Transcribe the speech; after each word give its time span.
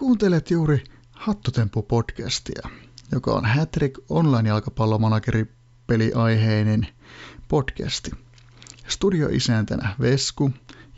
Kuuntelet 0.00 0.50
juuri 0.50 0.84
Hattutemppu-podcastia, 1.12 2.70
joka 3.12 3.30
on 3.30 3.44
Hattrick 3.44 3.98
online-jalkapallomanageri 4.08 5.46
peliaiheinen 5.86 6.86
podcasti. 7.48 8.10
Studioisäntänä 8.88 9.96
Vesku 10.00 10.50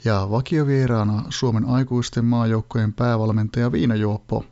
ja 0.04 0.26
vakiovieraana 0.30 1.24
Suomen 1.30 1.64
aikuisten 1.64 2.24
maajoukkojen 2.24 2.92
päävalmentaja 2.92 3.72
Viinajuoppo. 3.72 4.44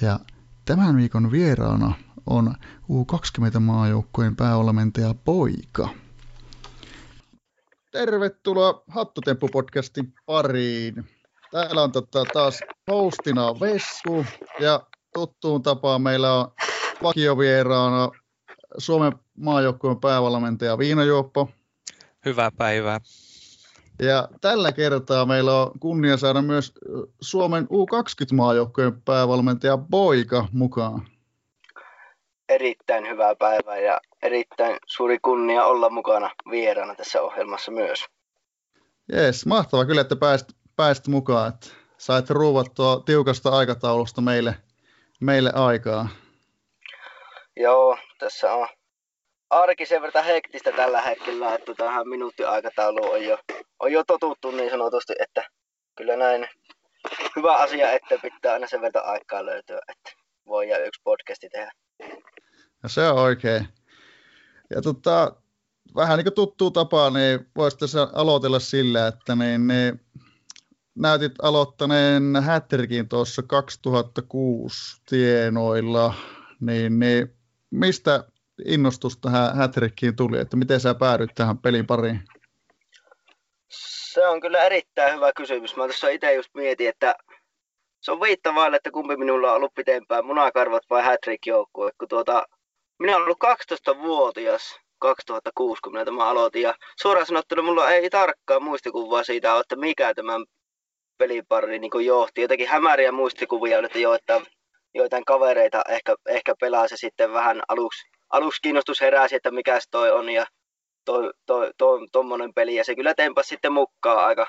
Ja 0.00 0.20
tämän 0.64 0.96
viikon 0.96 1.30
vieraana 1.30 1.94
on 2.26 2.54
U20-maajoukkojen 2.90 4.36
päävalmentaja 4.36 5.14
Poika. 5.14 5.88
Tervetuloa 7.90 8.84
Hattutemppu-podcastin 8.88 10.12
pariin. 10.26 11.21
Täällä 11.52 11.82
on 11.82 11.92
tota, 11.92 12.24
taas 12.32 12.60
hostina 12.90 13.60
Vesku 13.60 14.24
ja 14.60 14.80
tuttuun 15.14 15.62
tapaan 15.62 16.02
meillä 16.02 16.34
on 16.34 16.52
vakiovieraana 17.02 18.10
Suomen 18.78 19.12
maajoukkueen 19.36 20.00
päävalmentaja 20.00 20.78
Viinajuoppo. 20.78 21.48
Hyvää 22.24 22.50
päivää. 22.50 23.00
Ja 24.02 24.28
tällä 24.40 24.72
kertaa 24.72 25.26
meillä 25.26 25.62
on 25.62 25.70
kunnia 25.80 26.16
saada 26.16 26.42
myös 26.42 26.72
Suomen 27.20 27.64
U20-maajoukkojen 27.64 29.02
päävalmentaja 29.04 29.78
Boika 29.78 30.48
mukaan. 30.52 31.08
Erittäin 32.48 33.08
hyvää 33.08 33.34
päivää 33.34 33.78
ja 33.78 34.00
erittäin 34.22 34.76
suuri 34.86 35.18
kunnia 35.22 35.64
olla 35.64 35.90
mukana 35.90 36.30
vieraana 36.50 36.94
tässä 36.94 37.22
ohjelmassa 37.22 37.72
myös. 37.72 38.04
Jees, 39.12 39.46
mahtavaa 39.46 39.84
kyllä, 39.84 40.00
että 40.00 40.16
pääsit, 40.16 40.48
pääsit 40.76 41.06
mukaan. 41.06 41.48
Että 41.48 41.66
sait 41.98 42.30
ruuvattua 42.30 43.02
tiukasta 43.06 43.50
aikataulusta 43.50 44.20
meille, 44.20 44.54
meille 45.20 45.52
aikaa. 45.54 46.08
Joo, 47.56 47.98
tässä 48.18 48.54
on 48.54 48.68
arki 49.50 49.86
sen 49.86 50.02
verran 50.02 50.24
hektistä 50.24 50.72
tällä 50.72 51.02
hetkellä, 51.02 51.54
että 51.54 51.74
tähän 51.74 52.08
minuuttiaikatauluun 52.08 53.10
on 53.10 53.24
jo, 53.24 53.38
on 53.78 53.92
jo 53.92 54.04
totuttu 54.04 54.50
niin 54.50 54.70
sanotusti, 54.70 55.12
että 55.18 55.44
kyllä 55.96 56.16
näin 56.16 56.48
hyvä 57.36 57.56
asia, 57.56 57.92
että 57.92 58.18
pitää 58.22 58.52
aina 58.52 58.66
sen 58.66 58.80
verran 58.80 59.04
aikaa 59.04 59.46
löytyä, 59.46 59.80
että 59.88 60.12
voi 60.46 60.68
ja 60.68 60.78
yksi 60.78 61.00
podcasti 61.04 61.48
tehdä. 61.48 61.72
No 62.82 62.88
se 62.88 63.08
on 63.08 63.18
oikein. 63.18 63.68
Ja 64.70 64.82
tota, 64.82 65.32
vähän 65.96 66.18
niin 66.18 66.24
kuin 66.24 66.34
tuttuu 66.34 66.70
tapaa, 66.70 67.10
niin 67.10 67.50
voisi 67.56 67.78
tässä 67.78 68.08
aloitella 68.12 68.58
sillä, 68.58 69.06
että 69.06 69.34
niin, 69.34 69.66
niin 69.66 70.00
näytit 70.94 71.32
aloittaneen 71.42 72.42
Hätterikin 72.42 73.08
tuossa 73.08 73.42
2006 73.42 75.02
tienoilla, 75.08 76.14
niin, 76.60 76.98
niin 76.98 77.34
mistä 77.70 78.24
innostus 78.64 79.18
tähän 79.18 79.56
Hätrikkiin 79.56 80.16
tuli, 80.16 80.38
että 80.38 80.56
miten 80.56 80.80
sä 80.80 80.94
päädyit 80.94 81.30
tähän 81.34 81.58
pelin 81.58 81.86
pariin? 81.86 82.20
Se 84.12 84.26
on 84.26 84.40
kyllä 84.40 84.62
erittäin 84.62 85.14
hyvä 85.14 85.32
kysymys. 85.32 85.76
Mä 85.76 85.84
tuossa 85.84 86.08
itse 86.08 86.34
just 86.34 86.50
mietin, 86.54 86.88
että 86.88 87.14
se 88.00 88.12
on 88.12 88.20
viittavaille, 88.20 88.76
että 88.76 88.90
kumpi 88.90 89.16
minulla 89.16 89.50
on 89.50 89.56
ollut 89.56 89.74
pitempään, 89.74 90.26
munakarvat 90.26 90.82
vai 90.90 91.02
hätrick 91.02 91.46
joukkue. 91.46 91.90
Kun 91.98 92.08
tuota, 92.08 92.46
minä 92.98 93.16
olen 93.16 93.24
ollut 93.24 93.38
12-vuotias 93.44 94.80
2060 94.98 96.10
mä 96.10 96.24
aloitin 96.24 96.62
ja 96.62 96.74
suoraan 97.02 97.26
sanottuna 97.26 97.62
mulla 97.62 97.90
ei 97.90 98.10
tarkkaan 98.10 98.62
muistikuvaa 98.62 99.24
siitä 99.24 99.60
että 99.60 99.76
mikä 99.76 100.14
tämän 100.14 100.44
pelipari 101.18 101.78
niin 101.78 102.06
johti. 102.06 102.40
Jotenkin 102.40 102.68
hämäriä 102.68 103.12
muistikuvia, 103.12 103.78
että 103.78 103.98
joitain, 103.98 104.46
joitain 104.94 105.24
kavereita 105.24 105.82
ehkä, 105.88 106.14
ehkä 106.28 106.54
pelasi 106.60 106.96
sitten 106.96 107.32
vähän 107.32 107.62
aluksi 107.68 108.12
aluksi 108.32 108.60
kiinnostus 108.62 109.00
heräsi, 109.00 109.36
että 109.36 109.50
mikä 109.50 109.78
toi 109.90 110.10
on 110.10 110.30
ja 110.30 110.46
toi, 111.04 111.30
toi, 111.46 111.70
toi, 111.78 112.06
tommonen 112.12 112.54
peli. 112.54 112.74
Ja 112.74 112.84
se 112.84 112.94
kyllä 112.94 113.14
tempasi 113.14 113.48
sitten 113.48 113.72
mukaan 113.72 114.24
aika, 114.26 114.46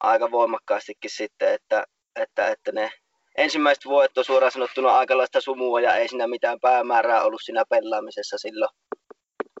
aika 0.00 0.30
voimakkaastikin 0.30 1.10
sitten, 1.10 1.54
että, 1.54 1.84
että, 2.16 2.48
että 2.48 2.72
ne 2.72 2.90
ensimmäiset 3.38 3.84
vuodet 3.84 4.18
on 4.18 4.24
suoraan 4.24 4.52
sanottuna 4.52 4.90
aikalaista 4.90 5.40
sumua 5.40 5.80
ja 5.80 5.94
ei 5.94 6.08
siinä 6.08 6.26
mitään 6.26 6.60
päämäärää 6.60 7.22
ollut 7.22 7.40
siinä 7.44 7.64
pelaamisessa 7.70 8.38
silloin 8.38 8.70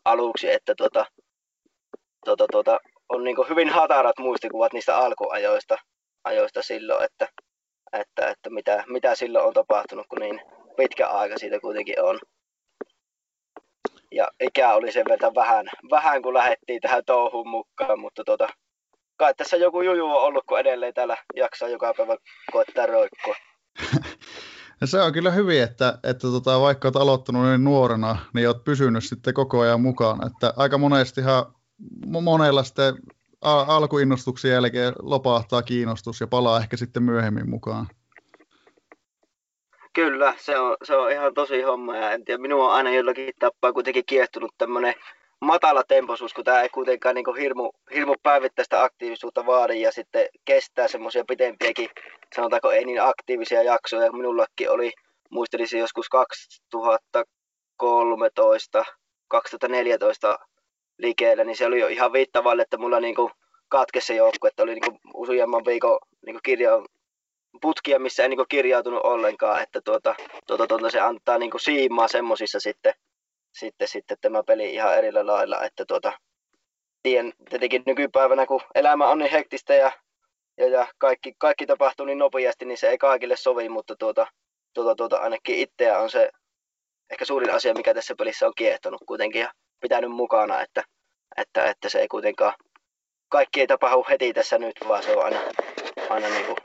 aluksi, 0.04 0.50
että 0.50 0.74
tota, 0.74 1.06
tota, 2.24 2.46
tota, 2.52 2.78
on 3.08 3.24
niin 3.24 3.36
hyvin 3.48 3.68
hatarat 3.68 4.18
muistikuvat 4.18 4.72
niistä 4.72 4.96
alkuajoista 4.96 5.76
ajoista 6.24 6.62
silloin, 6.62 7.04
että, 7.04 7.28
että, 7.92 8.28
että 8.28 8.50
mitä, 8.50 8.84
mitä 8.86 9.14
silloin 9.14 9.46
on 9.46 9.54
tapahtunut, 9.54 10.06
kun 10.06 10.18
niin 10.18 10.40
pitkä 10.76 11.08
aika 11.08 11.38
siitä 11.38 11.60
kuitenkin 11.60 12.02
on 12.02 12.20
ja 14.12 14.28
ikä 14.40 14.74
oli 14.74 14.92
sen 14.92 15.04
verran 15.08 15.34
vähän, 15.34 15.66
vähän 15.90 16.22
kun 16.22 16.34
lähdettiin 16.34 16.80
tähän 16.80 17.02
touhuun 17.06 17.48
mukaan, 17.48 18.00
mutta 18.00 18.24
tota, 18.24 18.48
kai 19.16 19.34
tässä 19.34 19.56
joku 19.56 19.82
juju 19.82 20.06
on 20.06 20.22
ollut, 20.22 20.44
kun 20.48 20.58
edelleen 20.58 20.94
täällä 20.94 21.16
jaksaa 21.36 21.68
joka 21.68 21.94
päivä 21.94 22.16
koettaa 22.52 22.86
roikkua. 22.86 23.34
Se 24.84 25.00
on 25.02 25.12
kyllä 25.12 25.30
hyvin, 25.30 25.62
että, 25.62 25.98
että 26.02 26.28
tota, 26.28 26.60
vaikka 26.60 26.88
olet 26.88 26.96
aloittanut 26.96 27.46
niin 27.46 27.64
nuorena, 27.64 28.16
niin 28.34 28.48
olet 28.48 28.64
pysynyt 28.64 29.04
sitten 29.04 29.34
koko 29.34 29.60
ajan 29.60 29.80
mukana. 29.80 30.26
Että 30.26 30.52
aika 30.56 30.78
monestihan 30.78 31.54
monella 32.06 32.62
sitten 32.62 32.94
alkuinnostuksen 33.42 34.50
jälkeen 34.50 34.92
lopahtaa 35.02 35.62
kiinnostus 35.62 36.20
ja 36.20 36.26
palaa 36.26 36.60
ehkä 36.60 36.76
sitten 36.76 37.02
myöhemmin 37.02 37.50
mukaan. 37.50 37.86
Kyllä, 39.92 40.34
se 40.36 40.58
on, 40.58 40.76
se 40.84 40.96
on 40.96 41.12
ihan 41.12 41.34
tosi 41.34 41.62
homma 41.62 41.96
ja 41.96 42.12
en 42.12 42.24
tiedä, 42.24 42.42
minua 42.42 42.68
on 42.68 42.74
aina 42.74 42.90
jollakin 42.90 43.32
tapaa 43.38 43.72
kuitenkin 43.72 44.04
kiehtunut 44.06 44.54
tämmöinen 44.58 44.94
matala 45.40 45.82
temposuus, 45.88 46.34
kun 46.34 46.44
tämä 46.44 46.62
ei 46.62 46.68
kuitenkaan 46.68 47.14
niin 47.14 47.36
hirmu, 47.40 47.70
hirmu 47.94 48.14
päivittäistä 48.22 48.82
aktiivisuutta 48.82 49.46
vaadi 49.46 49.80
ja 49.80 49.92
sitten 49.92 50.26
kestää 50.44 50.88
semmoisia 50.88 51.24
pitempiäkin, 51.28 51.88
sanotaanko 52.36 52.70
ei 52.70 52.84
niin 52.84 53.02
aktiivisia 53.02 53.62
jaksoja. 53.62 54.12
Minullakin 54.12 54.70
oli, 54.70 54.92
muistelisin 55.30 55.80
joskus 55.80 56.08
2013, 56.08 58.84
2014 59.28 60.38
liikkeellä, 60.98 61.44
niin 61.44 61.56
se 61.56 61.66
oli 61.66 61.80
jo 61.80 61.88
ihan 61.88 62.12
viittavalle, 62.12 62.62
että 62.62 62.78
mulla 62.78 63.00
niin 63.00 63.14
katkesi 63.68 64.06
se 64.06 64.14
joukku, 64.14 64.46
että 64.46 64.62
oli 64.62 64.74
niin 64.74 65.00
useamman 65.14 65.64
viikon 65.64 65.98
niin 66.26 66.38
kirja 66.42 66.70
putkia, 67.60 67.98
missä 67.98 68.22
ei 68.22 68.28
niin 68.28 68.48
kirjautunut 68.48 69.00
ollenkaan, 69.04 69.62
että 69.62 69.80
tuota, 69.84 70.14
tuota, 70.46 70.66
tuota, 70.66 70.90
se 70.90 71.00
antaa 71.00 71.38
niin 71.38 71.50
siimaa 71.60 72.08
semmoisissa 72.08 72.60
sitten, 72.60 72.94
sitten, 73.52 73.88
sitten 73.88 74.16
tämä 74.20 74.42
peli 74.42 74.74
ihan 74.74 74.98
eri 74.98 75.12
lailla, 75.12 75.64
että 75.64 75.84
tuota, 75.84 76.12
tien, 77.02 77.32
tietenkin 77.50 77.82
nykypäivänä, 77.86 78.46
kun 78.46 78.60
elämä 78.74 79.08
on 79.08 79.18
niin 79.18 79.30
hektistä 79.30 79.74
ja, 79.74 79.92
ja, 80.56 80.68
ja 80.68 80.86
kaikki, 80.98 81.34
kaikki 81.38 81.66
tapahtuu 81.66 82.06
niin 82.06 82.18
nopeasti, 82.18 82.64
niin 82.64 82.78
se 82.78 82.88
ei 82.88 82.98
kaikille 82.98 83.36
sovi, 83.36 83.68
mutta 83.68 83.96
tuota, 83.96 84.26
tuota, 84.74 84.94
tuota, 84.94 85.16
ainakin 85.16 85.56
itseä 85.56 85.98
on 85.98 86.10
se 86.10 86.30
ehkä 87.10 87.24
suurin 87.24 87.50
asia, 87.50 87.74
mikä 87.74 87.94
tässä 87.94 88.14
pelissä 88.18 88.46
on 88.46 88.52
kiehtonut 88.56 89.02
kuitenkin. 89.06 89.40
Ja 89.40 89.52
pitänyt 89.80 90.10
mukana, 90.10 90.60
että, 90.62 90.84
että, 91.36 91.64
että 91.64 91.88
se 91.88 91.98
ei 91.98 92.08
kuitenkaan, 92.08 92.54
kaikki 93.28 93.60
ei 93.60 93.66
tapahdu 93.66 94.04
heti 94.10 94.32
tässä 94.32 94.58
nyt, 94.58 94.76
vaan 94.88 95.02
se 95.02 95.16
on 95.16 95.24
aina, 95.24 95.40
aina 96.10 96.28
niin 96.28 96.46
kuin 96.46 96.56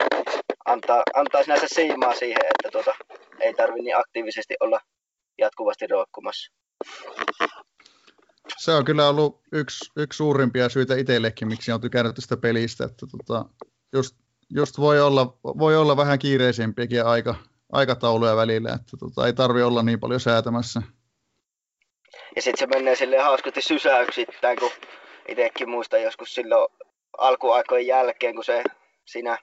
antaa, 0.64 1.02
antaa 1.14 1.42
sinänsä 1.42 1.66
siimaa 1.68 2.14
siihen, 2.14 2.42
että 2.44 2.70
tuota, 2.72 2.94
ei 3.40 3.54
tarvi 3.54 3.80
niin 3.80 3.98
aktiivisesti 3.98 4.54
olla 4.60 4.80
jatkuvasti 5.38 5.86
roikkumassa. 5.86 6.52
Se 8.58 8.72
on 8.72 8.84
kyllä 8.84 9.08
ollut 9.08 9.40
yksi, 9.52 9.90
yksi 9.96 10.16
suurimpia 10.16 10.68
syitä 10.68 10.94
itsellekin, 10.94 11.48
miksi 11.48 11.72
on 11.72 11.80
tykännyt 11.80 12.14
tästä 12.14 12.36
pelistä, 12.36 12.84
että 12.84 13.06
tota, 13.06 13.44
just, 13.92 14.16
just 14.50 14.78
voi, 14.78 15.00
olla, 15.00 15.38
voi 15.44 15.76
olla 15.76 15.96
vähän 15.96 16.18
kiireisempiäkin 16.18 17.06
aika, 17.06 17.34
aikatauluja 17.72 18.36
välillä, 18.36 18.72
että 18.72 18.96
tota, 18.96 19.26
ei 19.26 19.32
tarvi 19.32 19.62
olla 19.62 19.82
niin 19.82 20.00
paljon 20.00 20.20
säätämässä. 20.20 20.82
Ja 22.36 22.42
sitten 22.42 22.58
se 22.58 22.78
menee 22.78 22.96
sille 22.96 23.18
hauskasti 23.18 23.62
sysäyksittäin, 23.62 24.58
kun 24.58 24.70
itsekin 25.28 25.70
muistan 25.70 26.02
joskus 26.02 26.34
silloin 26.34 26.68
alkuaikojen 27.18 27.86
jälkeen, 27.86 28.34
kun 28.34 28.44
se 28.44 28.62
siinä 29.04 29.38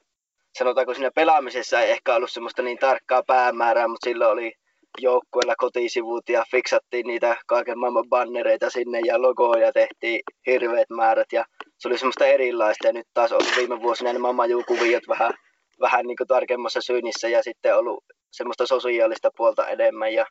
sanotaanko 0.57 0.93
siinä 0.93 1.11
pelaamisessa 1.15 1.81
ei 1.81 1.91
ehkä 1.91 2.15
ollut 2.15 2.31
semmoista 2.31 2.61
niin 2.61 2.77
tarkkaa 2.77 3.23
päämäärää, 3.23 3.87
mutta 3.87 4.09
silloin 4.09 4.31
oli 4.31 4.53
joukkueella 4.97 5.55
kotisivut 5.57 6.29
ja 6.29 6.45
fiksattiin 6.51 7.07
niitä 7.07 7.37
kaiken 7.45 7.79
maailman 7.79 8.09
bannereita 8.09 8.69
sinne 8.69 8.99
ja 9.05 9.21
logoja 9.21 9.73
tehtiin 9.73 10.21
hirveät 10.47 10.89
määrät 10.89 11.27
ja 11.33 11.45
se 11.77 11.87
oli 11.87 11.97
semmoista 11.97 12.25
erilaista 12.25 12.87
ja 12.87 12.93
nyt 12.93 13.07
taas 13.13 13.31
ollut 13.31 13.55
viime 13.57 13.81
vuosina 13.81 14.13
nämä 14.13 14.33
majukuviot 14.33 15.03
vähän, 15.07 15.33
vähän 15.81 16.05
niin 16.07 16.17
tarkemmassa 16.27 16.81
syynissä 16.81 17.29
ja 17.29 17.43
sitten 17.43 17.77
ollut 17.77 18.03
semmoista 18.31 18.65
sosiaalista 18.65 19.29
puolta 19.37 19.67
enemmän 19.67 20.13
ja, 20.13 20.25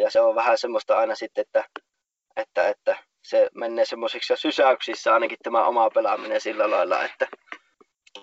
ja 0.00 0.10
se 0.10 0.20
on 0.20 0.34
vähän 0.34 0.58
semmoista 0.58 0.98
aina 0.98 1.14
sitten, 1.14 1.42
että, 1.42 1.64
että, 2.36 2.68
että 2.68 2.96
se 3.22 3.48
menee 3.54 3.84
semmoisiksi 3.84 4.34
sysäyksissä 4.36 5.14
ainakin 5.14 5.38
tämä 5.42 5.66
oma 5.66 5.90
pelaaminen 5.90 6.40
sillä 6.40 6.70
lailla, 6.70 7.04
että, 7.04 7.26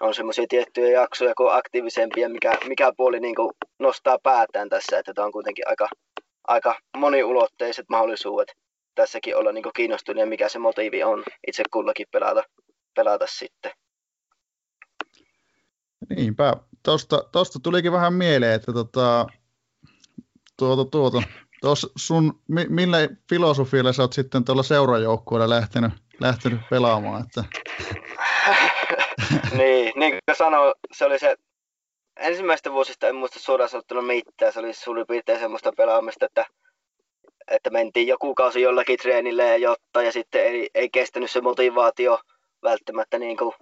on 0.01 0.13
semmoisia 0.13 0.45
tiettyjä 0.50 1.01
jaksoja, 1.01 1.33
kun 1.35 1.45
on 1.45 1.57
aktiivisempia, 1.57 2.29
mikä, 2.29 2.57
mikä 2.67 2.91
puoli 2.97 3.19
niin 3.19 3.35
nostaa 3.79 4.17
päätään 4.23 4.69
tässä, 4.69 5.00
että 5.00 5.13
tämä 5.13 5.25
on 5.25 5.31
kuitenkin 5.31 5.67
aika, 5.67 5.88
aika 6.47 6.75
moniulotteiset 6.97 7.85
mahdollisuudet 7.89 8.51
tässäkin 8.95 9.35
olla 9.35 9.51
niin 9.51 9.63
kiinnostunut 9.75 10.29
mikä 10.29 10.50
se 10.50 10.59
motiivi 10.59 11.03
on 11.03 11.23
itse 11.47 11.63
kullakin 11.73 12.07
pelata, 12.11 12.44
pelata 12.95 13.25
sitten. 13.27 13.71
Niinpä. 16.09 16.53
Tuosta 17.31 17.59
tulikin 17.63 17.91
vähän 17.91 18.13
mieleen, 18.13 18.53
että 18.53 18.73
tota, 18.73 19.27
tuota, 20.57 20.85
tuota, 20.85 21.23
tuossa 21.61 21.88
sun, 21.95 22.41
mi, 22.47 22.65
millä 22.69 22.97
filosofialla 23.29 23.94
sä 23.94 24.01
oot 24.01 24.13
sitten 24.13 24.44
tuolla 24.44 24.63
seurajoukkueella 24.63 25.50
lähtenyt, 25.50 25.91
lähtenyt 26.19 26.59
pelaamaan? 26.69 27.23
Että... 27.23 27.44
niin, 29.57 29.91
niin 29.95 30.11
kuin 30.11 30.38
sanoin, 30.38 30.73
se 30.91 31.06
oli 31.06 31.19
se 31.19 31.35
ensimmäistä 32.19 32.71
vuosista 32.71 33.07
en 33.07 33.15
muista 33.15 33.39
suoraan 33.39 33.69
sanottuna 33.69 34.01
mitään. 34.01 34.53
Se 34.53 34.59
oli 34.59 34.73
suurin 34.73 35.07
piirtein 35.07 35.39
semmoista 35.39 35.71
pelaamista, 35.77 36.25
että, 36.25 36.45
että 37.47 37.69
mentiin 37.69 38.07
joku 38.07 38.35
kausi 38.35 38.61
jollakin 38.61 38.97
treenille 38.97 39.47
ja 39.47 39.57
jotta, 39.57 40.01
ja 40.01 40.11
sitten 40.11 40.45
ei, 40.45 40.69
ei 40.75 40.89
kestänyt 40.89 41.31
se 41.31 41.41
motivaatio 41.41 42.19
välttämättä 42.63 43.19
niin 43.19 43.38
kuin, 43.38 43.53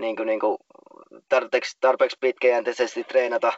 niin 0.00 0.16
kuin, 0.16 0.26
niin 0.26 0.40
kuin 0.40 0.58
tarpeeksi, 1.28 1.76
tarpeeksi 1.80 2.16
pitkäjänteisesti 2.20 3.04
treenata, 3.04 3.52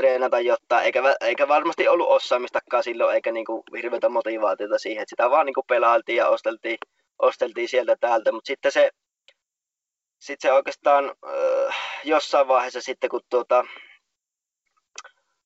treenata 0.00 0.40
jotta, 0.40 0.82
eikä, 0.82 1.02
eikä 1.20 1.48
varmasti 1.48 1.88
ollut 1.88 2.08
osaamistakaan 2.08 2.82
silloin, 2.82 3.14
eikä 3.14 3.32
niin 3.32 3.44
kuin 3.46 3.62
hirveätä 3.76 4.08
motivaatiota 4.08 4.78
siihen, 4.78 5.02
että 5.02 5.10
sitä 5.10 5.30
vaan 5.30 5.46
niin 5.46 5.54
kuin 5.54 5.66
pelailtiin 5.68 6.16
ja 6.16 6.28
osteltiin, 6.28 6.78
osteltiin 7.18 7.68
sieltä 7.68 7.96
täältä, 8.00 8.32
mutta 8.32 8.46
sitten 8.46 8.72
se 8.72 8.90
sitten 10.18 10.48
se 10.48 10.52
oikeastaan 10.52 11.04
äh, 11.04 11.76
jossain 12.04 12.48
vaiheessa 12.48 12.80
sitten, 12.80 13.10
kun 13.10 13.20
tuota, 13.30 13.64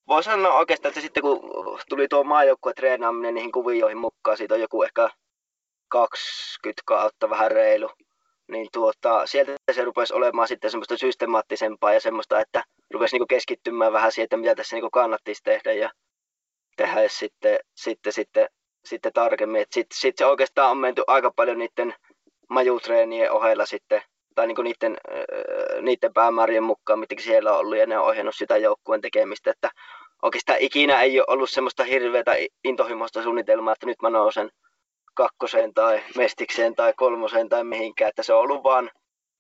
voi 0.09 0.23
sanoa 0.23 0.59
oikeastaan, 0.59 0.91
että 0.91 1.01
sitten 1.01 1.23
kun 1.23 1.41
tuli 1.89 2.09
tuo 2.09 2.25
maajoukkue 2.25 2.73
treenaaminen 2.73 3.35
niihin 3.35 3.53
kuvioihin 3.53 3.99
mukaan, 3.99 4.37
siitä 4.37 4.55
on 4.55 4.61
joku 4.61 4.83
ehkä 4.83 5.11
20 5.89 6.83
kautta 6.85 7.31
vähän 7.31 7.51
reilu, 7.51 7.91
niin 8.49 8.69
tuota, 8.73 9.27
sieltä 9.27 9.53
se 9.73 9.85
rupesi 9.85 10.15
olemaan 10.15 10.49
sitten 10.49 10.71
semmoista 10.71 10.97
systemaattisempaa 10.97 11.93
ja 11.93 12.01
semmoista, 12.01 12.41
että 12.41 12.65
rupesi 12.95 13.15
niinku 13.15 13.27
keskittymään 13.27 13.93
vähän 13.93 14.13
siihen, 14.13 14.25
että 14.25 14.37
mitä 14.37 14.55
tässä 14.55 14.77
niinku 14.77 14.91
kannattisi 14.91 15.43
tehdä 15.45 15.73
ja 15.73 15.91
tehdä 16.77 17.09
sitten, 17.09 17.59
sitten, 17.75 18.13
sitten, 18.13 18.49
sitten 18.85 19.13
tarkemmin. 19.13 19.67
Sitten 19.71 19.99
sit 19.99 20.19
se 20.19 20.27
oikeastaan 20.27 20.71
on 20.71 20.79
menty 20.79 21.03
aika 21.07 21.33
paljon 21.37 21.59
niiden 21.59 21.95
majutreenien 22.49 23.33
ohella 23.33 23.67
sitten 23.67 24.03
tai 24.35 24.47
niin 24.47 24.57
niiden, 24.65 24.97
niiden 25.83 26.13
päämäärien 26.13 26.63
mukaan, 26.63 26.99
mitä 26.99 27.15
siellä 27.19 27.53
on 27.53 27.59
ollut, 27.59 27.79
ja 27.79 27.87
ne 27.87 27.99
on 27.99 28.07
ohjannut 28.07 28.35
sitä 28.35 28.57
joukkueen 28.57 29.01
tekemistä, 29.01 29.51
että 29.51 29.71
oikeastaan 30.23 30.59
ikinä 30.61 31.01
ei 31.01 31.21
ole 31.21 31.27
ollut 31.29 31.51
semmoista 31.51 31.85
hirveätä 31.85 32.37
intohimoista 32.65 33.23
suunnitelmaa, 33.23 33.73
että 33.73 33.87
nyt 33.87 34.03
mä 34.03 34.11
nousen 34.11 34.51
kakkoseen 35.15 35.75
tai 35.75 36.03
mestikseen 36.17 36.75
tai 36.75 36.93
kolmoseen 36.97 37.49
tai 37.49 37.65
mihinkään, 37.65 38.09
että 38.09 38.23
se 38.23 38.33
on 38.33 38.41
ollut 38.41 38.63
vaan 38.63 38.91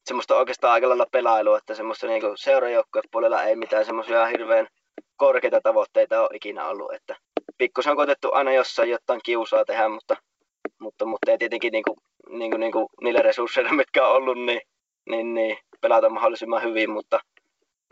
semmoista 0.04 0.36
oikeastaan 0.36 0.72
aika 0.72 0.88
lailla 0.88 1.06
pelailua, 1.12 1.58
että 1.58 1.74
semmoista 1.74 2.06
niin 2.06 2.22
seurajoukkueen 2.36 3.04
puolella 3.10 3.42
ei 3.42 3.56
mitään 3.56 3.84
semmoisia 3.84 4.26
hirveän 4.26 4.68
korkeita 5.16 5.60
tavoitteita 5.60 6.20
ole 6.20 6.28
ikinä 6.32 6.68
ollut, 6.68 6.92
että 6.92 7.16
pikkusen 7.58 7.90
on 7.90 7.96
koitettu 7.96 8.30
aina 8.32 8.52
jossain 8.52 8.90
jotain 8.90 9.20
kiusaa 9.24 9.64
tehdä, 9.64 9.88
mutta, 9.88 10.16
mutta, 10.78 11.04
mutta 11.04 11.30
ei 11.30 11.38
tietenkin 11.38 11.72
niin 11.72 11.84
kuin, 11.84 11.96
niin 12.38 12.50
kuin, 12.50 12.60
niin 12.60 12.72
kuin 12.72 12.86
niillä 13.02 13.22
resursseilla, 13.22 13.72
mitkä 13.82 14.06
on 14.06 14.16
ollut, 14.16 14.38
niin 14.38 14.60
niin, 15.10 15.34
niin 15.34 15.58
pelata 15.80 16.10
mahdollisimman 16.10 16.62
hyvin, 16.62 16.90
mutta, 16.90 17.20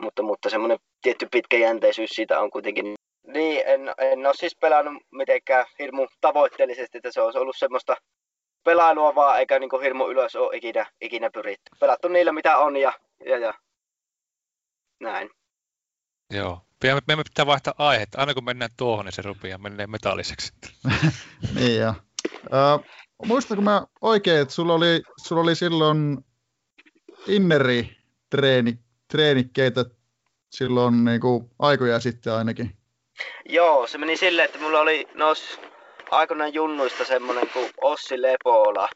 mutta, 0.01 0.23
mutta 0.23 0.49
semmoinen 0.49 0.77
tietty 1.01 1.27
pitkäjänteisyys 1.31 2.09
siitä 2.09 2.39
on 2.39 2.51
kuitenkin. 2.51 2.95
Niin, 3.27 3.63
en, 3.65 3.93
en 3.97 4.25
ole 4.25 4.33
siis 4.33 4.57
pelannut 4.61 5.03
mitenkään 5.11 5.65
hirmu 5.79 6.07
tavoitteellisesti, 6.21 6.97
että 6.97 7.11
se 7.11 7.21
olisi 7.21 7.39
ollut 7.39 7.55
semmoista 7.57 7.95
pelailua 8.63 9.15
vaan, 9.15 9.39
eikä 9.39 9.59
niin 9.59 9.81
hirmu 9.83 10.09
ylös 10.09 10.35
ole 10.35 10.57
ikinä, 10.57 10.85
ikinä 11.01 11.29
pyritty. 11.29 11.71
Pelattu 11.79 12.07
niillä 12.07 12.31
mitä 12.31 12.57
on 12.57 12.77
ja, 12.77 12.93
ja, 13.25 13.37
ja 13.37 13.53
näin. 14.99 15.29
Joo. 16.29 16.61
Me 17.07 17.15
pitää 17.15 17.45
vaihtaa 17.45 17.73
aihetta. 17.77 18.17
Aina 18.17 18.33
kun 18.33 18.43
mennään 18.43 18.71
tuohon, 18.77 19.05
niin 19.05 19.13
se 19.13 19.21
rupeaa 19.21 19.57
menee 19.57 19.87
metalliseksi. 19.87 20.53
niin 21.55 21.79
joo. 21.79 21.93
Uh, 22.45 22.85
muistatko 23.25 23.61
mä 23.61 23.87
oikein, 24.01 24.41
että 24.41 24.53
sulla 24.53 24.73
oli, 24.73 25.01
sulla 25.23 25.41
oli 25.41 25.55
silloin 25.55 26.25
inneri 27.27 27.97
treeni, 28.29 28.79
treenikkeitä 29.11 29.85
silloin 30.49 31.05
niin 31.05 31.21
kuin 31.21 31.51
aikoja 31.59 31.99
sitten 31.99 32.33
ainakin. 32.33 32.77
Joo, 33.49 33.87
se 33.87 33.97
meni 33.97 34.17
silleen, 34.17 34.45
että 34.45 34.59
mulla 34.59 34.79
oli 34.79 35.07
nos 35.15 35.59
aikoinaan 36.13 36.53
junnuista 36.53 37.05
semmoinen 37.05 37.49
kuin 37.53 37.69
Ossi 37.81 38.21
Lepola. 38.21 38.89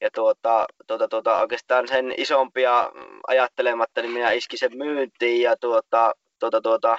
Ja 0.00 0.10
tuota, 0.14 0.66
tuota, 0.86 1.08
tuota, 1.08 1.40
oikeastaan 1.40 1.88
sen 1.88 2.14
isompia 2.16 2.92
ajattelematta, 3.26 4.02
niin 4.02 4.12
minä 4.12 4.30
iski 4.30 4.56
sen 4.56 4.76
myyntiin 4.76 5.42
ja 5.42 5.56
tuota, 5.56 6.12
tuota, 6.40 6.60
tuota, 6.60 6.98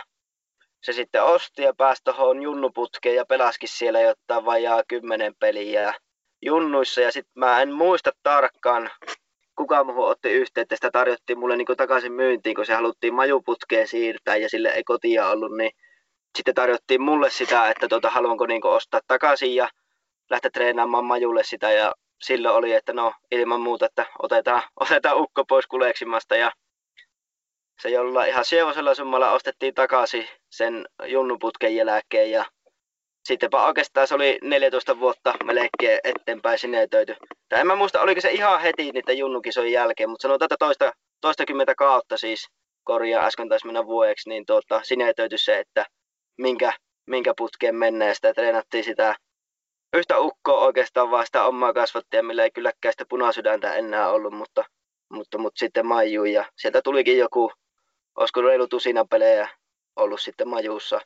se 0.83 0.93
sitten 0.93 1.23
osti 1.23 1.61
ja 1.61 1.73
pääsi 1.77 2.03
tuohon 2.03 2.41
junnuputkeen 2.41 3.15
ja 3.15 3.25
pelaskin 3.25 3.69
siellä 3.69 4.01
jotain 4.01 4.45
vajaa 4.45 4.83
kymmenen 4.87 5.35
peliä 5.39 5.93
junnuissa. 6.41 7.01
Ja 7.01 7.11
sitten 7.11 7.33
mä 7.35 7.61
en 7.61 7.73
muista 7.73 8.11
tarkkaan, 8.23 8.89
kuka 9.55 9.83
muuhun 9.83 10.09
otti 10.09 10.29
yhteyttä, 10.29 10.75
sitä 10.75 10.91
tarjottiin 10.91 11.39
mulle 11.39 11.57
niin 11.57 11.67
takaisin 11.77 12.13
myyntiin, 12.13 12.55
kun 12.55 12.65
se 12.65 12.73
haluttiin 12.73 13.13
majuputkeen 13.13 13.87
siirtää 13.87 14.35
ja 14.35 14.49
sille 14.49 14.69
ei 14.69 14.83
kotia 14.83 15.29
ollut, 15.29 15.57
niin 15.57 15.71
sitten 16.37 16.55
tarjottiin 16.55 17.01
mulle 17.01 17.29
sitä, 17.29 17.69
että 17.69 17.87
tuota, 17.87 18.09
haluanko 18.09 18.45
niin 18.45 18.65
ostaa 18.65 18.99
takaisin 19.07 19.55
ja 19.55 19.69
lähteä 20.29 20.51
treenaamaan 20.53 21.05
majulle 21.05 21.43
sitä. 21.43 21.71
Ja 21.71 21.93
silloin 22.21 22.55
oli, 22.55 22.73
että 22.73 22.93
no 22.93 23.13
ilman 23.31 23.61
muuta, 23.61 23.85
että 23.85 24.05
otetaan, 24.19 24.63
otetaan 24.79 25.17
ukko 25.21 25.45
pois 25.45 25.67
kuleksimasta. 25.67 26.35
Ja 26.35 26.51
se 27.81 27.89
jollain 27.89 28.29
ihan 28.29 28.45
sievosella 28.45 28.95
summalla 28.95 29.31
ostettiin 29.31 29.73
takaisin 29.73 30.27
sen 30.49 30.85
junnuputken 31.05 31.75
jälkeen. 31.75 32.31
Ja 32.31 32.45
sittenpä 33.23 33.65
oikeastaan 33.65 34.07
se 34.07 34.15
oli 34.15 34.39
14 34.41 34.99
vuotta 34.99 35.33
melkein 35.43 35.99
eteenpäin 36.03 36.59
sinetöity. 36.59 37.15
Tai 37.49 37.59
en 37.59 37.67
mä 37.67 37.75
muista, 37.75 38.01
oliko 38.01 38.21
se 38.21 38.31
ihan 38.31 38.61
heti 38.61 38.91
niiden 38.91 39.17
junnukisojen 39.17 39.71
jälkeen, 39.71 40.09
mutta 40.09 40.21
sanotaan, 40.21 40.45
että 40.45 40.65
toista, 40.65 40.91
toistakymmentä 41.21 41.75
kautta 41.75 42.17
siis 42.17 42.47
korjaa 42.83 43.25
äsken 43.25 43.49
taisi 43.49 43.65
mennä 43.65 43.85
vuodeksi, 43.85 44.29
niin 44.29 44.45
tuota, 44.45 44.81
sinetöity 44.83 45.37
se, 45.37 45.59
että 45.59 45.85
minkä, 46.39 46.73
minkä 47.07 47.33
putkeen 47.37 47.75
mennään. 47.75 48.15
Sitä 48.15 48.33
treenattiin 48.33 48.83
sitä 48.83 49.15
yhtä 49.93 50.19
ukkoa 50.19 50.59
oikeastaan 50.59 51.11
vaan 51.11 51.25
sitä 51.25 51.43
omaa 51.43 51.73
kasvattia, 51.73 52.23
millä 52.23 52.43
ei 52.43 52.51
kylläkään 52.51 52.93
sitä 52.93 53.05
punasydäntä 53.09 53.73
enää 53.73 54.09
ollut, 54.09 54.33
mutta, 54.33 54.63
mutta, 55.09 55.37
mutta 55.37 55.59
sitten 55.59 55.85
Maiju 55.85 56.25
ja 56.25 56.51
sieltä 56.55 56.81
tulikin 56.81 57.17
joku, 57.17 57.51
olisiko 58.15 58.41
reilu 58.41 58.67
tusina 58.67 59.05
pelejä 59.05 59.49
ollut 59.95 60.21
sitten 60.21 60.47
Majuussa 60.47 61.01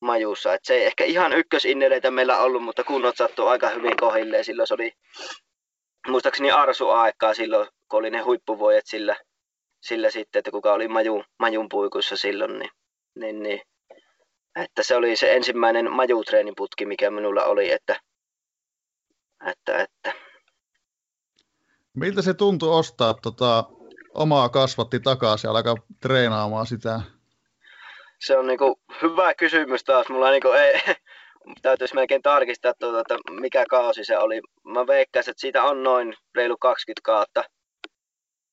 majuussa. 0.00 0.54
Et 0.54 0.64
se 0.64 0.74
ei 0.74 0.84
ehkä 0.84 1.04
ihan 1.04 1.32
ykkösinneleitä 1.32 2.10
meillä 2.10 2.38
ollut, 2.38 2.62
mutta 2.62 2.84
kunnot 2.84 3.16
sattuu 3.16 3.46
aika 3.46 3.68
hyvin 3.68 3.96
kohilleen. 4.00 4.44
Silloin 4.44 4.66
se 4.66 4.74
oli 4.74 4.92
muistaakseni 6.08 6.50
Arsu-aikaa 6.50 7.34
silloin, 7.34 7.68
kun 7.88 7.98
oli 7.98 8.10
ne 8.10 8.20
huippuvuodet 8.20 8.86
sillä, 8.86 9.16
sillä 9.80 10.10
sitten, 10.10 10.38
että 10.40 10.50
kuka 10.50 10.72
oli 10.72 10.88
maju, 10.88 11.24
majun 11.38 11.68
puikussa 11.68 12.16
silloin, 12.16 12.58
niin, 12.58 12.70
niin, 13.14 13.42
niin 13.42 13.60
että 14.56 14.82
se 14.82 14.96
oli 14.96 15.16
se 15.16 15.36
ensimmäinen 15.36 15.92
majutreeniputki, 15.92 16.86
mikä 16.86 17.10
minulla 17.10 17.44
oli, 17.44 17.72
että, 17.72 18.00
että, 19.46 19.78
että. 19.78 20.12
Miltä 21.94 22.22
se 22.22 22.34
tuntui 22.34 22.78
ostaa 22.78 23.14
tota, 23.14 23.64
omaa 24.14 24.48
kasvatti 24.48 25.00
takaisin 25.00 25.48
ja 25.48 25.52
alkaa 25.52 25.74
treenaamaan 26.00 26.66
sitä? 26.66 27.00
se 28.20 28.36
on 28.36 28.46
niinku 28.46 28.80
hyvä 29.02 29.34
kysymys 29.34 29.84
taas. 29.84 30.08
Mulla 30.08 30.30
niinku 30.30 30.48
ei, 30.48 30.80
täytyisi 31.62 31.94
melkein 31.94 32.22
tarkistaa, 32.22 32.74
tuota, 32.78 33.00
että 33.00 33.32
mikä 33.40 33.64
kausi 33.70 34.04
se 34.04 34.18
oli. 34.18 34.40
Mä 34.64 34.86
veikkaisin, 34.86 35.30
että 35.30 35.40
siitä 35.40 35.64
on 35.64 35.82
noin 35.82 36.14
reilu 36.34 36.56
20 36.56 37.00
kautta. 37.04 37.44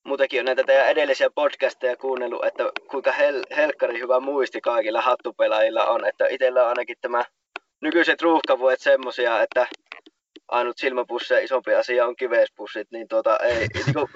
Muutenkin 0.07 0.39
on 0.39 0.45
näitä 0.45 0.63
teidän 0.63 0.89
edellisiä 0.89 1.29
podcasteja 1.35 1.97
kuunnellut, 1.97 2.45
että 2.45 2.63
kuinka 2.91 3.11
hel- 3.11 3.55
helkkari 3.55 3.99
hyvä 3.99 4.19
muisti 4.19 4.61
kaikilla 4.61 5.01
hattupelaajilla 5.01 5.85
on. 5.85 6.05
Että 6.05 6.27
itsellä 6.27 6.63
on 6.63 6.69
ainakin 6.69 6.97
tämä 7.01 7.23
nykyiset 7.81 8.21
ruuhkavuodet 8.21 8.79
semmosia, 8.79 9.41
että 9.41 9.67
ainut 10.47 10.77
silmäpusseja 10.77 11.45
isompi 11.45 11.75
asia 11.75 12.05
on 12.05 12.15
kivespussit, 12.15 12.87
niin 12.91 13.07
tuota, 13.07 13.37
ei, 13.37 13.67
niinku, 13.75 14.09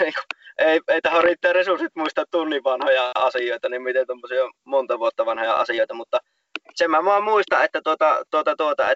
niinku, 0.00 0.20
ei, 0.58 0.80
ei 0.88 1.00
tähän 1.00 1.24
riittää 1.24 1.52
resurssit 1.52 1.92
muistaa 1.96 2.24
tunnin 2.30 2.64
vanhoja 2.64 3.10
asioita, 3.14 3.68
niin 3.68 3.82
miten 3.82 4.06
tuommoisia 4.06 4.42
monta 4.64 4.98
vuotta 4.98 5.26
vanhoja 5.26 5.54
asioita, 5.54 5.94
mutta 5.94 6.18
sen 6.74 6.90
mä 6.90 7.04
vaan 7.04 7.24
muistan, 7.24 7.64
että, 7.64 7.80
tuota, 7.84 8.24
tuota, 8.30 8.56
tuota, 8.56 8.90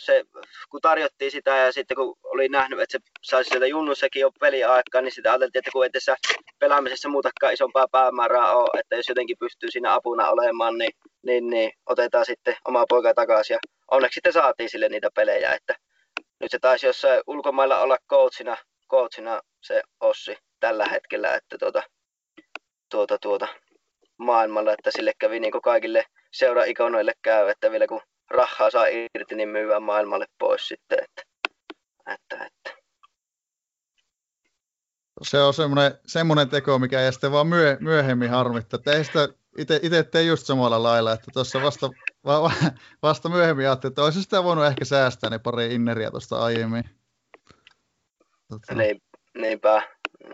se, 0.00 0.24
kun 0.70 0.80
tarjottiin 0.80 1.30
sitä 1.30 1.56
ja 1.56 1.72
sitten 1.72 1.96
kun 1.96 2.18
oli 2.24 2.48
nähnyt, 2.48 2.80
että 2.80 2.98
se 2.98 3.04
saisi 3.22 3.48
sieltä 3.48 3.66
junnussakin 3.66 4.20
jo 4.20 4.30
peliaikaa, 4.40 5.00
niin 5.00 5.12
sitä 5.12 5.30
ajateltiin, 5.30 5.60
että 5.60 5.70
kun 5.72 5.84
ei 5.84 5.90
tässä 5.90 6.16
pelaamisessa 6.58 7.08
muutakaan 7.08 7.52
isompaa 7.52 7.88
päämäärää 7.88 8.52
ole, 8.52 8.80
että 8.80 8.96
jos 8.96 9.08
jotenkin 9.08 9.36
pystyy 9.40 9.70
siinä 9.70 9.94
apuna 9.94 10.30
olemaan, 10.30 10.78
niin, 10.78 10.92
niin, 11.22 11.50
niin 11.50 11.72
otetaan 11.86 12.26
sitten 12.26 12.56
oma 12.64 12.84
poika 12.88 13.14
takaisin. 13.14 13.54
Ja 13.54 13.58
onneksi 13.90 14.14
sitten 14.14 14.32
saatiin 14.32 14.70
sille 14.70 14.88
niitä 14.88 15.08
pelejä, 15.14 15.52
että 15.52 15.74
nyt 16.40 16.50
se 16.50 16.58
taisi 16.58 16.86
jossain 16.86 17.22
ulkomailla 17.26 17.80
olla 17.80 17.96
coachina, 18.10 18.56
coachina 18.90 19.40
se 19.60 19.82
Ossi 20.00 20.36
tällä 20.60 20.86
hetkellä, 20.86 21.34
että 21.34 21.58
tuota, 21.58 21.82
tuota, 22.90 23.18
tuota, 23.18 23.48
maailmalla, 24.16 24.72
että 24.72 24.90
sille 24.90 25.12
kävi 25.18 25.40
niin 25.40 25.52
kuin 25.52 25.62
kaikille 25.62 26.04
seura-ikonoille 26.30 27.12
käy, 27.22 27.48
että 27.48 27.70
vielä 27.70 27.86
kun 27.86 28.00
rahaa 28.32 28.70
saa 28.70 28.86
irti, 28.86 29.34
niin 29.34 29.48
myyvää 29.48 29.80
maailmalle 29.80 30.26
pois 30.38 30.68
sitten. 30.68 30.98
Että, 31.02 31.22
että, 32.14 32.46
että. 32.46 32.82
Se 35.22 35.40
on 35.40 35.54
semmoinen, 35.54 35.98
semmoinen 36.06 36.48
teko, 36.48 36.78
mikä 36.78 37.00
ei 37.00 37.12
sitten 37.12 37.32
vaan 37.32 37.46
myö, 37.46 37.76
myöhemmin 37.80 38.30
harmittaa. 38.30 38.80
Ei 38.86 39.04
sitä 39.04 39.28
itse 39.58 40.02
tee 40.02 40.22
just 40.22 40.46
samalla 40.46 40.82
lailla, 40.82 41.12
että 41.12 41.26
tuossa 41.32 41.62
vasta, 41.62 41.90
va, 42.24 42.52
vasta 43.02 43.28
myöhemmin 43.28 43.66
ajattelin, 43.66 43.90
että 43.90 44.02
olisi 44.02 44.22
sitä 44.22 44.44
voinut 44.44 44.66
ehkä 44.66 44.84
säästää 44.84 45.30
ne 45.30 45.38
pari 45.38 45.74
inneriä 45.74 46.10
tuosta 46.10 46.38
aiemmin. 46.44 46.84
Tota. 48.48 48.74
Niin, 48.74 49.02
niinpä, 49.34 49.82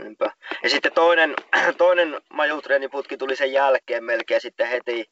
niinpä. 0.03 0.33
Ja 0.63 0.71
sitten 0.71 0.93
toinen, 0.93 1.35
toinen 1.79 2.21
majutreeniputki 2.33 3.17
tuli 3.17 3.37
sen 3.37 3.53
jälkeen 3.53 4.05
melkein 4.05 4.41
sitten 4.41 4.69
heti, 4.69 5.05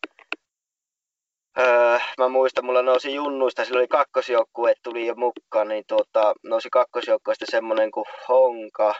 Öö, 1.58 1.98
mä 2.18 2.28
muistan, 2.28 2.64
mulla 2.64 2.82
nousi 2.82 3.14
junnuista, 3.14 3.64
sillä 3.64 3.78
oli 3.78 3.88
kakkosjoukkue, 3.88 4.74
tuli 4.82 5.06
jo 5.06 5.14
mukaan, 5.14 5.68
niin 5.68 5.84
tuota, 5.88 6.34
nousi 6.44 6.68
kakkosjoukkueesta 6.70 7.44
semmonen 7.48 7.90
kuin 7.90 8.04
Honka, 8.28 8.94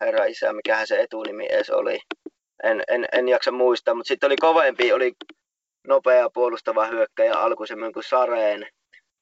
herra 0.00 0.24
isä, 0.24 0.52
mikähän 0.52 0.86
se 0.86 1.00
etunimi 1.00 1.46
edes 1.50 1.70
oli. 1.70 2.00
En, 2.62 2.82
en, 2.88 3.06
en 3.12 3.28
jaksa 3.28 3.52
muistaa, 3.52 3.94
mutta 3.94 4.08
sitten 4.08 4.26
oli 4.26 4.36
kovempi, 4.36 4.92
oli 4.92 5.12
nopea 5.86 6.30
puolustava 6.34 6.86
hyökkäjä 6.86 7.34
alku 7.34 7.66
semmoinen 7.66 7.92
kuin 7.92 8.04
Sareen. 8.04 8.66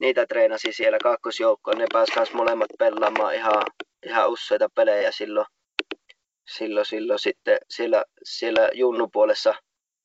Niitä 0.00 0.26
treenasi 0.26 0.73
siellä 0.73 0.99
kakkosjoukkoon, 1.03 1.79
ne 1.79 1.87
pääsi 1.93 2.12
myös 2.17 2.33
molemmat 2.33 2.71
pelaamaan 2.79 3.35
ihan, 3.35 3.62
ihan 4.07 4.31
useita 4.31 4.69
pelejä 4.75 5.11
silloin. 5.11 5.47
Silloin, 6.49 6.87
silloin 6.87 7.19
sitten 7.19 7.59
siellä, 7.69 8.05
siellä 8.25 8.69
junnupuolessa 8.73 9.55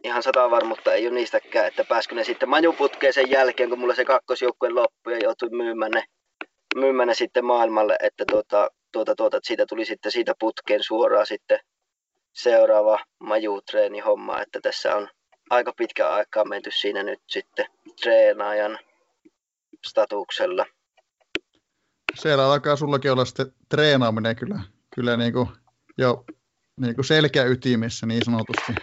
ihan 0.04 0.24
sata 0.24 0.52
varmuutta 0.52 0.94
ei 0.94 1.08
ole 1.08 1.16
niistäkään, 1.16 1.68
että 1.68 1.84
pääskö 1.84 2.16
ne 2.16 2.24
sitten 2.24 2.50
majuputkeen 2.50 3.14
sen 3.14 3.30
jälkeen, 3.30 3.70
kun 3.70 3.80
mulla 3.80 3.96
se 3.96 4.06
kakkosjoukkue 4.06 4.70
loppui 4.70 5.14
ja 5.14 5.20
joutui 5.24 5.50
myymään 5.50 5.92
ne, 5.92 6.04
myymään 6.76 7.08
ne 7.08 7.14
sitten 7.14 7.46
maailmalle, 7.46 7.98
että 8.04 8.24
tuota, 8.32 8.70
tuota, 8.92 9.16
tuota, 9.16 9.38
että 9.38 9.48
siitä 9.48 9.66
tuli 9.66 9.86
sitten 9.86 10.12
siitä 10.12 10.34
putkeen 10.40 10.84
suoraan 10.84 11.28
sitten 11.28 11.60
seuraava 12.34 13.00
majutreeni 13.20 14.00
homma, 14.00 14.42
että 14.42 14.60
tässä 14.62 14.96
on 14.96 15.10
aika 15.50 15.74
pitkä 15.78 16.10
aikaa 16.10 16.46
menty 16.46 16.70
siinä 16.72 17.04
nyt 17.04 17.20
sitten 17.28 17.66
treenaajan 18.02 18.80
statuksella. 19.88 20.66
Siellä 22.16 22.46
alkaa 22.46 22.76
sullakin 22.76 23.12
olla 23.12 23.26
sitten 23.26 23.54
treenaaminen 23.70 24.36
kyllä, 24.36 24.60
kyllä 24.96 25.18
niin 25.18 25.34
kuin 25.34 25.48
jo 25.98 26.26
niin 26.80 26.96
kuin 26.96 27.06
selkäytimessä 27.06 28.06
niin 28.06 28.26
sanotusti. 28.26 28.74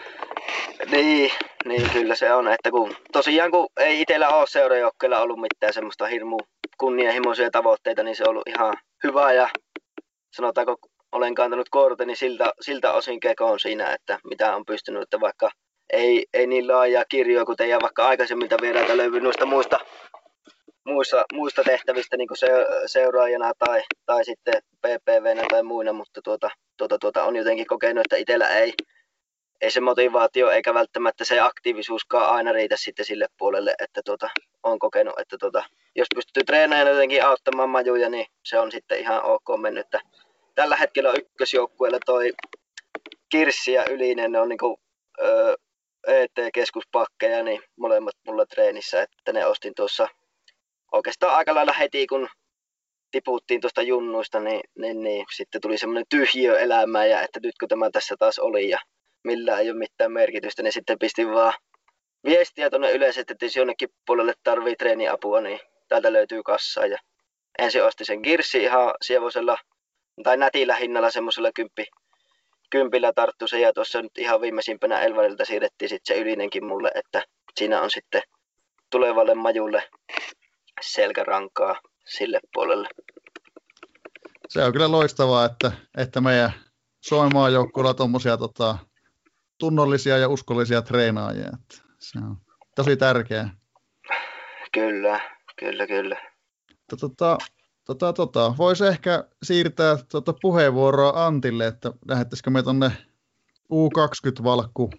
Niin, 0.90 1.32
niin 1.64 1.90
kyllä 1.92 2.14
se 2.14 2.32
on, 2.32 2.48
että 2.48 2.70
kun 2.70 2.96
tosiaan 3.12 3.50
kun 3.50 3.68
ei 3.80 4.00
itsellä 4.00 4.28
ole 4.28 4.46
seurajoukkeella 4.46 5.20
ollut 5.20 5.40
mitään 5.40 5.72
semmoista 5.72 6.06
hirmu 6.06 6.36
kunnianhimoisia 6.78 7.50
tavoitteita, 7.50 8.02
niin 8.02 8.16
se 8.16 8.22
on 8.22 8.30
ollut 8.30 8.48
ihan 8.48 8.74
hyvä 9.04 9.32
ja 9.32 9.48
sanotaanko 10.32 10.76
olen 11.12 11.34
kantanut 11.34 11.68
korteni 11.68 12.16
siltä, 12.16 12.52
siltä 12.60 12.92
osin 12.92 13.20
kekoon 13.20 13.60
siinä, 13.60 13.94
että 13.94 14.18
mitä 14.24 14.56
on 14.56 14.64
pystynyt, 14.66 15.02
että 15.02 15.20
vaikka 15.20 15.50
ei, 15.92 16.26
ei 16.34 16.46
niin 16.46 16.68
laajaa 16.68 17.04
kirjoa, 17.08 17.44
kuten 17.44 17.68
ja 17.68 17.78
vaikka 17.82 18.06
aikaisemmilta 18.06 18.56
vierailta 18.60 18.96
löydy 18.96 19.20
noista 19.20 19.46
muista, 19.46 19.78
muista, 20.84 21.24
muista 21.32 21.62
tehtävistä 21.64 22.16
niin 22.16 22.28
se, 22.34 22.46
seuraajana 22.86 23.52
tai, 23.58 23.82
tai 24.06 24.24
sitten 24.24 24.62
PPVnä 24.80 25.42
tai 25.50 25.62
muina, 25.62 25.92
mutta 25.92 26.20
tuota, 26.22 26.50
tuota, 26.76 26.98
tuota, 26.98 27.24
on 27.24 27.36
jotenkin 27.36 27.66
kokenut, 27.66 28.06
että 28.06 28.16
itsellä 28.16 28.48
ei, 28.48 28.72
ei 29.60 29.70
se 29.70 29.80
motivaatio 29.80 30.50
eikä 30.50 30.74
välttämättä 30.74 31.24
se 31.24 31.40
aktiivisuuskaan 31.40 32.34
aina 32.34 32.52
riitä 32.52 32.76
sitten 32.78 33.04
sille 33.04 33.26
puolelle, 33.38 33.74
että 33.78 34.00
tuota, 34.04 34.30
on 34.62 34.78
kokenut, 34.78 35.18
että 35.18 35.36
tuota, 35.38 35.64
jos 35.96 36.06
pystyy 36.14 36.42
treenaamaan 36.44 36.90
jotenkin 36.90 37.24
auttamaan 37.24 37.70
majuja, 37.70 38.08
niin 38.08 38.26
se 38.44 38.58
on 38.58 38.72
sitten 38.72 38.98
ihan 39.00 39.22
ok 39.22 39.60
mennyt. 39.60 39.86
Tällä 40.54 40.76
hetkellä 40.76 41.12
ykkösjoukkueella 41.12 41.98
toi 42.06 42.32
Kirssi 43.28 43.72
ja 43.72 43.84
Ylinen, 43.90 44.32
ne 44.32 44.40
on 44.40 44.48
niinku, 44.48 44.80
ET-keskuspakkeja, 46.06 47.42
niin 47.42 47.62
molemmat 47.76 48.14
mulla 48.26 48.46
treenissä, 48.46 49.02
että 49.02 49.32
ne 49.32 49.46
ostin 49.46 49.72
tuossa 49.76 50.08
oikeastaan 50.92 51.36
aika 51.36 51.54
lailla 51.54 51.72
heti, 51.72 52.06
kun 52.06 52.28
tiputtiin 53.10 53.60
tuosta 53.60 53.82
junnuista, 53.82 54.40
niin, 54.40 54.60
niin, 54.78 55.02
niin 55.02 55.26
sitten 55.36 55.60
tuli 55.60 55.78
semmoinen 55.78 56.04
tyhjiö 56.08 56.58
elämään 56.58 57.10
ja 57.10 57.22
että 57.22 57.40
nyt 57.42 57.54
kun 57.60 57.68
tämä 57.68 57.90
tässä 57.90 58.14
taas 58.18 58.38
oli 58.38 58.68
ja 58.68 58.78
millään 59.26 59.60
ei 59.60 59.70
ole 59.70 59.78
mitään 59.78 60.12
merkitystä, 60.12 60.62
niin 60.62 60.72
sitten 60.72 60.98
pistin 60.98 61.30
vaan 61.30 61.52
viestiä 62.24 62.70
tuonne 62.70 62.92
yleisesti, 62.92 63.32
että 63.32 63.44
jos 63.44 63.56
jonnekin 63.56 63.88
puolelle 64.06 64.34
tarvii 64.42 64.76
treeniapua, 64.76 65.40
niin 65.40 65.60
täältä 65.88 66.12
löytyy 66.12 66.42
kassa. 66.42 66.86
Ja 66.86 66.98
ensin 67.58 67.84
osti 67.84 68.04
sen 68.04 68.20
Girssi 68.20 68.62
ihan 68.62 68.94
sievosella 69.02 69.58
tai 70.22 70.36
nätillä 70.36 70.76
hinnalla 70.76 71.10
semmoisella 71.10 71.50
kymppi, 71.54 71.86
kympillä 72.70 73.12
tarttu 73.12 73.46
se 73.46 73.60
ja 73.60 73.72
tuossa 73.72 74.02
nyt 74.02 74.18
ihan 74.18 74.40
viimeisimpänä 74.40 75.00
Elvarilta 75.00 75.44
siirrettiin 75.44 75.88
sitten 75.88 76.16
se 76.16 76.22
ylinenkin 76.22 76.64
mulle, 76.64 76.90
että 76.94 77.22
siinä 77.56 77.82
on 77.82 77.90
sitten 77.90 78.22
tulevalle 78.90 79.34
majulle 79.34 79.88
selkärankaa 80.80 81.80
sille 82.04 82.40
puolelle. 82.54 82.88
Se 84.48 84.64
on 84.64 84.72
kyllä 84.72 84.90
loistavaa, 84.90 85.44
että, 85.44 85.72
että 85.96 86.20
meidän 86.20 86.52
Suomen 87.00 87.30
maajoukkueella 87.34 87.94
tuommoisia 87.94 88.36
tota, 88.36 88.78
tunnollisia 89.58 90.18
ja 90.18 90.28
uskollisia 90.28 90.82
treenaajia. 90.82 91.46
Että 91.46 91.88
se 91.98 92.18
on 92.18 92.36
tosi 92.74 92.96
tärkeää. 92.96 93.50
Kyllä, 94.72 95.20
kyllä, 95.58 95.86
kyllä. 95.86 96.16
Tota, 97.00 97.38
tota, 97.84 98.12
tota, 98.12 98.54
Voisi 98.58 98.86
ehkä 98.86 99.24
siirtää 99.42 99.96
tota 100.10 100.34
puheenvuoroa 100.42 101.26
Antille, 101.26 101.66
että 101.66 101.92
lähettäisikö 102.08 102.50
me 102.50 102.62
tuonne 102.62 102.90
U20-valkku 103.72 104.90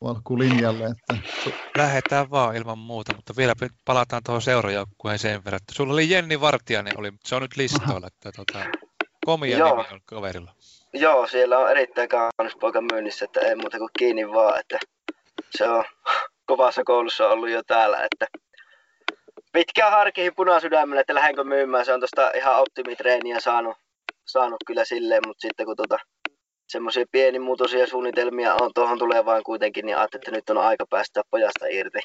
valkku 0.00 0.38
linjalle. 0.38 0.84
Että... 0.84 1.28
Lähetään 1.76 2.30
vaan 2.30 2.56
ilman 2.56 2.78
muuta, 2.78 3.16
mutta 3.16 3.36
vielä 3.36 3.54
palataan 3.84 4.22
tuohon 4.26 4.42
seurajoukkueen 4.42 5.18
sen 5.18 5.44
verran. 5.44 5.56
Että 5.62 5.74
sulla 5.74 5.92
oli 5.92 6.10
Jenni 6.10 6.40
Vartiainen, 6.40 6.98
oli, 6.98 7.12
se 7.24 7.34
on 7.34 7.42
nyt 7.42 7.56
listoilla, 7.56 8.06
että 8.06 8.32
tota, 8.32 8.64
komia 9.24 9.58
Joo. 9.58 9.76
nimi 9.76 9.94
on 9.94 10.00
kaverilla. 10.04 10.54
Joo, 10.98 11.26
siellä 11.26 11.58
on 11.58 11.70
erittäin 11.70 12.08
kaunis 12.08 12.56
poika 12.60 12.80
myynnissä, 12.80 13.24
että 13.24 13.40
ei 13.40 13.54
muuta 13.54 13.78
kuin 13.78 13.90
kiinni 13.98 14.32
vaan, 14.32 14.60
että 14.60 14.78
se 15.50 15.68
on 15.68 15.84
kovassa 16.46 16.84
koulussa 16.84 17.28
ollut 17.28 17.48
jo 17.48 17.62
täällä, 17.62 17.98
että 18.12 18.26
pitkään 19.52 19.92
harkihin 19.92 20.34
punasydämellä, 20.34 21.00
että 21.00 21.14
lähdenkö 21.14 21.44
myymään. 21.44 21.84
Se 21.84 21.92
on 21.92 22.00
tuosta 22.00 22.30
ihan 22.34 22.60
optimitreeniä 22.60 23.40
saanut, 23.40 23.76
saanut 24.24 24.64
kyllä 24.66 24.84
silleen, 24.84 25.22
mutta 25.26 25.40
sitten 25.40 25.66
kun 25.66 25.76
tota, 25.76 25.98
semmoisia 26.68 27.04
pienimuotoisia 27.12 27.86
suunnitelmia 27.86 28.54
on 28.60 28.70
tuohon 28.74 28.98
tulevaan 28.98 29.42
kuitenkin, 29.42 29.86
niin 29.86 29.96
ajattelin, 29.96 30.20
että 30.22 30.30
nyt 30.30 30.50
on 30.50 30.58
aika 30.58 30.86
päästä 30.90 31.22
pojasta 31.30 31.66
irti, 31.70 32.00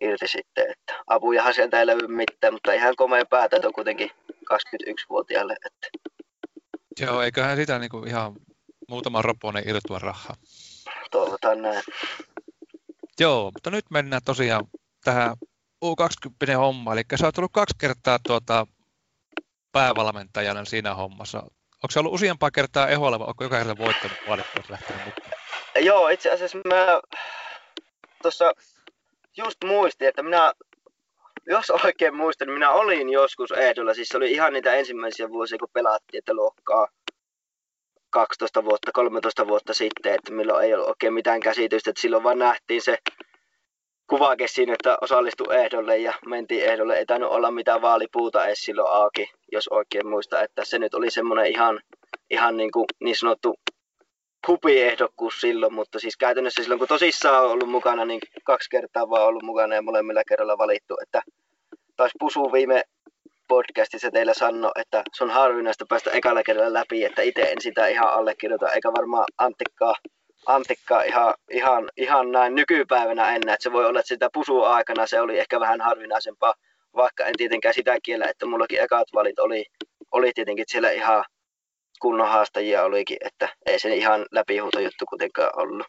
irti 0.00 0.28
sitten. 0.28 0.70
Että 0.70 0.94
apujahan 1.06 1.54
sieltä 1.54 1.80
ei 1.80 1.86
löydy 1.86 2.06
mitään, 2.06 2.52
mutta 2.52 2.72
ihan 2.72 2.96
komea 2.96 3.24
päätä 3.30 3.56
on 3.64 3.72
kuitenkin 3.72 4.10
21-vuotiaalle. 4.32 5.56
Että. 5.66 6.08
Joo, 7.00 7.22
eiköhän 7.22 7.56
sitä 7.56 7.78
niin 7.78 7.90
kuin 7.90 8.08
ihan 8.08 8.36
muutama 8.88 9.22
roponen 9.22 9.68
irtua 9.68 9.98
rahaa. 9.98 10.36
Toivotaan 11.10 11.62
näin. 11.62 11.82
Joo, 13.20 13.44
mutta 13.44 13.70
nyt 13.70 13.84
mennään 13.90 14.22
tosiaan 14.24 14.64
tähän 15.04 15.36
U20 15.84 16.56
homma, 16.56 16.92
eli 16.92 17.02
sä 17.14 17.26
oot 17.26 17.38
ollut 17.38 17.52
kaksi 17.52 17.74
kertaa 17.78 18.18
tuota 18.26 18.66
päävalmentajana 19.72 20.64
siinä 20.64 20.94
hommassa. 20.94 21.38
Onko 21.38 21.90
se 21.90 21.98
ollut 21.98 22.14
useampaa 22.14 22.50
kertaa 22.50 22.88
eholla 22.88 23.18
vai 23.18 23.26
onko 23.28 23.44
joka 23.44 23.56
kerta 23.56 23.78
voittanut 23.78 24.18
vaalittua 24.28 24.64
lähtenyt 24.68 25.04
mukaan? 25.04 25.30
Joo, 25.80 26.08
itse 26.08 26.30
asiassa 26.30 26.58
mä 26.58 27.00
tuossa 28.22 28.52
just 29.36 29.64
muistin, 29.64 30.08
että 30.08 30.22
minä, 30.22 30.52
jos 31.48 31.70
oikein 31.70 32.16
muistan, 32.16 32.46
niin 32.46 32.54
minä 32.54 32.70
olin 32.70 33.08
joskus 33.10 33.52
ehdolla. 33.52 33.94
Siis 33.94 34.08
se 34.08 34.16
oli 34.16 34.32
ihan 34.32 34.52
niitä 34.52 34.74
ensimmäisiä 34.74 35.28
vuosia, 35.28 35.58
kun 35.58 35.68
pelattiin, 35.72 36.18
että 36.18 36.34
luokkaa 36.34 36.88
12 38.10 38.64
vuotta, 38.64 38.90
13 38.92 39.48
vuotta 39.48 39.74
sitten, 39.74 40.14
että 40.14 40.32
milloin 40.32 40.64
ei 40.64 40.74
ollut 40.74 40.88
oikein 40.88 41.14
mitään 41.14 41.40
käsitystä, 41.40 41.90
että 41.90 42.02
silloin 42.02 42.22
vaan 42.22 42.38
nähtiin 42.38 42.82
se 42.82 42.98
kuvake 44.10 44.48
siinä, 44.48 44.72
että 44.72 44.96
osallistu 45.00 45.50
ehdolle 45.50 45.98
ja 45.98 46.12
mentiin 46.26 46.64
ehdolle. 46.64 46.96
Ei 46.96 47.06
tainnut 47.06 47.30
olla 47.30 47.50
mitään 47.50 47.82
vaalipuuta 47.82 48.46
edes 48.46 48.58
silloin 48.58 48.92
auki, 48.92 49.30
jos 49.52 49.68
oikein 49.68 50.06
muista, 50.06 50.42
että 50.42 50.64
se 50.64 50.78
nyt 50.78 50.94
oli 50.94 51.10
semmoinen 51.10 51.46
ihan, 51.46 51.80
ihan 52.30 52.56
niin, 52.56 52.70
kuin 52.72 52.84
niin 53.00 53.16
sanottu 53.16 53.54
hupiehdokkuus 54.48 55.40
silloin, 55.40 55.74
mutta 55.74 55.98
siis 55.98 56.16
käytännössä 56.16 56.62
silloin 56.62 56.78
kun 56.78 56.88
tosissaan 56.88 57.44
on 57.44 57.50
ollut 57.50 57.70
mukana, 57.70 58.04
niin 58.04 58.20
kaksi 58.44 58.70
kertaa 58.70 59.10
vaan 59.10 59.26
ollut 59.26 59.42
mukana 59.42 59.74
ja 59.74 59.82
molemmilla 59.82 60.22
kerralla 60.28 60.58
valittu, 60.58 60.96
että 61.02 61.22
taisi 61.96 62.16
Pusu 62.18 62.52
viime 62.52 62.82
podcastissa 63.48 64.10
teillä 64.10 64.34
sanoi, 64.34 64.70
että 64.76 65.02
se 65.14 65.24
on 65.24 65.30
harvinaista 65.30 65.86
päästä 65.88 66.10
ekalla 66.10 66.42
kerralla 66.42 66.72
läpi, 66.72 67.04
että 67.04 67.22
itse 67.22 67.42
en 67.42 67.60
sitä 67.60 67.86
ihan 67.86 68.12
allekirjoita, 68.12 68.72
eikä 68.72 68.92
varmaan 68.92 69.24
Antikkaa, 69.38 69.94
Antikkaa 70.46 71.02
ihan, 71.02 71.34
ihan, 71.50 71.88
ihan 71.96 72.32
näin 72.32 72.54
nykypäivänä 72.54 73.26
ennen, 73.26 73.54
että 73.54 73.62
se 73.62 73.72
voi 73.72 73.86
olla, 73.86 74.00
että 74.00 74.08
sitä 74.08 74.28
pusua 74.32 74.74
aikana 74.74 75.06
se 75.06 75.20
oli 75.20 75.38
ehkä 75.38 75.60
vähän 75.60 75.80
harvinaisempaa, 75.80 76.54
vaikka 76.96 77.24
en 77.24 77.34
tietenkään 77.36 77.74
sitä 77.74 77.98
kiellä, 78.02 78.26
että 78.26 78.46
mullakin 78.46 78.80
ekat 78.80 79.08
valit 79.14 79.38
oli, 79.38 79.64
oli 80.12 80.32
tietenkin 80.34 80.64
siellä 80.68 80.90
ihan 80.90 81.24
kunnon 82.00 82.28
haastajia 82.28 82.84
olikin, 82.84 83.16
että 83.24 83.48
ei 83.66 83.78
se 83.78 83.96
ihan 83.96 84.26
läpihuuto 84.30 84.80
juttu 84.80 85.06
kuitenkaan 85.06 85.50
ollut. 85.56 85.86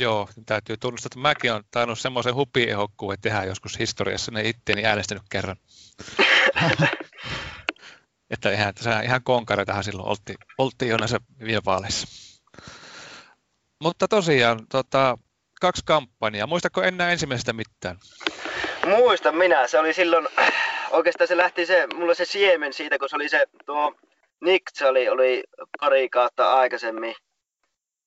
Joo, 0.00 0.28
täytyy 0.46 0.76
tunnustaa, 0.76 1.08
että 1.08 1.18
mäkin 1.18 1.52
olen 1.52 1.64
tainnut 1.70 1.98
semmoisen 1.98 2.34
hupiehokkuuden 2.34 3.20
tehdä 3.20 3.44
joskus 3.44 3.78
historiassa, 3.78 4.32
ne 4.32 4.48
itteeni 4.48 4.84
äänestänyt 4.84 5.22
kerran. 5.30 5.56
että 8.30 8.50
ihan, 8.50 8.68
että 8.68 9.00
ihan 9.00 9.22
konkareitahan 9.22 9.84
silloin 9.84 10.08
oltiin, 10.08 10.38
oltiin 10.58 10.88
jo 10.88 10.96
näissä 10.96 11.20
viime 11.44 11.60
vaaleissa. 11.64 12.08
Mutta 13.82 14.08
tosiaan, 14.08 14.66
tota, 14.70 15.18
kaksi 15.60 15.82
kampanjaa. 15.84 16.46
Muistatko 16.46 16.82
enää 16.82 17.10
ensimmäisestä 17.10 17.52
mitään? 17.52 17.96
Muistan 18.86 19.36
minä. 19.36 19.66
Se 19.66 19.78
oli 19.78 19.94
silloin, 19.94 20.28
oikeastaan 20.90 21.28
se 21.28 21.36
lähti 21.36 21.66
se, 21.66 21.86
mulla 21.94 22.14
se 22.14 22.24
siemen 22.24 22.72
siitä, 22.72 22.98
kun 22.98 23.08
se 23.08 23.16
oli 23.16 23.28
se 23.28 23.46
tuo 23.66 23.94
Nick 24.44 24.82
oli, 24.88 25.08
oli 25.08 25.44
pari 25.80 26.08
kautta 26.08 26.52
aikaisemmin 26.52 27.14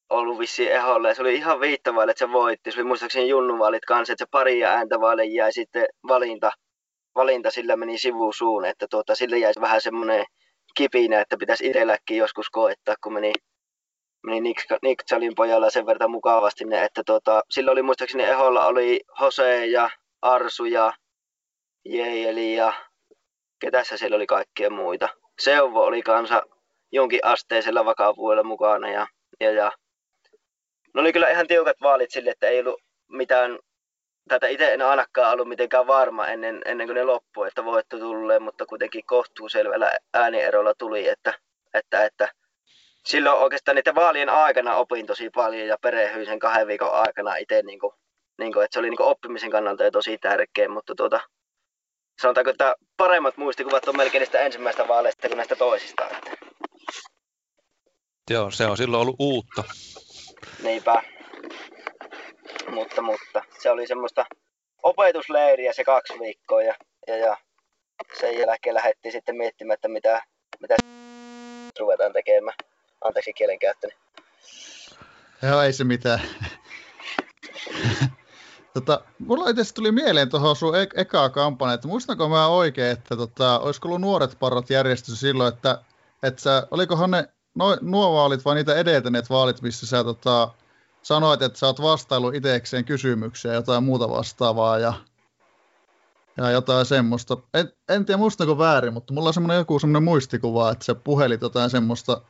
ollut 0.09 0.39
vissiin 0.39 0.71
eholle. 0.71 1.15
Se 1.15 1.21
oli 1.21 1.35
ihan 1.35 1.59
viittavaille, 1.59 2.11
että 2.11 2.25
se 2.25 2.31
voitti. 2.31 2.71
Se 2.71 2.79
oli 2.79 2.87
muistaakseni 2.87 3.29
junnuvaalit 3.29 3.85
kanssa, 3.85 4.13
että 4.13 4.25
se 4.25 4.29
pari 4.31 4.65
ääntä 4.65 4.99
vaille 4.99 5.25
jäi 5.25 5.53
sitten 5.53 5.85
valinta, 6.07 6.51
valinta 7.15 7.51
sillä 7.51 7.75
meni 7.75 7.97
sivusuun, 7.97 8.65
että 8.65 8.87
tuota, 8.89 9.15
sille 9.15 9.37
jäi 9.37 9.53
vähän 9.61 9.81
semmoinen 9.81 10.25
kipinä, 10.75 11.21
että 11.21 11.37
pitäisi 11.37 11.67
itselläkin 11.67 12.17
joskus 12.17 12.49
koettaa, 12.49 12.95
kun 13.03 13.13
meni, 13.13 13.33
meni 14.23 14.41
Nick, 14.41 14.65
Nick 14.81 15.05
Chalin 15.07 15.35
pojalla 15.35 15.69
sen 15.69 15.85
verran 15.85 16.11
mukavasti 16.11 16.65
ne, 16.65 16.83
että 16.83 17.03
tuota, 17.05 17.41
silloin 17.49 17.73
oli 17.73 17.81
muistaakseni 17.81 18.23
eholla 18.23 18.65
oli 18.65 19.01
Jose 19.21 19.65
ja 19.65 19.89
Arsu 20.21 20.65
ja 20.65 20.93
Jeeli 21.85 22.55
ja 22.55 22.73
ketässä 23.59 23.97
siellä 23.97 24.15
oli 24.15 24.27
kaikkia 24.27 24.69
muita. 24.69 25.09
Seuvo 25.39 25.83
oli 25.85 26.01
kanssa 26.01 26.43
jonkin 26.91 27.19
asteisella 27.23 27.85
vakavuudella 27.85 28.43
mukana 28.43 28.89
ja, 28.89 29.07
ja, 29.39 29.51
ja 29.51 29.71
ne 30.93 31.01
oli 31.01 31.13
kyllä 31.13 31.29
ihan 31.29 31.47
tiukat 31.47 31.81
vaalit 31.81 32.11
sille, 32.11 32.29
että 32.29 32.47
ei 32.47 32.59
ollut 32.59 32.81
mitään, 33.07 33.59
tätä 34.27 34.47
itse 34.47 34.73
en 34.73 34.81
ainakaan 34.81 35.33
ollut 35.33 35.47
mitenkään 35.47 35.87
varma 35.87 36.27
ennen, 36.27 36.61
ennen 36.65 36.87
kuin 36.87 36.95
ne 36.95 37.03
loppui, 37.03 37.47
että 37.47 37.65
voitto 37.65 37.97
tulee, 37.99 38.39
mutta 38.39 38.65
kuitenkin 38.65 39.05
kohtuu 39.05 39.49
selvällä 39.49 39.91
äänierolla 40.13 40.73
tuli, 40.77 41.07
että, 41.07 41.33
että, 41.73 42.05
että 42.05 42.27
silloin 43.05 43.37
oikeastaan 43.37 43.75
niiden 43.75 43.95
vaalien 43.95 44.29
aikana 44.29 44.75
opin 44.75 45.05
tosi 45.05 45.29
paljon 45.29 45.67
ja 45.67 45.77
perehyin 45.81 46.25
sen 46.25 46.39
kahden 46.39 46.67
viikon 46.67 46.93
aikana 46.93 47.35
itse, 47.35 47.61
niin 47.61 47.79
kuin, 47.79 47.93
niin 48.37 48.53
kuin, 48.53 48.63
että 48.63 48.73
se 48.73 48.79
oli 48.79 48.89
niin 48.89 48.97
kuin 48.97 49.09
oppimisen 49.09 49.51
kannalta 49.51 49.83
jo 49.83 49.91
tosi 49.91 50.17
tärkeä, 50.17 50.69
mutta 50.69 50.95
tuota, 50.95 51.19
sanotaanko, 52.21 52.51
että 52.51 52.75
paremmat 52.97 53.37
muistikuvat 53.37 53.87
on 53.87 53.97
melkein 53.97 54.19
niistä 54.19 54.39
ensimmäistä 54.39 54.87
vaaleista 54.87 55.27
kuin 55.27 55.37
näistä 55.37 55.55
toisista. 55.55 56.09
Että. 56.09 56.31
Joo, 58.29 58.51
se 58.51 58.65
on 58.65 58.77
silloin 58.77 59.01
ollut 59.01 59.15
uutta. 59.19 59.63
Niinpä. 60.63 61.03
Mutta, 62.67 63.01
mutta 63.01 63.43
se 63.59 63.71
oli 63.71 63.87
semmoista 63.87 64.25
opetusleiriä 64.83 65.73
se 65.73 65.83
kaksi 65.83 66.13
viikkoa 66.19 66.63
ja, 66.63 66.75
ja, 67.07 67.17
ja 67.17 67.37
sen 68.19 68.39
jälkeen 68.39 68.75
lähdettiin 68.75 69.11
sitten 69.11 69.35
miettimään, 69.35 69.73
että 69.73 69.87
mitä, 69.87 70.21
mitä 70.59 70.75
ruvetaan 71.79 72.13
tekemään. 72.13 72.57
Anteeksi 73.03 73.33
kielenkäyttöni. 73.33 73.93
Joo, 75.43 75.61
ei 75.61 75.73
se 75.73 75.83
mitään. 75.83 76.21
Tota, 78.81 79.01
mulla 79.19 79.49
itse 79.49 79.73
tuli 79.73 79.91
mieleen 79.91 80.29
tuohon 80.29 80.55
sun 80.55 80.77
e- 80.77 80.87
ekaa 80.95 81.29
kampanja, 81.29 81.73
että 81.73 81.87
muistanko 81.87 82.29
mä 82.29 82.47
oikein, 82.47 82.91
että 82.91 83.17
tota, 83.17 83.59
olisiko 83.59 83.87
ollut 83.87 84.01
nuoret 84.01 84.37
parrat 84.39 84.69
järjestys 84.69 85.19
silloin, 85.19 85.53
että, 85.53 85.81
että 86.23 86.41
sä, 86.41 86.67
olikohan 86.71 87.11
ne 87.11 87.29
no, 87.55 87.77
nuo 87.81 88.13
vaalit 88.13 88.45
vai 88.45 88.55
niitä 88.55 88.75
edeltäneet 88.75 89.29
vaalit, 89.29 89.61
missä 89.61 89.87
sä 89.87 90.03
tota, 90.03 90.49
sanoit, 91.01 91.41
että 91.41 91.59
sä 91.59 91.65
oot 91.65 91.81
vastailu 91.81 92.29
itsekseen 92.29 92.85
kysymyksiä 92.85 93.53
jotain 93.53 93.83
muuta 93.83 94.09
vastaavaa 94.09 94.79
ja, 94.79 94.93
ja 96.37 96.51
jotain 96.51 96.85
semmoista. 96.85 97.37
En, 97.53 97.73
en 97.89 98.05
tiedä 98.05 98.17
muistanko 98.17 98.57
väärin, 98.57 98.93
mutta 98.93 99.13
mulla 99.13 99.27
on 99.27 99.33
semmoinen 99.33 99.57
joku 99.57 99.79
semmoinen 99.79 100.03
muistikuva, 100.03 100.71
että 100.71 100.85
sä 100.85 100.95
puhelit 100.95 101.41
jotain 101.41 101.69
semmoista. 101.69 102.21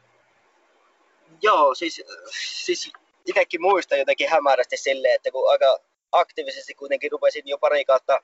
Joo, 1.42 1.76
siis, 1.76 2.02
siis 2.42 2.92
itsekin 3.26 3.62
muistan 3.62 4.00
jotenkin 4.00 4.30
hämärästi 4.30 4.78
silleen, 4.78 5.16
että 5.16 5.32
kun 5.32 5.52
aika 5.52 5.80
aktiivisesti 6.12 6.74
kuitenkin 6.74 7.12
rupesin 7.12 7.44
jo 7.46 7.58
pari 7.58 7.86
kautta 7.86 8.20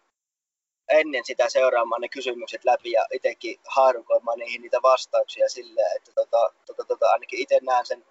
ennen 0.90 1.26
sitä 1.26 1.50
seuraamaan 1.50 2.02
ne 2.02 2.10
kysymykset 2.10 2.66
läpi 2.66 2.92
ja 2.92 3.06
itsekin 3.14 3.60
haarukoimaan 3.68 4.40
niihin 4.40 4.62
niitä 4.62 4.82
vastauksia 4.82 5.50
silleen, 5.50 5.98
että 5.98 6.12
tota, 6.16 6.54
tota, 6.66 6.86
tota, 6.86 7.10
ainakin 7.10 7.40
itse 7.40 7.60
näen 7.62 7.86
sen 7.86 8.06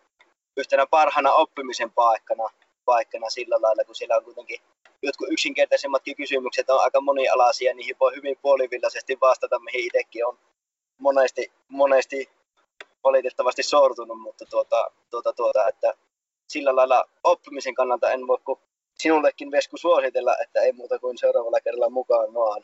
yhtenä 0.57 0.87
parhana 0.87 1.33
oppimisen 1.33 1.91
paikkana, 1.91 2.49
paikkana 2.85 3.31
sillä 3.31 3.57
lailla, 3.63 3.85
kun 3.85 3.95
siellä 3.95 4.17
on 4.17 4.25
kuitenkin 4.25 4.61
jotkut 5.03 5.29
yksinkertaisemmatkin 5.31 6.17
kysymykset 6.17 6.71
on 6.71 6.81
aika 6.81 7.01
monialaisia, 7.01 7.75
niihin 7.75 7.97
voi 8.01 8.15
hyvin 8.17 8.37
puolivillaisesti 8.43 9.19
vastata, 9.21 9.59
mihin 9.59 9.87
itsekin 9.87 10.27
on 10.27 10.39
monesti, 10.99 11.53
monesti 11.69 12.31
valitettavasti 13.05 13.63
sortunut, 13.63 14.21
mutta 14.21 14.45
tuota, 14.51 14.91
tuota, 15.11 15.33
tuota, 15.33 15.69
että 15.69 15.95
sillä 16.49 16.77
lailla 16.77 17.05
oppimisen 17.25 17.75
kannalta 17.75 18.11
en 18.11 18.27
voi 18.27 18.39
kuin 18.45 18.59
sinullekin 18.99 19.51
Vesku 19.51 19.77
suositella, 19.77 20.37
että 20.43 20.61
ei 20.61 20.73
muuta 20.73 20.99
kuin 20.99 21.19
seuraavalla 21.19 21.61
kerralla 21.61 21.91
mukaan 21.91 22.35
vaan. 22.35 22.63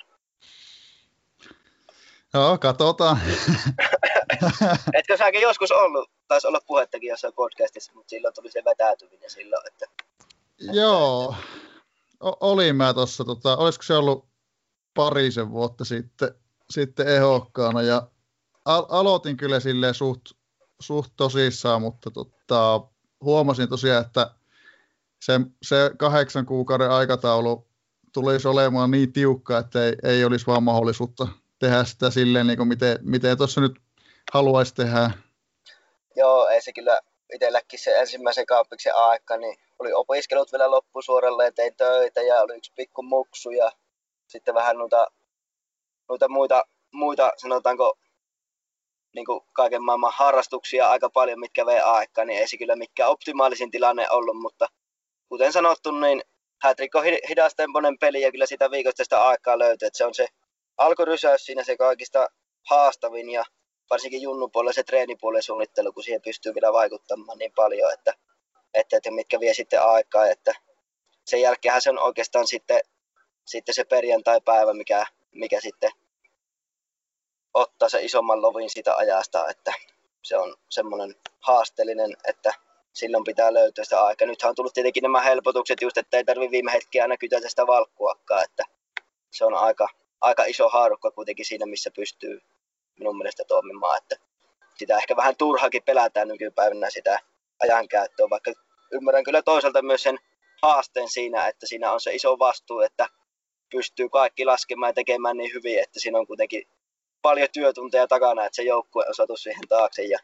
Joo, 2.35 2.59
katsotaan. 2.59 3.21
Etkö 4.99 5.16
säkin 5.16 5.40
joskus 5.40 5.73
ollut, 5.73 6.11
taisi 6.29 6.47
olla 6.47 6.61
puhettakin 6.66 7.09
jossain 7.09 7.35
podcastissa, 7.35 7.93
mutta 7.95 8.11
silloin 8.11 8.35
tuli 8.35 8.51
se 8.51 8.62
vetäytyminen 8.64 9.31
silloin, 9.31 9.66
että... 9.66 9.87
Joo, 10.59 11.35
o- 12.25 12.37
olin 12.40 12.77
mä 12.77 12.95
tuossa, 12.95 13.25
tota, 13.25 13.57
olisiko 13.57 13.83
se 13.83 13.95
ollut 13.95 14.29
parisen 14.95 15.51
vuotta 15.51 15.85
sitten, 15.85 16.35
sitten 16.71 17.09
ehokkaana 17.09 17.83
ja 17.83 18.09
al- 18.64 18.87
aloitin 18.88 19.37
kyllä 19.37 19.61
silleen 19.61 19.95
suht, 19.95 20.23
suht 20.81 21.12
tosissaan, 21.16 21.83
mutta 21.83 22.11
tota, 22.11 22.81
huomasin 23.21 23.69
tosiaan, 23.69 24.07
että 24.07 24.31
se, 25.21 25.33
se 25.63 25.91
kahdeksan 25.99 26.47
kuukauden 26.47 26.91
aikataulu 26.91 27.67
tulisi 28.13 28.49
olemaan 28.49 28.91
niin 28.91 29.13
tiukka, 29.13 29.59
että 29.59 29.85
ei, 29.85 29.95
ei 30.03 30.25
olisi 30.25 30.47
vaan 30.47 30.63
mahdollisuutta 30.63 31.29
tehdä 31.59 31.85
sitä 31.85 32.11
silleen, 32.11 32.47
niin 32.47 32.57
kuin 32.57 32.69
miten, 32.69 32.99
miten 33.03 33.39
tuossa 33.39 33.61
nyt 33.61 33.73
haluaisi 34.33 34.75
tehdä. 34.75 35.11
Joo, 36.17 36.49
ei 36.49 36.63
se 36.63 36.73
kyllä 36.73 37.01
itselläkin 37.35 37.79
se 37.79 37.99
ensimmäisen 37.99 38.47
kaappiksen 38.47 38.97
aika, 38.97 39.37
niin 39.37 39.59
oli 39.79 39.93
opiskelut 39.93 40.53
vielä 40.53 40.71
loppusuoralla 40.71 41.45
ja 41.45 41.53
tein 41.53 41.77
töitä 41.77 42.23
ja 42.23 42.41
oli 42.41 42.57
yksi 42.57 42.73
pikku 42.77 43.03
muksu 43.03 43.51
ja 43.51 43.73
sitten 44.27 44.55
vähän 44.55 44.79
noita, 44.79 45.07
noita 46.09 46.29
muita, 46.29 46.65
muita, 46.93 47.33
sanotaanko, 47.37 47.99
niin 49.15 49.27
kuin 49.27 49.41
kaiken 49.53 49.83
maailman 49.83 50.13
harrastuksia 50.15 50.91
aika 50.91 51.11
paljon, 51.11 51.41
mitkä 51.41 51.67
vei 51.67 51.81
aikaa, 51.81 52.25
niin 52.25 52.41
ei 52.41 52.49
se 52.49 52.59
kyllä 52.59 52.77
mikään 52.77 53.11
optimaalisin 53.11 53.71
tilanne 53.71 54.11
ollut, 54.11 54.37
mutta 54.37 54.67
kuten 55.31 55.53
sanottu, 55.53 55.90
niin 55.90 56.23
Hätrik 56.62 56.95
on 56.95 57.05
hidastempoinen 57.29 57.99
peli 57.99 58.23
ja 58.23 58.31
kyllä 58.31 58.47
sitä 58.47 58.71
viikosta 58.71 59.05
sitä 59.05 59.25
aikaa 59.25 59.59
löytyy, 59.59 59.87
että 59.87 59.99
se 59.99 60.07
on 60.07 60.14
se 60.14 60.27
alkurysäys 60.79 61.45
siinä 61.45 61.64
se 61.64 61.77
kaikista 61.77 62.29
haastavin 62.71 63.31
ja 63.31 63.45
varsinkin 63.90 64.23
junnupuolella 64.23 64.73
se 64.73 64.83
treenipuolen 64.83 65.43
suunnittelu, 65.43 65.93
kun 65.93 66.03
siihen 66.03 66.23
pystyy 66.23 66.55
vielä 66.55 66.73
vaikuttamaan 66.73 67.38
niin 67.38 67.53
paljon, 67.57 67.93
että, 67.93 68.14
että, 68.75 68.97
että 68.97 69.11
mitkä 69.11 69.40
vie 69.40 69.55
sitten 69.55 69.83
aikaa, 69.83 70.27
että 70.27 70.55
sen 71.27 71.40
jälkeenhän 71.40 71.83
se 71.83 71.90
on 71.90 71.99
oikeastaan 71.99 72.47
sitten, 72.47 72.81
sitten 73.45 73.75
se 73.75 73.85
perjantai-päivä, 73.85 74.75
mikä, 74.75 75.07
mikä 75.35 75.61
sitten 75.61 75.90
ottaa 77.55 77.88
se 77.88 78.03
isomman 78.03 78.43
lovin 78.43 78.71
sitä 78.71 78.95
ajasta, 78.95 79.49
että 79.49 79.73
se 80.23 80.37
on 80.37 80.57
semmoinen 80.69 81.14
haasteellinen, 81.40 82.16
että 82.25 82.55
silloin 82.92 83.24
pitää 83.24 83.55
löytyä 83.55 83.85
sitä 83.85 84.05
aikaa. 84.05 84.29
Nythän 84.29 84.48
on 84.48 84.55
tullut 84.55 84.74
tietenkin 84.74 85.03
nämä 85.03 85.20
helpotukset 85.20 85.83
just, 85.83 85.98
että 85.98 86.16
ei 86.16 86.24
tarvi 86.24 86.50
viime 86.50 86.72
hetkiä 86.72 87.03
aina 87.03 87.16
kytätä 87.16 87.48
sitä 87.48 87.66
valkkuakaan, 87.66 88.44
että 88.44 88.64
se 89.31 89.44
on 89.44 89.55
aika, 89.55 89.88
aika 90.20 90.44
iso 90.44 90.68
haarukka 90.68 91.11
kuitenkin 91.11 91.46
siinä, 91.46 91.66
missä 91.66 91.90
pystyy 91.96 92.40
minun 92.98 93.16
mielestä 93.16 93.44
toimimaan, 93.48 93.98
että 93.98 94.16
sitä 94.79 94.96
ehkä 94.96 95.16
vähän 95.16 95.37
turhakin 95.37 95.83
pelätään 95.83 96.29
nykypäivänä 96.29 96.90
sitä 96.90 97.18
ajankäyttöä, 97.62 98.31
vaikka 98.31 98.53
ymmärrän 98.92 99.24
kyllä 99.24 99.42
toisaalta 99.42 99.83
myös 99.83 100.03
sen 100.03 100.18
haasteen 100.62 101.09
siinä, 101.09 101.48
että 101.48 101.66
siinä 101.66 101.92
on 101.92 102.00
se 102.00 102.14
iso 102.14 102.38
vastuu, 102.38 102.81
että 102.81 103.07
pystyy 103.70 104.09
kaikki 104.09 104.44
laskemaan 104.44 104.90
ja 104.90 104.94
tekemään 104.94 105.37
niin 105.37 105.50
hyvin, 105.55 105.79
että 105.79 106.00
siinä 106.00 106.18
on 106.18 106.26
kuitenkin 106.26 106.68
paljon 107.22 107.48
työtunteja 107.53 108.07
takana, 108.07 108.44
että 108.44 108.57
se 108.57 108.62
joukkue 108.62 109.05
on 109.09 109.14
saatu 109.14 109.37
siihen 109.37 109.68
taakse 109.68 110.03
ja 110.03 110.18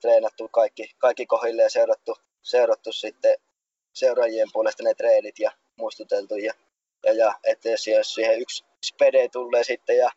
treenattu 0.00 0.48
kaikki, 0.48 0.94
kaikki 0.98 1.26
kohille 1.26 1.62
ja 1.62 1.70
seurattu, 1.70 2.16
seurattu 2.42 2.92
sitten 2.92 3.36
seuraajien 3.92 4.48
puolesta 4.52 4.82
ne 4.82 4.94
treenit 4.94 5.38
ja 5.38 5.50
muistuteltu. 5.76 6.36
Ja, 6.36 6.52
ja, 7.04 7.12
ja 7.12 7.34
että 7.44 7.68
jos, 7.68 8.14
siihen 8.14 8.40
yksi 8.40 8.64
spede 8.86 9.28
tulee 9.28 9.64
sitten 9.64 9.96
ja 9.96 10.10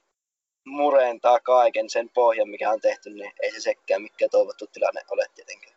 murentaa 0.65 1.39
kaiken 1.39 1.89
sen 1.89 2.09
pohjan, 2.09 2.49
mikä 2.49 2.71
on 2.71 2.81
tehty, 2.81 3.09
niin 3.09 3.33
ei 3.41 3.51
se 3.51 3.59
sekään 3.59 4.01
mikään 4.01 4.29
toivottu 4.29 4.67
tilanne 4.67 5.01
ole 5.09 5.25
tietenkään. 5.35 5.75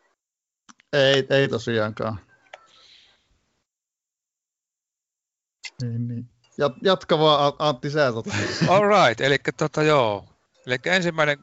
Ei, 0.93 1.27
ei 1.29 1.47
tosiaankaan. 1.47 2.19
Niin, 5.81 6.07
niin. 6.07 6.29
Jatka 6.81 7.19
vaan 7.19 7.53
Antti 7.59 7.89
sä 7.89 8.11
tota. 8.11 8.31
All 8.69 8.83
right, 8.87 9.21
eli 9.21 9.37
tota 9.57 9.83
joo. 9.83 10.25
Eli 10.65 10.77
ensimmäinen 10.85 11.37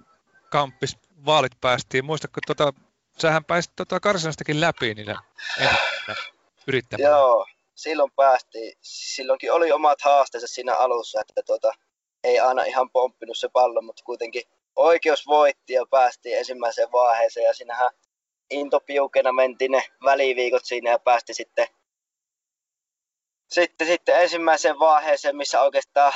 kamppis 0.50 0.98
vaalit 1.27 1.53
päästiin. 1.61 2.05
Muistatko, 2.05 2.41
tota, 2.47 2.73
sähän 3.19 3.45
pääsit 3.45 3.73
tota 3.77 4.01
Karsanastakin 4.01 4.61
läpi 4.61 4.95
niillä 4.95 5.19
yrittämään. 6.67 7.11
Joo, 7.11 7.47
silloin 7.75 8.11
päästiin. 8.17 8.73
Silloinkin 8.81 9.53
oli 9.53 9.73
omat 9.73 10.03
haasteensa 10.03 10.47
siinä 10.47 10.75
alussa, 10.75 11.21
että 11.21 11.43
tota, 11.47 11.73
ei 12.25 12.41
aina 12.41 12.63
ihan 12.63 12.91
pomppinut 12.91 13.39
se 13.39 13.49
pallo, 13.49 13.83
mutta 13.83 14.03
kuitenkin 14.05 14.43
oikeus 14.77 15.27
voitti 15.27 15.73
ja 15.73 15.87
päästiin 15.91 16.39
ensimmäiseen 16.39 16.93
vaiheeseen 16.93 17.47
ja 17.47 17.55
siinähän 17.55 17.91
into 18.51 18.81
piukena 18.81 19.33
mentiin 19.33 19.71
ne 19.71 19.85
väliviikot 20.05 20.65
siinä 20.65 20.91
ja 20.91 20.99
päästi 20.99 21.35
sitten 21.35 21.67
sitten, 23.55 23.87
sitten 23.87 24.23
ensimmäiseen 24.23 24.79
vaiheeseen, 24.79 25.37
missä 25.37 25.61
oikeastaan 25.61 26.13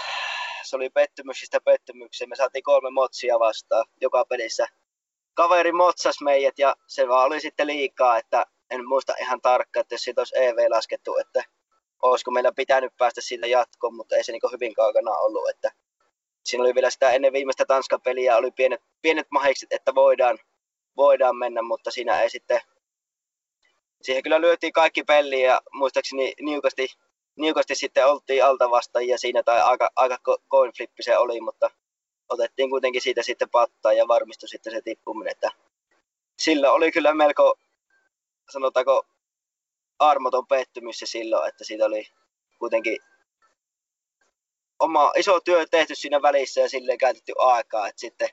se 0.62 0.76
oli 0.76 0.90
pettymyksistä 0.90 1.60
pettymykseen. 1.60 2.28
Me 2.28 2.36
saatiin 2.36 2.62
kolme 2.62 2.90
motsia 2.90 3.38
vastaan 3.38 3.84
joka 4.00 4.24
pelissä. 4.24 4.66
Kaveri 5.38 5.72
motsas 5.72 6.20
meidät 6.20 6.58
ja 6.58 6.76
se 6.86 7.08
vaan 7.08 7.26
oli 7.26 7.40
sitten 7.40 7.66
liikaa, 7.66 8.18
että 8.18 8.46
en 8.70 8.88
muista 8.88 9.14
ihan 9.20 9.40
tarkkaan, 9.40 9.80
että 9.80 9.94
jos 9.94 10.02
siitä 10.02 10.20
olisi 10.20 10.38
EV 10.38 10.56
laskettu, 10.70 11.16
että 11.16 11.42
olisiko 12.02 12.30
meillä 12.30 12.52
pitänyt 12.52 12.92
päästä 12.98 13.20
siitä 13.20 13.46
jatkoon, 13.46 13.94
mutta 13.94 14.16
ei 14.16 14.24
se 14.24 14.32
niin 14.32 14.52
hyvin 14.52 14.74
kaukana 14.74 15.10
ollut. 15.10 15.48
Että 15.50 15.70
siinä 16.44 16.64
oli 16.64 16.74
vielä 16.74 16.90
sitä 16.90 17.10
ennen 17.10 17.32
viimeistä 17.32 17.64
Tanskan 17.64 18.00
peliä, 18.00 18.36
oli 18.36 18.50
pienet, 18.50 18.80
pienet 19.02 19.26
mahikset, 19.30 19.72
että 19.72 19.94
voidaan, 19.94 20.38
voidaan 20.96 21.36
mennä, 21.36 21.62
mutta 21.62 21.90
siinä 21.90 22.20
ei 22.20 22.30
sitten, 22.30 22.60
siihen 24.02 24.22
kyllä 24.22 24.40
lyötiin 24.40 24.72
kaikki 24.72 25.02
peliä 25.02 25.48
ja 25.48 25.60
muistaakseni 25.72 26.34
niukasti 26.40 26.86
niukasti 27.36 27.74
sitten 27.74 28.06
oltiin 28.06 28.44
altavastajia 28.44 29.18
siinä, 29.18 29.42
tai 29.42 29.60
aika, 29.62 29.90
aika 29.96 30.18
coin 30.50 30.72
flippi 30.76 31.02
se 31.02 31.18
oli, 31.18 31.40
mutta 31.40 31.70
otettiin 32.28 32.70
kuitenkin 32.70 33.02
siitä 33.02 33.22
sitten 33.22 33.50
pattaa 33.50 33.92
ja 33.92 34.08
varmistui 34.08 34.48
sitten 34.48 34.72
se 34.72 34.80
tippuminen, 34.80 35.30
että 35.30 35.50
sillä 36.38 36.72
oli 36.72 36.92
kyllä 36.92 37.14
melko, 37.14 37.58
sanotaanko, 38.52 39.06
armoton 39.98 40.46
pettymys 40.46 40.98
se 40.98 41.06
silloin, 41.06 41.48
että 41.48 41.64
siitä 41.64 41.84
oli 41.84 42.08
kuitenkin 42.58 42.98
oma 44.78 45.12
iso 45.16 45.40
työ 45.40 45.66
tehty 45.70 45.94
siinä 45.94 46.22
välissä 46.22 46.60
ja 46.60 46.68
silleen 46.68 46.98
käytetty 46.98 47.32
aikaa, 47.38 47.88
että 47.88 48.00
sitten, 48.00 48.28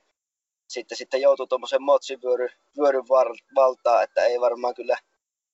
sitten, 0.67 0.97
sitten 0.97 1.21
joutui 1.21 1.47
tuommoisen 1.47 1.81
motsivyöryn 1.81 2.49
vyöryn 2.77 3.07
valtaan, 3.55 4.03
että 4.03 4.23
ei 4.25 4.41
varmaan 4.41 4.75
kyllä 4.75 4.97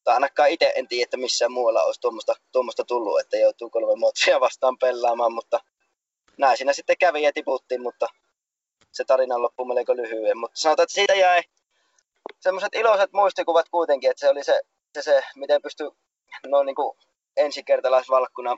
tai 0.04 0.14
ainakaan 0.14 0.50
itse 0.50 0.74
en 0.76 0.88
tiedä, 0.88 1.04
että 1.04 1.18
missään 1.18 1.52
muualla 1.52 1.84
olisi 1.84 2.02
tuommoista, 2.02 2.36
tuommoista 2.52 2.84
tullut, 2.84 3.20
että 3.20 3.38
joutuu 3.38 3.70
kolme 3.70 3.96
motsia 3.96 4.40
vastaan 4.40 4.78
pelaamaan, 4.78 5.34
mutta 5.34 5.60
näin 6.38 6.58
siinä 6.58 6.74
sitten 6.74 6.98
kävi 7.00 7.24
ja 7.24 7.34
tiputtiin, 7.34 7.82
mutta 7.82 8.08
se 8.92 9.04
tarina 9.04 9.42
loppui 9.42 9.66
melko 9.66 9.96
lyhyen. 9.96 10.38
Mutta 10.38 10.60
sanotaan, 10.60 10.84
että 10.84 10.94
siitä 10.94 11.16
jäi 11.16 11.42
semmoiset 12.40 12.76
iloiset 12.76 13.14
muistikuvat 13.14 13.70
kuitenkin, 13.70 14.10
että 14.10 14.20
se 14.20 14.30
oli 14.30 14.44
se, 14.44 14.62
se, 14.94 15.02
se 15.02 15.24
miten 15.36 15.62
pystyi 15.62 15.90
noin 16.48 16.66
niin 16.66 16.76
ensikertalaisvalkkuna 17.38 18.58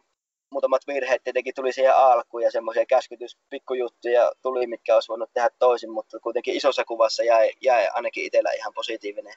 muutamat 0.49 0.87
virheet 0.87 1.23
tietenkin 1.23 1.53
tuli 1.55 1.73
siihen 1.73 1.95
alkuun 1.95 2.43
ja 2.43 2.51
semmoisia 2.51 2.85
käskytyspikkujuttuja 2.85 4.31
tuli, 4.41 4.67
mitkä 4.67 4.93
olisi 4.93 5.09
voinut 5.09 5.29
tehdä 5.33 5.49
toisin, 5.59 5.91
mutta 5.91 6.19
kuitenkin 6.19 6.55
isossa 6.55 6.83
kuvassa 6.85 7.23
jäi, 7.23 7.51
jäi 7.61 7.87
ainakin 7.93 8.25
itsellä 8.25 8.51
ihan 8.51 8.73
positiivinen 8.73 9.33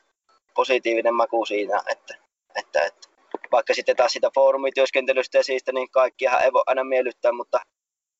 positiivinen 0.56 1.14
maku 1.14 1.44
siinä, 1.44 1.82
että, 1.86 2.14
että, 2.54 2.82
että 2.82 3.08
vaikka 3.52 3.74
sitten 3.74 3.96
taas 3.96 4.12
sitä 4.12 4.30
foorumityöskentelystä 4.34 5.38
ja 5.38 5.44
siitä, 5.44 5.72
niin 5.72 5.90
kaikkihan 5.90 6.42
ei 6.42 6.52
voi 6.52 6.62
aina 6.66 6.84
miellyttää, 6.84 7.32
mutta 7.32 7.60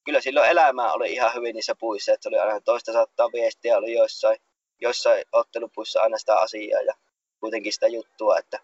kyllä 0.06 0.20
silloin 0.20 0.50
elämää 0.50 0.92
oli 0.92 1.12
ihan 1.12 1.34
hyvin 1.34 1.54
niissä 1.54 1.74
puissa, 1.74 2.12
että 2.12 2.22
se 2.22 2.28
oli 2.28 2.38
aina 2.38 2.60
toista 2.60 2.92
saattaa 2.92 3.32
viestiä, 3.32 3.76
oli 3.76 3.92
joissain, 3.92 4.38
joissain 4.80 5.24
ottelupuissa 5.32 6.02
aina 6.02 6.18
sitä 6.18 6.36
asiaa 6.36 6.80
ja 6.80 6.94
kuitenkin 7.40 7.72
sitä 7.72 7.86
juttua, 7.86 8.38
että, 8.38 8.58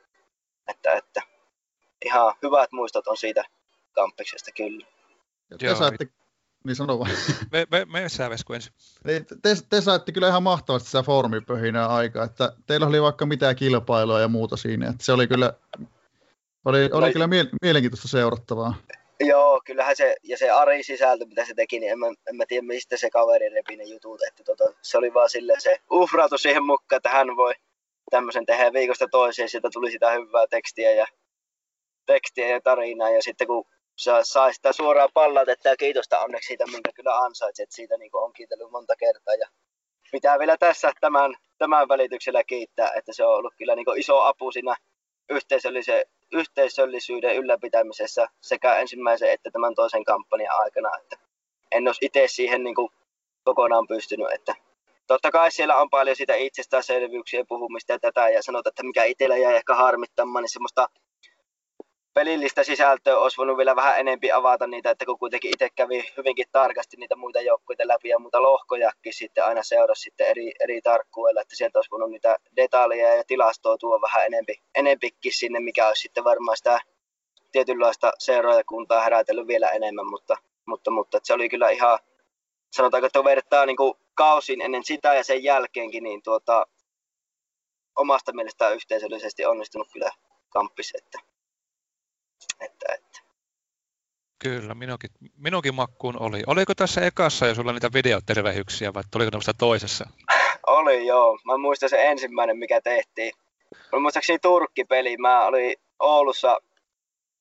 että, 0.69 0.93
että 0.93 1.23
ihan 2.05 2.35
hyvät 2.43 2.73
muistot 2.73 3.07
on 3.07 3.17
siitä 3.17 3.45
kampiksesta 3.93 4.51
kyllä. 4.53 4.87
Te 5.59 5.75
saatte 5.75 6.07
niin 6.65 6.77
sano 6.77 6.99
vaan. 6.99 7.11
Me, 7.53 7.67
me, 7.71 7.85
me 7.85 8.09
sä 8.09 8.31
Vesku 8.31 8.53
ensin. 8.53 8.73
Niin, 9.05 9.27
te, 9.43 9.57
te, 9.71 9.81
saitte 9.81 10.13
kyllä 10.13 10.29
ihan 10.29 10.43
mahtavasti 10.43 10.89
sitä 10.89 11.03
foorumipöhinää 11.03 11.87
aikaa, 11.87 12.25
että 12.25 12.53
teillä 12.67 12.87
oli 12.87 13.03
vaikka 13.03 13.27
mitään 13.27 13.57
kilpailua 13.57 14.21
ja 14.21 14.29
muuta 14.29 14.57
siinä, 14.57 14.89
että 14.89 15.05
se 15.05 15.13
oli 15.13 15.27
kyllä, 15.27 15.53
oli, 16.65 16.91
oli 16.93 17.07
no, 17.07 17.13
kyllä 17.13 17.27
mie- 17.27 17.49
mielenkiintoista 17.63 18.09
seurattavaa. 18.09 18.75
Joo, 19.27 19.61
kyllähän 19.67 19.97
se, 19.97 20.17
ja 20.23 20.39
se 20.39 20.51
Ari 20.51 20.83
sisältö, 20.83 21.27
mitä 21.27 21.45
se 21.45 21.55
teki, 21.55 21.81
niin 21.81 21.93
en 21.93 21.99
mä, 21.99 22.07
en 22.07 22.37
mä 22.37 22.45
tiedä 22.49 22.67
mistä 22.67 22.97
se 22.97 23.11
kaveri 23.11 23.49
repi 23.49 23.77
ne 23.77 23.85
jutut, 23.85 24.23
että 24.29 24.45
tota, 24.45 24.65
se 24.83 24.99
oli 24.99 25.15
vaan 25.15 25.31
silleen 25.31 25.61
se 25.61 25.77
uhrautu 25.91 26.39
siihen 26.39 26.65
mukaan, 26.65 26.97
että 26.97 27.09
hän 27.09 27.37
voi 27.37 27.55
tämmöisen 28.11 28.47
tehdä 28.47 28.73
viikosta 28.73 29.09
toiseen, 29.09 29.49
sieltä 29.49 29.69
tuli 29.73 29.91
sitä 29.91 30.11
hyvää 30.11 30.47
tekstiä 30.51 30.91
ja 30.91 31.07
tekstiä 32.07 32.49
ja 32.49 32.61
tarinaa, 32.61 33.11
ja 33.11 33.23
sitten 33.23 33.47
kun 33.47 33.65
saa, 33.97 34.25
saa 34.25 34.53
sitä 34.53 34.73
suoraan 34.73 35.09
pallatetta 35.15 35.69
ja 35.69 35.77
kiitosta 35.77 36.21
onneksi 36.21 36.47
siitä, 36.47 36.67
minkä 36.67 36.91
kyllä 36.95 37.17
ansaitset. 37.17 37.73
Siitä 37.73 37.97
niin 37.99 38.11
on 38.13 38.33
kiitellyt 38.33 38.71
monta 38.71 38.97
kertaa. 38.97 39.35
Ja 39.35 39.49
pitää 40.13 40.39
vielä 40.39 40.57
tässä 40.57 40.93
tämän, 41.01 41.35
tämän 41.59 41.89
välityksellä 41.89 42.45
kiittää, 42.45 42.93
että 42.97 43.13
se 43.13 43.25
on 43.25 43.35
ollut 43.35 43.55
kyllä 43.59 43.75
niin 43.75 43.99
iso 43.99 44.21
apu 44.21 44.53
siinä 44.53 44.77
yhteisöllisen, 45.31 46.05
yhteisöllisyyden 46.33 47.37
ylläpitämisessä 47.37 48.27
sekä 48.41 48.75
ensimmäisen 48.75 49.31
että 49.31 49.51
tämän 49.51 49.75
toisen 49.75 50.05
kampanjan 50.05 50.55
aikana. 50.59 50.91
Että 50.99 51.17
en 51.73 51.89
olisi 51.89 52.05
itse 52.05 52.29
siihen 52.29 52.65
niin 52.65 52.75
kokonaan 53.45 53.87
pystynyt. 53.87 54.27
Että 54.33 54.55
totta 55.07 55.31
kai 55.31 55.51
siellä 55.51 55.77
on 55.77 55.91
paljon 55.91 56.17
sitä 56.17 56.35
itsestäänselvyyksien 56.35 57.47
puhumista 57.49 57.93
ja 57.93 57.99
tätä 57.99 58.29
ja 58.29 58.43
sanotaan, 58.43 58.71
että 58.71 58.83
mikä 58.83 59.05
itsellä 59.05 59.37
jäi 59.37 59.55
ehkä 59.55 59.75
harmittamaan, 59.75 60.43
niin 60.43 60.53
semmoista 60.53 60.87
pelillistä 62.15 62.63
sisältöä 62.63 63.19
olisi 63.19 63.37
voinut 63.37 63.57
vielä 63.57 63.77
vähän 63.77 64.01
enempi 64.01 64.33
avata 64.33 64.67
niitä, 64.67 64.91
että 64.91 65.05
kun 65.05 65.19
kuitenkin 65.19 65.51
itse 65.55 65.69
kävi 65.71 66.05
hyvinkin 66.17 66.47
tarkasti 66.53 66.97
niitä 66.97 67.17
muita 67.17 67.41
joukkueita 67.41 67.89
läpi 67.89 68.09
ja 68.09 68.19
muuta 68.19 68.43
lohkojakin 68.43 69.13
sitten 69.15 69.45
aina 69.45 69.63
seurasi 69.63 70.03
sitten 70.03 70.27
eri, 70.27 70.53
eri 70.61 70.83
tarkkuudella, 70.83 71.41
että 71.41 71.57
sieltä 71.57 71.79
olisi 71.79 71.91
voinut 71.91 72.11
niitä 72.11 72.37
detaljeja 72.57 73.15
ja 73.15 73.25
tilastoa 73.27 73.79
tuoda 73.79 74.03
vähän 74.03 74.27
enempi, 74.27 74.55
enempikin 74.75 75.33
sinne, 75.33 75.61
mikä 75.61 75.89
olisi 75.89 76.03
sitten 76.03 76.25
varmaan 76.25 76.57
sitä 76.57 76.81
tietynlaista 77.53 78.13
seuraajakuntaa 78.19 79.03
herätellyt 79.03 79.47
vielä 79.47 79.69
enemmän, 79.69 80.07
mutta, 80.07 80.37
mutta, 80.67 80.91
mutta 80.91 81.21
se 81.23 81.35
oli 81.35 81.49
kyllä 81.49 81.71
ihan, 81.71 81.99
sanotaanko, 82.73 83.07
että 83.07 83.25
vertaa 83.25 83.67
niin 83.67 83.77
kuin 83.77 83.95
kausin 84.15 84.61
ennen 84.61 84.85
sitä 84.85 85.15
ja 85.15 85.25
sen 85.25 85.45
jälkeenkin, 85.45 86.03
niin 86.03 86.23
tuota, 86.23 86.67
omasta 87.97 88.33
mielestään 88.33 88.75
yhteisöllisesti 88.75 89.45
onnistunut 89.45 89.89
kyllä 89.93 90.11
kamppis, 90.49 90.93
että 90.95 91.32
että, 92.61 92.87
että. 92.95 93.21
Kyllä, 94.39 94.75
minunkin, 94.75 95.11
minunkin 95.37 95.75
makkuun 95.75 96.23
oli. 96.23 96.43
Oliko 96.47 96.75
tässä 96.75 97.01
ekassa 97.01 97.47
jo 97.47 97.55
sulla 97.55 97.73
niitä 97.73 97.91
videoterveyksiä 97.95 98.95
vai 98.95 99.03
oliko 99.15 99.31
ne 99.37 99.53
toisessa? 99.59 100.07
oli 100.67 101.07
joo. 101.07 101.39
Mä 101.45 101.59
muistan 101.59 101.89
se 101.89 102.11
ensimmäinen, 102.11 102.59
mikä 102.59 102.81
tehtiin. 102.81 103.33
Mä 103.93 103.99
muistaakseni 103.99 104.39
Turkki-peli. 104.39 105.17
Mä 105.17 105.47
olin 105.47 105.75
Oulussa 105.99 106.59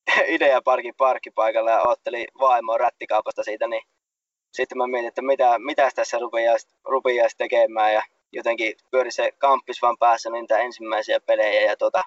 Ideaparkin 0.34 0.94
parkkipaikalla 0.96 1.70
ja 1.70 1.82
ottelin 1.82 2.26
vaimoa 2.40 2.78
rättikaupasta 2.78 3.42
siitä, 3.42 3.66
niin 3.66 3.82
sitten 4.52 4.78
mä 4.78 4.86
mietin, 4.86 5.08
että 5.08 5.22
mitä, 5.22 5.58
mitä 5.58 5.90
tässä 5.94 6.18
rupeaisi, 6.18 6.68
rupeaisi 6.84 7.36
tekemään 7.36 7.92
ja 7.92 8.02
jotenkin 8.32 8.74
pyöri 8.90 9.10
se 9.10 9.32
kamppis 9.38 9.82
vaan 9.82 9.98
päässä 9.98 10.30
niitä 10.30 10.58
ensimmäisiä 10.58 11.20
pelejä 11.20 11.70
ja 11.70 11.76
tota, 11.76 12.02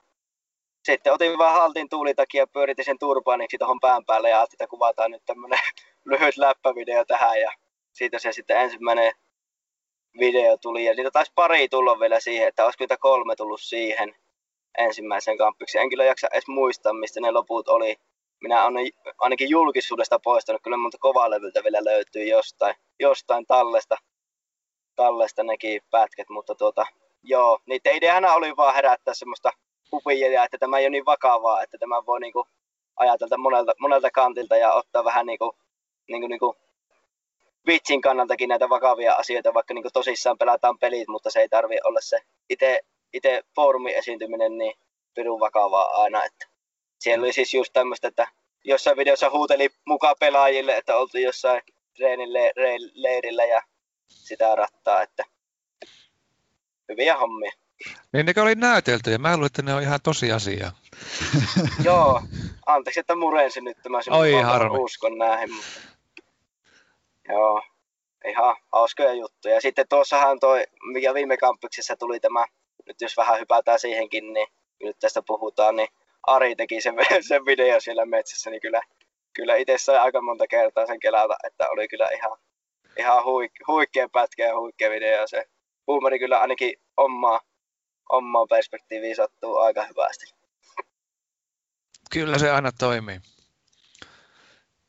sitten 0.86 1.14
otin 1.14 1.38
vaan 1.38 1.54
haltin 1.54 1.90
tuulitakia 1.90 2.42
ja 2.42 2.48
pyöritin 2.48 2.86
sen 2.86 3.00
turbaaniksi 3.00 3.58
tuohon 3.58 3.80
pään 3.80 4.06
päälle 4.06 4.30
ja 4.30 4.38
ajattelin, 4.38 4.56
että 4.56 4.70
kuvataan 4.70 5.12
nyt 5.12 5.26
tämmönen 5.26 5.60
lyhyt 6.12 6.38
läppävideo 6.38 7.06
tähän 7.06 7.42
ja 7.42 7.52
siitä 7.92 8.20
se 8.20 8.32
sitten 8.32 8.58
ensimmäinen 8.58 9.12
video 10.20 10.58
tuli 10.58 10.86
ja 10.86 10.94
niitä 10.94 11.12
taisi 11.12 11.32
pari 11.36 11.70
tulla 11.70 12.00
vielä 12.00 12.20
siihen, 12.20 12.48
että 12.48 12.66
olisiko 12.66 12.84
niitä 12.84 12.98
kolme 12.98 13.36
tullut 13.36 13.62
siihen 13.62 14.16
ensimmäisen 14.78 15.38
kamppiksi. 15.38 15.78
En 15.78 15.90
kyllä 15.90 16.04
jaksa 16.04 16.28
edes 16.32 16.48
muistaa, 16.48 16.94
mistä 16.94 17.22
ne 17.22 17.32
loput 17.32 17.68
oli. 17.68 17.96
Minä 18.42 18.66
olen 18.66 18.92
ainakin 19.18 19.50
julkisuudesta 19.50 20.20
poistanut, 20.20 20.62
kyllä 20.64 20.78
monta 20.78 20.98
kovalevyltä 21.00 21.64
vielä 21.64 21.84
löytyy 21.84 22.24
jostain, 22.24 22.76
jostain 23.00 23.46
tallesta, 23.46 23.98
tallesta 24.96 25.44
nekin 25.44 25.82
pätket, 25.92 26.30
mutta 26.30 26.56
tuota, 26.56 26.86
joo, 27.24 27.60
niiden 27.66 27.96
ideana 27.96 28.34
oli 28.34 28.56
vaan 28.58 28.76
herättää 28.76 29.14
semmoista 29.14 29.52
hupia, 29.92 30.44
että 30.44 30.58
tämä 30.58 30.78
ei 30.78 30.84
ole 30.84 30.90
niin 30.90 31.06
vakavaa, 31.06 31.64
että 31.64 31.78
tämä 31.78 32.06
voi 32.06 32.20
niinku 32.20 32.48
ajatella 32.96 33.38
monelta, 33.38 33.74
monelta 33.80 34.12
kantilta 34.12 34.58
ja 34.58 34.74
ottaa 34.74 35.04
vähän 35.04 35.26
niinku, 35.26 35.56
niinku, 36.08 36.28
niinku 36.28 36.56
vitsin 37.68 38.02
kannaltakin 38.02 38.50
näitä 38.50 38.70
vakavia 38.70 39.14
asioita, 39.14 39.54
vaikka 39.54 39.74
niinku 39.74 39.90
tosissaan 39.94 40.38
pelataan 40.38 40.80
pelit, 40.80 41.08
mutta 41.08 41.30
se 41.30 41.40
ei 41.40 41.50
tarvi 41.50 41.78
olla 41.84 42.02
se 42.02 42.20
itse 42.50 42.80
itse 43.16 43.44
foorumin 43.56 43.96
esiintyminen 43.96 44.58
niin 44.58 44.74
pirun 45.14 45.40
vakavaa 45.40 46.02
aina. 46.02 46.26
Että 46.26 46.48
siellä 47.00 47.24
oli 47.24 47.34
siis 47.34 47.54
just 47.54 47.74
tämmöistä, 47.74 48.08
että 48.08 48.28
jossain 48.64 48.98
videossa 48.98 49.30
huuteli 49.30 49.70
mukaan 49.86 50.16
pelaajille, 50.20 50.78
että 50.78 50.98
oltiin 50.98 51.24
jossain 51.24 51.62
treenille 51.96 52.54
leirillä 52.94 53.46
ja 53.46 53.62
sitä 54.08 54.56
rattaa, 54.56 55.02
että 55.02 55.24
hyviä 56.90 57.18
hommia. 57.18 57.52
Niin 58.14 58.26
ne 58.26 58.42
oli 58.42 58.56
näytelty 58.56 59.12
ja 59.12 59.20
mä 59.20 59.34
luulen, 59.34 59.46
että 59.46 59.62
ne 59.62 59.74
on 59.74 59.82
ihan 59.82 60.00
tosiasia. 60.04 60.72
Joo, 61.86 62.22
anteeksi, 62.66 63.00
että 63.00 63.16
murensin 63.16 63.64
nyt 63.64 63.78
tämä 63.84 64.00
Oi 64.10 64.32
harmi. 64.32 64.78
uskon 64.78 65.18
näihin, 65.18 65.54
mutta 65.54 65.72
joo, 67.30 67.62
ihan 68.28 68.56
hauskoja 68.74 69.14
juttuja. 69.14 69.62
Sitten 69.62 69.86
tuossahan 69.90 70.40
toi, 70.40 70.64
mikä 70.94 71.14
viime 71.14 71.38
kampuksessa 71.38 71.96
tuli 71.96 72.20
tämä 72.20 72.46
nyt 72.86 73.02
jos 73.02 73.18
vähän 73.18 73.40
hypätään 73.40 73.80
siihenkin, 73.80 74.34
niin 74.34 74.48
nyt 74.84 75.00
tästä 75.00 75.22
puhutaan, 75.28 75.76
niin 75.76 75.88
Ari 76.24 76.56
teki 76.56 76.82
sen, 76.82 76.96
sen 77.28 77.46
video 77.46 77.80
siellä 77.80 78.06
metsässä, 78.06 78.50
niin 78.50 78.62
kyllä, 78.62 78.82
kyllä 79.34 79.56
itse 79.56 79.78
sai 79.78 79.98
aika 79.98 80.22
monta 80.22 80.48
kertaa 80.48 80.86
sen 80.86 81.00
kelata, 81.00 81.36
että 81.44 81.70
oli 81.70 81.88
kyllä 81.88 82.10
ihan, 82.16 82.38
ihan 82.98 83.26
huik, 83.26 83.52
huikea 83.68 84.10
pätkä 84.10 84.46
ja 84.46 84.60
huikea 84.60 84.90
video. 84.90 85.28
Se 85.28 85.46
huumori 85.88 86.20
kyllä 86.20 86.40
ainakin 86.40 86.74
omaa, 86.98 87.40
omaa 88.10 88.46
perspektiiviä 88.48 89.16
sattuu 89.16 89.58
aika 89.58 89.84
hyvästi. 89.84 90.26
Kyllä 92.12 92.40
se 92.40 92.52
aina 92.52 92.72
toimii. 92.72 93.20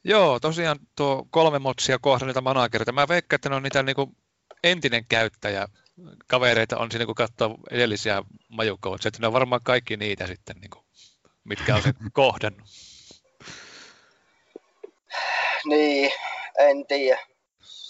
Joo, 0.05 0.40
tosiaan 0.40 0.79
tuo 0.96 1.26
kolme 1.31 1.59
motsia 1.59 1.98
kohdan 1.98 2.26
niitä 2.26 2.40
managereita. 2.40 2.92
Mä 2.92 3.09
veikkaan, 3.09 3.37
että 3.37 3.48
ne 3.48 3.57
on 3.57 3.62
niitä 3.62 3.83
niinku 3.83 4.12
entinen 4.64 5.07
käyttäjä 5.09 5.68
kavereita 6.26 6.79
on 6.79 6.90
siinä, 6.90 7.07
kun 7.07 7.14
katsoo 7.14 7.59
edellisiä 7.70 8.22
majukoutseja, 8.48 9.09
että 9.09 9.20
ne 9.20 9.26
on 9.26 9.33
varmaan 9.33 9.61
kaikki 9.64 9.96
niitä 9.96 10.26
sitten, 10.26 10.57
niin 10.57 10.70
kuin, 10.70 10.85
mitkä 11.44 11.76
on 11.76 11.83
se 11.83 11.92
kohdannut. 12.12 12.68
Niin, 15.64 16.12
en 16.59 16.87
tiedä. 16.87 17.20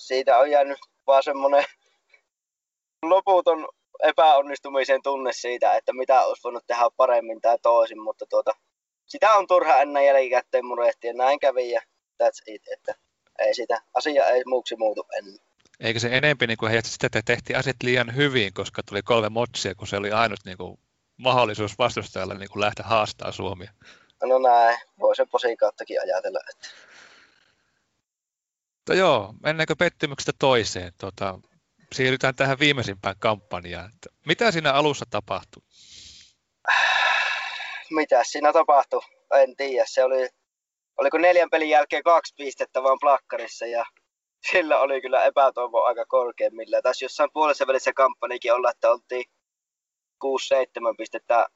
Siitä 0.06 0.38
on 0.38 0.50
jäänyt 0.50 0.78
vaan 1.06 1.22
semmoinen 1.22 1.64
loputon 3.02 3.68
epäonnistumisen 4.02 5.02
tunne 5.02 5.32
siitä, 5.32 5.74
että 5.74 5.92
mitä 5.92 6.22
olisi 6.22 6.42
voinut 6.44 6.66
tehdä 6.66 6.90
paremmin 6.96 7.40
tai 7.40 7.58
toisin, 7.62 8.00
mutta 8.00 8.26
tuota, 8.26 8.52
sitä 9.06 9.34
on 9.34 9.46
turha 9.46 9.76
ennen 9.76 10.06
jälkikäteen 10.06 10.66
murehtia. 10.66 11.12
Näin 11.12 11.38
kävi 11.38 11.70
ja 11.70 11.80
that's 12.22 12.42
it, 12.46 12.62
että 12.72 12.94
ei 13.38 13.54
sitä, 13.54 13.80
asia 13.94 14.26
ei 14.26 14.42
muuksi 14.46 14.76
muutu 14.76 15.06
ennen. 15.18 15.38
Eikö 15.80 16.00
se 16.00 16.08
enempi 16.16 16.46
niin 16.46 16.58
kuin 16.58 16.70
heijasta 16.70 16.90
sitä, 16.90 17.06
että 17.06 17.22
tehtiin 17.24 17.58
asiat 17.58 17.76
liian 17.82 18.16
hyvin, 18.16 18.52
koska 18.54 18.82
tuli 18.82 19.02
kolme 19.02 19.28
motsia, 19.28 19.74
kun 19.74 19.86
se 19.86 19.96
oli 19.96 20.10
ainut 20.10 20.40
niin 20.44 20.56
kuin, 20.56 20.78
mahdollisuus 21.16 21.78
vastustajalle 21.78 22.34
niin 22.38 22.48
kuin 22.48 22.60
lähteä 22.60 22.86
haastaa 22.86 23.32
Suomia? 23.32 23.72
No 24.22 24.38
näin, 24.38 24.78
voi 25.00 25.16
se 25.16 25.26
posikauttakin 25.30 26.00
ajatella. 26.02 26.38
Että... 26.50 26.68
No 28.88 28.94
joo, 28.94 29.34
mennäänkö 29.42 29.76
pettymyksestä 29.76 30.32
toiseen? 30.38 30.92
Tota, 30.98 31.38
siirrytään 31.96 32.34
tähän 32.34 32.58
viimeisimpään 32.58 33.14
kampanjaan. 33.18 33.90
Mitä 34.26 34.50
siinä 34.50 34.72
alussa 34.72 35.04
tapahtui? 35.10 35.62
Mitä 37.90 38.24
siinä 38.24 38.52
tapahtui? 38.52 39.00
En 39.34 39.56
tiedä. 39.56 39.84
Se 39.88 40.04
oli, 40.04 40.28
oliko 40.96 41.18
neljän 41.18 41.50
pelin 41.50 41.68
jälkeen 41.68 42.02
kaksi 42.02 42.34
pistettä 42.36 42.82
vaan 42.82 42.98
plakkarissa 43.00 43.66
ja 43.66 43.84
sillä 44.50 44.78
oli 44.78 45.00
kyllä 45.00 45.24
epätoivo 45.24 45.82
aika 45.82 46.04
korkeimmilla. 46.06 46.82
Tässä 46.82 47.04
jossain 47.04 47.30
puolessa 47.32 47.66
välissä 47.66 47.92
kampanjakin 47.92 48.52
olla, 48.52 48.70
että 48.70 48.90
oltiin 48.90 49.24
6-7 50.24 50.28
pistettä 50.98 51.46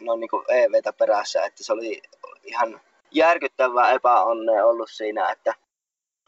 no 0.00 0.16
niin 0.16 0.30
kuin 0.30 0.44
EVtä 0.48 0.92
perässä, 0.92 1.44
että 1.44 1.64
se 1.64 1.72
oli 1.72 2.02
ihan 2.42 2.80
järkyttävää 3.10 3.92
epäonnea 3.92 4.66
ollut 4.66 4.90
siinä, 4.90 5.30
että 5.30 5.54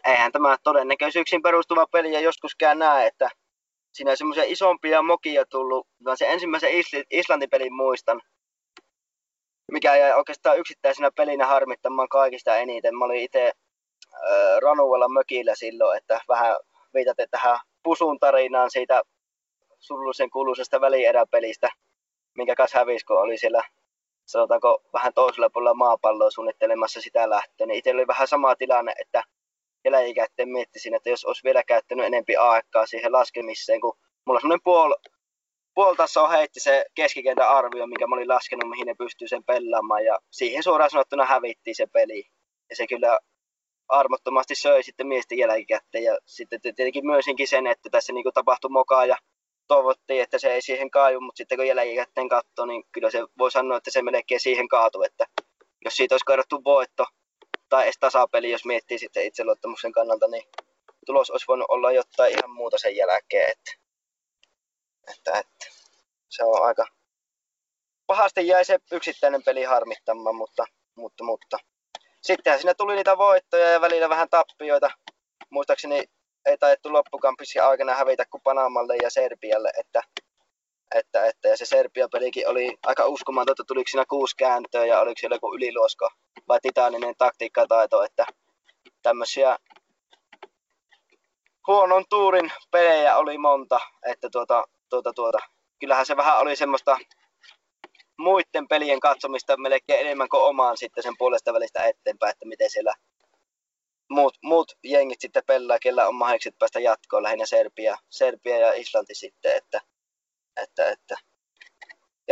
eihän 0.07 0.33
tämä 0.33 0.57
todennäköisyyksiin 0.63 1.43
perustuva 1.43 1.87
peli 1.87 2.13
ja 2.13 2.21
joskuskään 2.21 2.79
näe, 2.79 3.07
että 3.07 3.29
siinä 3.93 4.11
on 4.11 4.17
semmoisia 4.17 4.45
isompia 4.47 5.03
mokia 5.03 5.45
tullut, 5.47 5.87
vaan 6.05 6.17
se 6.17 6.27
ensimmäisen 6.29 6.71
Islantin 7.11 7.51
pelin 7.51 7.75
muistan, 7.75 8.21
mikä 9.73 9.97
jäi 9.97 10.13
oikeastaan 10.13 10.59
yksittäisenä 10.59 11.11
pelinä 11.17 11.47
harmittamaan 11.47 12.09
kaikista 12.09 12.57
eniten. 12.57 12.97
Mä 12.97 13.05
olin 13.05 13.23
itse 13.23 13.53
Ranuella 14.63 15.09
mökillä 15.09 15.55
silloin, 15.55 15.99
että 15.99 16.21
vähän 16.29 16.57
viitatte 16.95 17.27
tähän 17.31 17.59
Pusun 17.83 18.19
tarinaan 18.19 18.71
siitä 18.71 19.03
surullisen 19.79 20.31
kuuluisesta 20.31 20.81
välieräpelistä, 20.81 21.69
minkä 22.37 22.55
kanssa 22.55 22.79
hävisi, 22.79 23.05
kun 23.05 23.21
oli 23.21 23.39
siellä 23.39 23.63
sanotaanko 24.27 24.83
vähän 24.93 25.15
toisella 25.15 25.51
puolella 25.51 25.75
maapalloa 25.75 26.31
suunnittelemassa 26.31 27.01
sitä 27.01 27.31
lähtöä, 27.31 27.67
niin 27.67 27.79
itse 27.79 27.91
oli 27.91 28.07
vähän 28.07 28.29
sama 28.29 28.57
tilanne, 28.57 28.93
että 29.01 29.23
eläjikäitten 29.85 30.49
miettisin, 30.49 30.95
että 30.95 31.11
jos 31.11 31.25
olisi 31.25 31.45
vielä 31.45 31.63
käyttänyt 31.63 32.07
enempi 32.07 32.37
aikaa 32.37 32.87
siihen 32.87 33.13
laskemiseen, 33.13 33.81
kun 33.81 33.99
mulla 34.27 34.41
semmoinen 34.41 34.65
puol, 34.65 34.95
puoltaso 35.75 36.29
heitti 36.29 36.61
se 36.61 36.85
keskikentän 36.95 37.49
arvio, 37.49 37.87
mikä 37.87 38.07
mä 38.07 38.17
olin 38.17 38.29
laskenut, 38.29 38.71
mihin 38.71 38.87
ne 38.87 38.95
pystyy 38.99 39.29
sen 39.29 39.45
pelaamaan, 39.45 40.05
ja 40.05 40.19
siihen 40.31 40.63
suoraan 40.63 40.91
sanottuna 40.91 41.25
hävittiin 41.25 41.77
se 41.77 41.87
peli. 41.93 42.25
Ja 42.71 42.77
se 42.77 42.87
kyllä 42.87 43.19
armottomasti 43.89 44.55
söi 44.55 44.83
sitten 44.83 45.07
miesten 45.07 45.39
jälkikäteen. 45.39 46.05
Ja 46.05 46.19
sitten 46.27 46.61
tietenkin 46.61 47.07
myösinkin 47.07 47.49
sen, 47.49 47.67
että 47.67 47.91
tässä 47.91 48.13
niin 48.13 48.25
kuin 48.25 48.33
tapahtui 48.33 48.71
mokaa 48.71 49.07
ja 49.07 49.17
toivottiin, 49.69 50.23
että 50.23 50.39
se 50.39 50.53
ei 50.53 50.63
siihen 50.63 50.91
kaaju, 50.91 51.21
mutta 51.21 51.37
sitten 51.37 51.59
kun 51.59 51.67
jälkikäteen 51.67 52.29
katsoi, 52.29 52.67
niin 52.67 52.85
kyllä 52.93 53.11
se 53.11 53.19
voi 53.39 53.51
sanoa, 53.51 53.77
että 53.77 53.91
se 53.91 54.03
melkein 54.03 54.41
siihen 54.41 54.69
kaatu, 54.69 55.03
että 55.03 55.25
jos 55.85 55.97
siitä 55.97 56.15
olisi 56.15 56.25
kadottu 56.25 56.65
voitto 56.65 57.05
tai 57.75 57.85
edes 57.85 57.99
tasapeli, 58.01 58.51
jos 58.51 58.65
miettii 58.65 58.99
sitten 58.99 59.27
itseluottamuksen 59.27 59.93
kannalta, 59.93 60.29
niin 60.29 60.45
tulos 61.07 61.31
olisi 61.31 61.47
voinut 61.49 61.67
olla 61.69 61.93
jotain 61.93 62.33
ihan 62.33 62.51
muuta 62.51 62.79
sen 62.79 62.97
jälkeen, 62.97 63.51
että, 63.51 63.73
että, 65.11 65.39
että 65.39 65.67
se 66.29 66.45
on 66.45 66.67
aika 66.67 66.87
pahasti 68.07 68.47
jäi 68.47 68.65
se 68.65 68.79
yksittäinen 68.93 69.43
peli 69.43 69.63
harmittamaan, 69.63 70.37
mutta, 70.37 70.67
mutta, 70.97 71.25
mutta 71.25 71.59
sittenhän 72.23 72.61
siinä 72.61 72.75
tuli 72.75 72.95
niitä 72.95 73.19
voittoja 73.19 73.69
ja 73.69 73.81
välillä 73.81 74.09
vähän 74.09 74.29
tappioita. 74.31 74.91
Muistaakseni 75.51 76.05
ei 76.47 76.59
taidettu 76.59 76.93
loppukampissa 76.93 77.69
aikana 77.69 77.95
hävitä 77.95 78.25
kuin 78.31 78.43
Panamalle 78.43 78.97
ja 79.03 79.11
Serbialle, 79.11 79.73
että, 79.79 80.03
että, 80.95 81.27
että 81.27 81.49
ja 81.49 81.57
se 81.57 81.65
Serbia-pelikin 81.65 82.49
oli 82.49 82.77
aika 82.87 83.07
uskomaton, 83.07 83.53
että 83.53 83.65
tuliko 83.67 83.89
siinä 83.89 84.05
kuusi 84.09 84.37
kääntöä 84.37 84.87
ja 84.87 85.01
oliko 85.01 85.19
siellä 85.19 85.37
joku 85.37 85.55
yliluosko 85.55 86.11
vai 86.49 86.59
titaaninen 86.63 87.15
taktiikkataito, 87.19 88.03
että 88.03 88.27
tämmöisiä 89.03 89.59
huonon 91.67 92.05
tuurin 92.11 92.53
pelejä 92.71 93.17
oli 93.17 93.39
monta, 93.39 93.81
että 94.07 94.29
tuota, 94.33 94.65
tuota, 94.91 95.13
tuota, 95.13 95.39
kyllähän 95.81 96.07
se 96.07 96.17
vähän 96.17 96.39
oli 96.39 96.57
semmoista 96.57 96.99
muiden 98.19 98.69
pelien 98.69 99.01
katsomista 99.01 99.57
melkein 99.57 100.01
enemmän 100.01 100.29
kuin 100.29 100.43
omaan 100.43 100.77
sitten 100.77 101.03
sen 101.03 101.15
puolesta 101.19 101.53
välistä 101.53 101.85
eteenpäin, 101.85 102.31
että 102.31 102.49
miten 102.49 102.71
siellä 102.71 102.95
muut, 104.11 104.39
muut 104.43 104.73
jengit 104.85 105.21
sitten 105.21 105.43
pelaa, 105.47 105.79
kellä 105.79 106.09
on 106.09 106.15
mahdollisesti 106.15 106.57
päästä 106.59 106.81
jatkoon, 106.81 107.23
lähinnä 107.23 107.47
Serbia, 107.47 107.97
Serbia 108.11 108.59
ja 108.59 108.73
Islanti 108.73 109.15
sitten, 109.15 109.57
että 109.57 109.81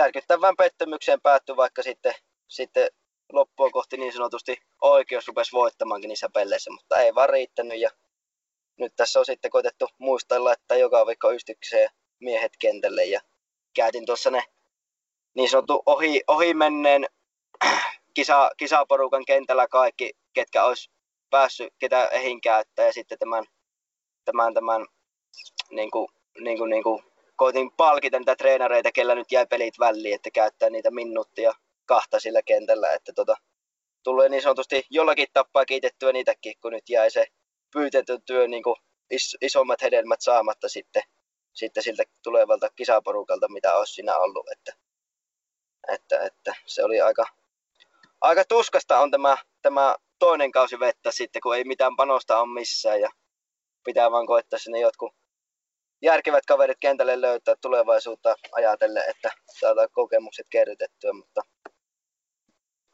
järkyttävään 0.03 0.57
pettymykseen 0.57 1.21
päättyi, 1.21 1.57
vaikka 1.57 1.83
sitten, 1.83 2.15
sitten 2.49 2.91
loppua 3.33 3.71
kohti 3.71 3.97
niin 3.97 4.13
sanotusti 4.13 4.57
oikeus 4.81 5.29
rupesi 5.29 5.53
voittamaankin 5.53 6.09
niissä 6.09 6.29
peleissä, 6.35 6.71
mutta 6.71 7.01
ei 7.01 7.15
vaan 7.15 7.29
riittänyt. 7.29 7.81
Ja 7.81 7.91
nyt 8.79 8.93
tässä 8.97 9.19
on 9.19 9.25
sitten 9.25 9.51
koitettu 9.51 9.89
muistella, 9.99 10.53
että 10.53 10.77
joka 10.77 11.07
viikko 11.07 11.33
ystykseen 11.33 11.89
miehet 12.21 12.53
kentälle 12.59 13.05
ja 13.05 13.21
käytin 13.75 14.07
tuossa 14.07 14.31
ne 14.31 14.43
niin 15.35 15.51
sanottu 15.51 15.83
ohi, 15.87 16.21
ohi 16.27 16.55
menneen 16.55 17.07
kisa, 18.15 18.51
kisaporukan 18.57 19.25
kentällä 19.25 19.69
kaikki, 19.69 20.13
ketkä 20.33 20.65
olisi 20.65 20.91
päässyt, 21.31 21.75
ketä 21.79 22.07
ehin 22.07 22.41
käyttää 22.41 22.87
ja 22.87 22.93
sitten 22.93 23.19
tämän, 23.19 23.45
tämän, 24.25 24.55
tämän 24.55 24.87
niin 25.71 25.91
kuin, 25.91 26.09
niin 26.41 26.59
kuin, 26.59 26.71
niin 26.71 26.83
kuin, 26.83 27.05
koitin 27.43 27.71
palkita 27.77 28.19
niitä 28.19 28.37
treenareita, 28.37 28.93
kellä 28.93 29.15
nyt 29.15 29.33
jäi 29.33 29.47
pelit 29.47 29.79
väliin, 29.79 30.15
että 30.15 30.31
käyttää 30.31 30.71
niitä 30.71 30.91
minuuttia 30.91 31.53
kahta 31.85 32.21
sillä 32.21 32.43
kentällä, 32.43 32.91
että 32.91 33.13
tota, 33.13 33.37
tulee 34.03 34.29
niin 34.29 34.43
sanotusti 34.43 34.87
jollakin 34.91 35.27
tappaa 35.33 35.65
kiitettyä 35.65 36.13
niitäkin, 36.13 36.55
kun 36.61 36.73
nyt 36.73 36.89
jäi 36.89 37.11
se 37.11 37.27
pyytetyn 37.73 38.23
työ 38.23 38.49
niin 38.49 38.63
kuin 38.63 38.77
is, 39.11 39.37
isommat 39.41 39.83
hedelmät 39.83 40.21
saamatta 40.21 40.69
sitten, 40.69 41.03
sitten 41.53 41.83
siltä 41.83 42.03
tulevalta 42.23 42.69
kisaporukalta, 42.77 43.49
mitä 43.49 43.75
olisi 43.75 43.95
siinä 43.95 44.17
ollut. 44.17 44.47
Että, 44.53 44.73
että, 45.89 46.19
että 46.27 46.55
se 46.67 46.85
oli 46.85 47.01
aika, 47.01 47.27
aika 48.21 48.45
tuskasta 48.49 49.01
on 49.01 49.11
tämä, 49.11 49.37
tämä 49.63 49.97
toinen 50.19 50.53
kausi 50.53 50.81
vettä 50.81 51.11
sitten, 51.11 51.43
kun 51.43 51.57
ei 51.57 51.65
mitään 51.65 51.97
panosta 51.97 52.41
ole 52.41 52.53
missään 52.53 53.01
ja 53.01 53.11
pitää 53.85 54.11
vaan 54.11 54.27
koettaa 54.27 54.59
sinne 54.59 54.81
jotkut 54.81 55.22
järkevät 56.03 56.47
kaverit 56.47 56.79
kentälle 56.81 57.21
löytää 57.21 57.55
tulevaisuutta 57.61 58.35
ajatellen, 58.53 59.05
että 59.11 59.31
saadaan 59.61 59.89
kokemukset 59.93 60.47
kerrytettyä, 60.51 61.13
mutta 61.13 61.43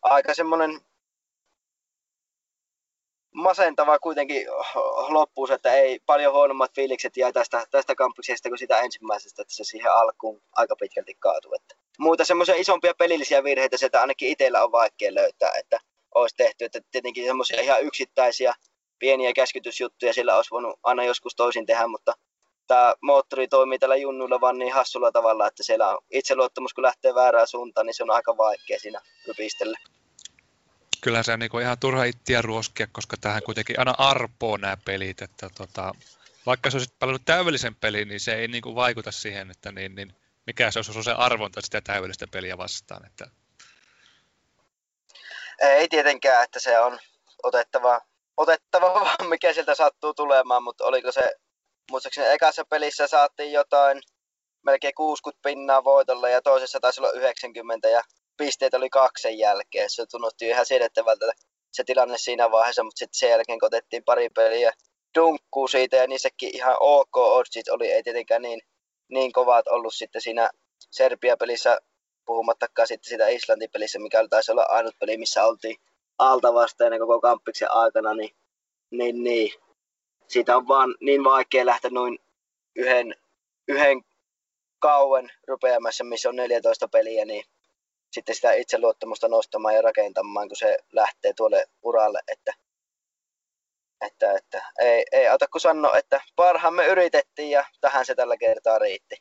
aika 0.03 0.35
semmoinen 0.35 0.81
masentava 3.35 3.99
kuitenkin 3.99 4.47
loppuus, 5.09 5.51
että 5.51 5.73
ei 5.75 6.01
paljon 6.07 6.33
huonommat 6.33 6.75
fiilikset 6.75 7.17
jää 7.17 7.33
tästä, 7.33 7.67
tästä 7.71 7.95
kampuksesta 7.95 8.49
kuin 8.49 8.59
sitä 8.59 8.79
ensimmäisestä, 8.79 9.43
että 9.43 9.55
se 9.55 9.65
siihen 9.65 9.93
alkuun 9.93 10.43
aika 10.53 10.77
pitkälti 10.77 11.15
kaatuu. 11.15 11.55
Että 11.55 11.75
muuta 11.99 12.25
semmoisia 12.25 12.55
isompia 12.55 12.95
pelillisiä 12.95 13.45
virheitä 13.45 13.77
sieltä 13.77 14.01
ainakin 14.01 14.29
itsellä 14.29 14.65
on 14.65 14.73
vaikea 14.73 15.15
löytää, 15.15 15.51
että 15.59 15.81
olisi 16.15 16.37
tehty, 16.37 16.65
että 16.65 16.81
tietenkin 16.91 17.27
semmoisia 17.27 17.61
ihan 17.61 17.83
yksittäisiä 17.83 18.55
pieniä 18.99 19.33
käskytysjuttuja 19.33 20.13
sillä 20.13 20.37
olisi 20.37 20.51
voinut 20.51 20.79
aina 20.83 21.05
joskus 21.05 21.35
toisin 21.37 21.67
tehdä, 21.67 21.87
mutta 21.87 22.13
tämä 22.69 22.95
moottori 23.03 23.49
toimii 23.49 23.79
tällä 23.79 23.97
junnulla 23.97 24.41
vaan 24.41 24.59
niin 24.59 24.73
hassulla 24.73 25.13
tavalla, 25.13 25.47
että 25.47 25.63
siellä 25.63 25.89
on 25.89 25.99
itseluottamus, 26.11 26.75
kun 26.75 26.85
lähtee 26.85 27.15
väärään 27.15 27.47
suuntaan, 27.47 27.87
niin 27.87 27.95
se 27.95 28.03
on 28.03 28.11
aika 28.11 28.37
vaikea 28.37 28.79
siinä 28.79 29.01
rypistellä 29.27 29.79
kyllä 31.01 31.23
se 31.23 31.33
on 31.33 31.39
niin 31.39 31.61
ihan 31.63 31.79
turha 31.79 32.05
ittiä 32.05 32.43
ruoskia, 32.43 32.87
koska 32.93 33.17
tähän 33.21 33.43
kuitenkin 33.43 33.79
aina 33.79 33.95
arpoo 33.99 34.57
nämä 34.57 34.77
pelit, 34.85 35.23
että 35.23 35.51
tota, 35.55 35.93
vaikka 36.47 36.71
se 36.71 36.77
olisi 36.77 36.95
pelannut 36.99 37.23
täydellisen 37.25 37.75
pelin, 37.75 38.09
niin 38.09 38.21
se 38.21 38.35
ei 38.35 38.49
niin 38.49 38.63
kuin 38.63 38.75
vaikuta 38.75 39.13
siihen, 39.13 39.51
että 39.51 39.73
niin, 39.73 39.95
niin, 39.95 40.15
mikä 40.47 40.71
se 40.71 40.79
olisi 40.79 41.03
se 41.03 41.13
arvonta 41.13 41.61
sitä 41.61 41.81
täydellistä 41.81 42.27
peliä 42.27 42.59
vastaan. 42.59 43.07
Että... 43.07 43.27
Ei 45.61 45.89
tietenkään, 45.89 46.45
että 46.45 46.61
se 46.61 46.81
on 46.81 46.99
otettava, 47.43 48.01
otettava 48.37 48.95
vaan 48.95 49.29
mikä 49.29 49.53
sieltä 49.53 49.75
sattuu 49.75 50.15
tulemaan, 50.15 50.63
mutta 50.63 50.85
oliko 50.85 51.13
se, 51.13 51.35
muistaakseni 51.91 52.29
ekassa 52.29 52.65
pelissä 52.65 53.07
saatiin 53.07 53.53
jotain 53.53 54.01
melkein 54.65 54.95
60 54.97 55.49
pinnaa 55.49 55.85
voitolla 55.85 56.29
ja 56.29 56.43
toisessa 56.43 56.81
taisi 56.81 57.01
olla 57.01 57.13
90 57.13 57.89
ja 57.89 58.03
pisteitä 58.37 58.77
oli 58.77 58.91
kaksen 58.91 59.39
jälkeen. 59.39 59.91
Se 59.91 60.07
tunnutti 60.07 60.49
ihan 60.49 60.67
siedettävältä 60.67 61.33
se 61.73 61.85
tilanne 61.85 62.19
siinä 62.19 62.51
vaiheessa, 62.51 62.85
mutta 62.85 62.99
sitten 62.99 63.19
sen 63.19 63.31
jälkeen 63.31 63.59
kun 63.61 63.67
otettiin 63.67 64.05
pari 64.05 64.29
peliä 64.31 64.73
dunkkuu 65.15 65.69
siitä 65.69 65.97
ja 65.97 66.07
niissäkin 66.07 66.57
ihan 66.57 66.77
ok 66.81 67.17
oddsit 67.17 67.69
oli, 67.69 67.93
ei 67.93 68.03
tietenkään 68.03 68.43
niin, 68.43 68.61
niin 69.09 69.33
kovat 69.33 69.69
ollut 69.69 69.95
sitten 69.95 70.23
siinä 70.23 70.51
Serbia-pelissä, 70.91 71.79
puhumattakaan 72.27 72.89
sitten 72.89 73.09
sitä 73.09 73.29
Islanti-pelissä, 73.29 73.99
mikä 73.99 74.21
oli 74.21 74.29
taisi 74.29 74.53
olla 74.53 74.67
ainut 74.69 74.95
peli, 75.01 75.19
missä 75.19 75.45
oltiin 75.45 75.77
alta 76.19 76.55
vastaan 76.55 76.99
koko 76.99 77.21
kamppiksen 77.21 77.73
aikana, 77.73 78.15
niin, 78.15 78.31
niin, 78.91 79.23
niin 79.25 79.53
siitä 80.29 80.57
on 80.57 80.69
vaan 80.69 80.95
niin 81.01 81.25
vaikea 81.25 81.67
lähteä 81.67 81.91
noin 81.91 82.19
yhden, 82.77 83.15
yhden 83.69 84.05
kauan 84.79 85.31
rupeamassa, 85.47 86.05
missä 86.05 86.29
on 86.29 86.37
14 86.37 86.89
peliä, 86.89 87.25
niin 87.25 87.45
sitten 88.13 88.35
sitä 88.35 88.53
itseluottamusta 88.53 89.29
nostamaan 89.29 89.75
ja 89.75 89.83
rakentamaan, 89.83 90.49
kun 90.49 90.57
se 90.57 90.77
lähtee 90.93 91.33
tuolle 91.37 91.67
uralle, 91.83 92.21
että, 92.29 92.53
että, 94.07 94.33
että 94.33 94.63
ei, 94.81 95.05
ei 95.13 95.29
auta 95.29 95.49
kuin 95.49 95.63
sanoa, 95.63 95.99
että 95.99 96.21
parhaamme 96.37 96.87
yritettiin 96.87 97.51
ja 97.51 97.65
tähän 97.81 98.07
se 98.07 98.15
tällä 98.15 98.37
kertaa 98.37 98.79
riitti. 98.79 99.17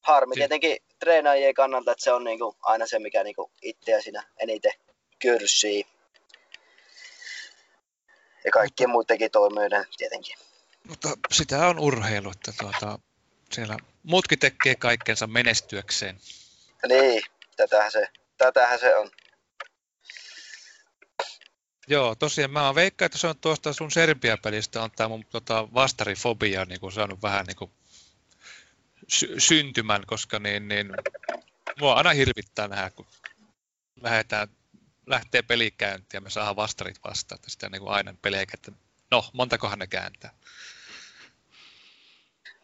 Harmi 0.00 0.34
tietenkin 0.34 0.76
treenaajien 0.98 1.54
kannalta, 1.54 1.92
että 1.92 2.04
se 2.04 2.12
on 2.12 2.24
niin 2.24 2.38
kuin 2.38 2.56
aina 2.62 2.86
se, 2.86 2.98
mikä 2.98 3.24
niin 3.24 3.36
kuin 3.36 3.50
itseä 3.62 4.00
siinä 4.00 4.22
eniten 4.38 4.72
kyrsii. 5.18 5.86
Ja 8.44 8.50
kaikkien 8.50 8.90
muidenkin 8.90 9.30
toimijoiden 9.30 9.86
tietenkin. 9.96 10.36
Mutta 10.88 11.08
sitä 11.32 11.66
on 11.66 11.78
urheilu, 11.78 12.30
että 12.30 12.52
tuota, 12.60 12.98
siellä 13.52 13.76
muutkin 14.02 14.38
tekee 14.38 14.74
kaikkensa 14.74 15.26
menestyäkseen. 15.26 16.20
Niin, 16.88 17.22
tätähän 17.56 17.92
se, 17.92 18.08
tätähän 18.38 18.78
se 18.78 18.96
on. 18.96 19.10
Joo, 21.88 22.14
tosiaan 22.14 22.50
mä 22.50 22.74
veikkaan, 22.74 23.06
että 23.06 23.18
se 23.18 23.26
on 23.26 23.38
tuosta 23.38 23.72
sun 23.72 23.90
Serbia-pelistä 23.90 24.82
on 24.82 24.90
tämä 24.90 25.08
mun 25.08 25.24
tota, 25.24 25.68
vastarifobia 25.74 26.64
niin 26.64 26.80
kuin 26.80 26.92
saanut 26.92 27.22
vähän 27.22 27.46
niin 27.46 27.56
kuin 27.56 27.70
sy- 29.08 29.34
syntymän, 29.38 30.02
koska 30.06 30.38
niin, 30.38 30.68
niin, 30.68 30.92
mua 31.80 31.94
aina 31.94 32.10
hirvittää 32.10 32.68
nähdä, 32.68 32.90
kun 32.90 33.06
lähdetään, 34.00 34.48
lähtee 35.06 35.42
pelikäyntiin 35.42 36.08
ja 36.18 36.20
me 36.20 36.30
saadaan 36.30 36.56
vastarit 36.56 36.96
vastaan, 37.04 37.36
että 37.36 37.50
sitä 37.50 37.68
niin 37.68 37.82
kuin 37.82 37.92
aina 37.92 38.14
pelejä, 38.22 38.44
että 38.54 38.72
no, 39.10 39.24
montakohan 39.32 39.78
ne 39.78 39.86
kääntää. 39.86 40.30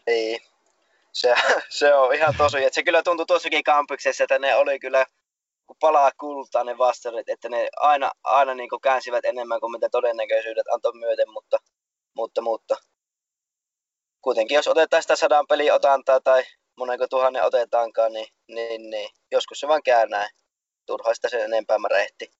Ei, 0.06 0.40
se, 1.12 1.34
se 1.68 1.94
on 1.94 2.14
ihan 2.14 2.34
tosi. 2.38 2.64
Että 2.64 2.74
se 2.74 2.82
kyllä 2.82 3.02
tuntui 3.02 3.26
tuossakin 3.26 3.64
kampiksessa, 3.64 4.24
että 4.24 4.38
ne 4.38 4.54
oli 4.54 4.78
kyllä 4.78 5.06
kun 5.66 5.76
palaa 5.80 6.10
kultaa 6.20 6.64
ne 6.64 6.78
vastarit, 6.78 7.28
että 7.28 7.48
ne 7.48 7.68
aina, 7.76 8.10
aina 8.24 8.54
niin 8.54 8.68
kuin 8.68 8.80
käänsivät 8.80 9.24
enemmän 9.24 9.60
kuin 9.60 9.72
mitä 9.72 9.88
todennäköisyydet 9.88 10.66
antoi 10.74 10.92
myöten, 10.94 11.30
mutta, 11.32 11.58
mutta, 12.14 12.40
mutta 12.40 12.76
kuitenkin 14.22 14.54
jos 14.54 14.68
otetaan 14.68 15.02
sitä 15.02 15.16
sadan 15.16 15.46
peli 15.46 15.70
otantaa 15.70 16.20
tai 16.20 16.42
monenko 16.76 17.08
tuhannen 17.08 17.44
otetaankaan, 17.44 18.12
niin, 18.12 18.26
niin, 18.48 18.90
niin 18.90 19.10
joskus 19.30 19.60
se 19.60 19.68
vaan 19.68 19.82
käy 19.82 20.08
näin. 20.08 20.30
Turhaa 20.90 21.14
sitä 21.14 21.28
sen 21.28 21.44
enempää 21.44 21.78
mä 21.78 21.88
rehti. 21.88 22.30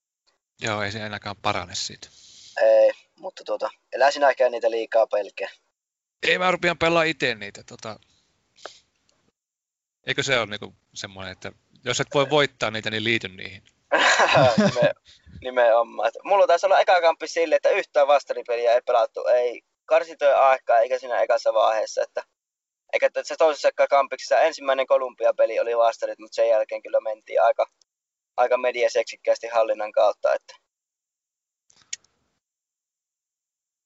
Joo, 0.60 0.82
ei 0.82 0.92
se 0.92 1.02
ainakaan 1.02 1.36
parane 1.42 1.74
siitä. 1.74 2.08
Ei, 2.62 2.92
mutta 3.16 3.44
tuota, 3.44 3.70
elää 3.92 4.10
sinäkään 4.10 4.52
niitä 4.52 4.70
liikaa 4.70 5.06
pelkeä. 5.06 5.50
Ei 6.28 6.38
mä 6.38 6.50
rupean 6.50 6.78
pelaa 6.78 7.02
itse 7.02 7.34
niitä. 7.34 7.62
Tota, 7.66 7.98
Eikö 10.06 10.22
se 10.22 10.38
ole 10.38 10.46
niinku 10.46 10.74
semmoinen, 10.94 11.32
että 11.32 11.52
jos 11.84 12.00
et 12.00 12.06
voi 12.14 12.30
voittaa 12.30 12.70
niitä, 12.70 12.90
niin 12.90 13.04
liity 13.04 13.28
niihin? 13.28 13.62
Nime, 14.74 14.92
nimenomaan. 15.40 16.12
Mulla 16.24 16.46
taisi 16.46 16.66
olla 16.66 16.80
eka 16.80 17.00
kamppi 17.00 17.28
sille, 17.28 17.56
että 17.56 17.70
yhtään 17.70 18.06
vastaripeliä 18.06 18.72
ei 18.72 18.80
pelattu, 18.86 19.24
ei 19.26 19.62
karsityön 19.86 20.40
aikaa 20.40 20.78
eikä 20.78 20.98
siinä 20.98 21.20
ekassa 21.20 21.54
vaiheessa. 21.54 22.02
Että, 22.02 22.22
eikä 22.92 23.10
se 23.22 23.36
toisessa 23.36 23.70
kampiksessa 23.90 24.40
ensimmäinen 24.40 24.86
Kolumbia-peli 24.86 25.60
oli 25.60 25.76
vastarit, 25.76 26.18
mutta 26.18 26.34
sen 26.34 26.48
jälkeen 26.48 26.82
kyllä 26.82 27.00
mentiin 27.00 27.42
aika, 27.42 27.66
aika 28.40 28.56
mediaseksikkäästi 28.56 29.46
hallinnan 29.46 29.92
kautta. 29.92 30.34
Että 30.34 30.54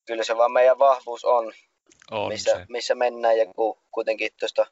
kyllä 0.07 0.25
se 0.25 0.37
vaan 0.37 0.53
meidän 0.53 0.79
vahvuus 0.79 1.25
on, 1.25 1.53
on 2.11 2.29
missä, 2.29 2.51
se. 2.51 2.67
missä 2.69 2.95
mennään 2.95 3.38
ja 3.38 3.47
kuitenkin 3.90 4.31
tuosta 4.40 4.67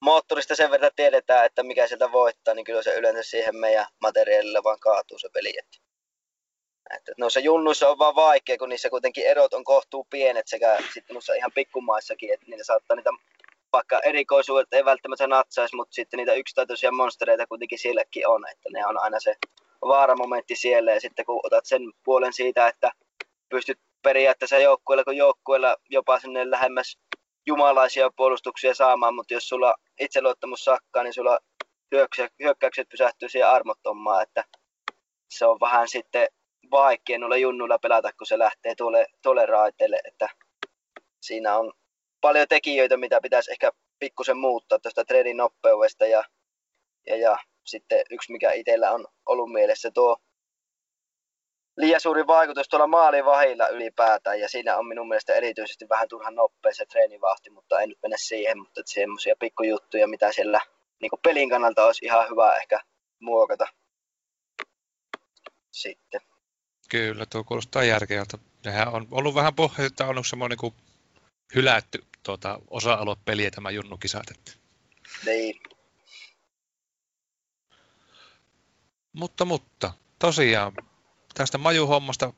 moottorista 0.00 0.54
sen 0.54 0.70
verran 0.70 0.90
tiedetään, 0.96 1.46
että 1.46 1.62
mikä 1.62 1.86
sieltä 1.86 2.12
voittaa, 2.12 2.54
niin 2.54 2.64
kyllä 2.64 2.82
se 2.82 2.94
yleensä 2.94 3.22
siihen 3.22 3.56
meidän 3.56 3.86
materiaalilla 4.00 4.62
vaan 4.64 4.80
kaatuu 4.80 5.18
se 5.18 5.28
peli. 5.32 5.58
Että, 5.58 5.78
että 6.96 7.12
noissa 7.18 7.40
junnuissa 7.40 7.88
on 7.88 7.98
vaan 7.98 8.14
vaikea, 8.14 8.58
kun 8.58 8.68
niissä 8.68 8.90
kuitenkin 8.90 9.26
erot 9.26 9.54
on 9.54 9.64
kohtuu 9.64 10.06
pienet 10.10 10.48
sekä 10.48 10.78
sitten 10.94 11.14
noissa 11.14 11.34
ihan 11.34 11.52
pikkumaissakin, 11.54 12.34
että 12.34 12.46
niitä 12.46 12.64
saattaa 12.64 12.96
niitä 12.96 13.10
vaikka 13.72 13.98
erikoisuudet 13.98 14.72
ei 14.72 14.84
välttämättä 14.84 15.26
natsaisi, 15.26 15.76
mutta 15.76 15.94
sitten 15.94 16.18
niitä 16.18 16.34
yksittäisiä 16.34 16.90
monstereita 16.90 17.46
kuitenkin 17.46 17.78
sielläkin 17.78 18.28
on, 18.28 18.48
että 18.50 18.68
ne 18.72 18.86
on 18.86 18.98
aina 18.98 19.20
se 19.20 19.34
vaaramomentti 19.82 20.56
siellä. 20.56 20.92
Ja 20.92 21.00
sitten 21.00 21.24
kun 21.24 21.40
otat 21.42 21.66
sen 21.66 21.82
puolen 22.04 22.32
siitä, 22.32 22.68
että 22.68 22.90
pystyt 23.48 23.78
periaatteessa 24.02 24.58
joukkueella 24.58 25.04
kuin 25.04 25.16
joukkueella 25.16 25.76
jopa 25.90 26.18
sinne 26.20 26.50
lähemmäs 26.50 26.98
jumalaisia 27.46 28.10
puolustuksia 28.16 28.74
saamaan, 28.74 29.14
mutta 29.14 29.34
jos 29.34 29.48
sulla 29.48 29.74
itseluottamus 30.00 30.64
sakkaa, 30.64 31.02
niin 31.02 31.14
sulla 31.14 31.38
hyökkäykset 32.42 32.88
pysähtyy 32.88 33.28
siihen 33.28 33.48
armottomaan, 33.48 34.22
että 34.22 34.44
se 35.30 35.46
on 35.46 35.60
vähän 35.60 35.88
sitten 35.88 36.28
vaikea 36.70 37.18
noilla 37.18 37.36
junnuilla 37.36 37.78
pelata, 37.78 38.10
kun 38.18 38.26
se 38.26 38.38
lähtee 38.38 38.74
tuolle, 38.74 39.06
tuolle 39.22 39.46
raiteelle, 39.46 40.00
että 40.04 40.28
siinä 41.20 41.56
on 41.56 41.72
paljon 42.20 42.48
tekijöitä, 42.48 42.96
mitä 42.96 43.20
pitäisi 43.20 43.50
ehkä 43.50 43.70
pikkusen 43.98 44.36
muuttaa 44.36 44.78
tuosta 44.78 45.04
treenin 45.04 45.36
nopeudesta 45.36 46.06
ja, 46.06 46.24
ja, 47.06 47.16
ja 47.16 47.38
sitten 47.64 48.02
yksi, 48.10 48.32
mikä 48.32 48.52
itsellä 48.52 48.90
on 48.92 49.06
ollut 49.26 49.52
mielessä 49.52 49.90
tuo 49.90 50.16
liian 51.76 52.00
suuri 52.00 52.26
vaikutus 52.26 52.68
tuolla 52.68 52.86
maalivahilla 52.86 53.68
ylipäätään 53.68 54.40
ja 54.40 54.48
siinä 54.48 54.76
on 54.76 54.86
minun 54.86 55.08
mielestä 55.08 55.34
erityisesti 55.34 55.88
vähän 55.88 56.08
turhan 56.08 56.34
nopea 56.34 56.74
se 56.74 56.86
treenivahti, 56.86 57.50
mutta 57.50 57.80
en 57.80 57.88
nyt 57.88 57.98
mene 58.02 58.16
siihen, 58.18 58.58
mutta 58.58 58.82
semmoisia 58.84 59.34
pikkujuttuja, 59.38 60.08
mitä 60.08 60.32
siellä 60.32 60.60
niin 61.00 61.10
pelin 61.22 61.50
kannalta 61.50 61.86
olisi 61.86 62.04
ihan 62.04 62.30
hyvä 62.30 62.56
ehkä 62.56 62.80
muokata 63.20 63.66
sitten. 65.72 66.20
Kyllä, 66.88 67.26
tuo 67.26 67.44
kuulostaa 67.44 67.84
järkevältä. 67.84 68.38
Nehän 68.64 68.88
on 68.88 69.06
ollut 69.10 69.34
vähän 69.34 69.54
pohja, 69.54 69.86
että 69.86 70.06
on 70.06 70.24
semmoinen 70.24 70.58
niin 70.62 70.74
hylätty 71.54 72.04
tuota, 72.22 72.58
osa-alue 72.70 73.16
peliä 73.24 73.50
tämä 73.50 73.70
junnukisat. 73.70 74.26
Niin. 75.26 75.60
Mutta, 79.12 79.44
mutta, 79.44 79.92
tosiaan, 80.18 80.72
tästä 81.34 81.58
majuhommasta 81.58 82.32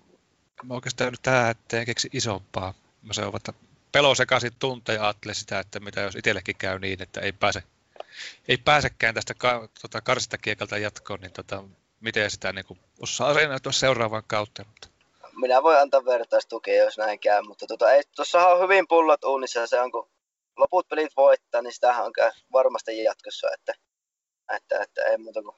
mä 0.63 0.75
oikeastaan 0.75 1.11
nyt 1.11 1.23
tähän 1.23 1.55
en 1.73 1.87
keksi 1.87 2.09
isompaa. 2.13 2.75
Mä 3.03 3.13
se 3.13 3.23
että 3.37 3.53
pelo 3.93 4.15
sekaisin 4.15 4.53
tunteja 4.59 5.03
ajattelee 5.03 5.35
sitä, 5.35 5.61
että 5.61 5.81
mitä 5.81 6.01
jos 6.01 6.17
itsellekin 6.17 6.57
käy 6.57 6.79
niin, 6.79 7.03
että 7.03 7.21
ei 7.21 7.33
pääse, 7.33 7.63
ei 8.49 8.57
pääsekään 8.57 9.15
tästä 9.15 9.35
ka, 9.35 9.69
tota, 9.83 10.01
karsista 10.01 10.39
kiekalta 10.39 10.79
jatkoon, 10.79 11.21
niin 11.21 11.33
tota, 11.33 11.65
miten 12.01 12.31
sitä 12.31 12.53
niin 12.53 12.65
kuin, 12.65 12.81
osaa 12.99 13.29
asennoitua 13.29 13.73
seuraavan 13.73 14.23
kautta. 14.27 14.65
Mutta... 14.65 14.89
Minä 15.37 15.63
voin 15.63 15.79
antaa 15.79 16.05
vertaistukea, 16.05 16.85
jos 16.85 16.99
näin 16.99 17.21
käy, 17.21 17.43
mutta 17.43 17.67
tota, 17.67 17.93
ei, 17.93 18.03
tuossahan 18.17 18.53
on 18.53 18.63
hyvin 18.63 18.89
pullot 18.89 19.25
uunissa, 19.25 19.67
se 19.67 19.81
on 19.81 19.93
kun 19.93 20.11
loput 20.57 20.89
pelit 20.89 21.13
voittaa, 21.17 21.63
niin 21.63 21.73
sitähän 21.73 22.07
on 22.07 22.13
varmasti 22.53 23.05
jatkossa, 23.05 23.49
että, 23.55 23.73
että, 24.57 24.83
että 24.83 25.03
ei 25.03 25.19
muuta 25.19 25.43
kuin 25.43 25.57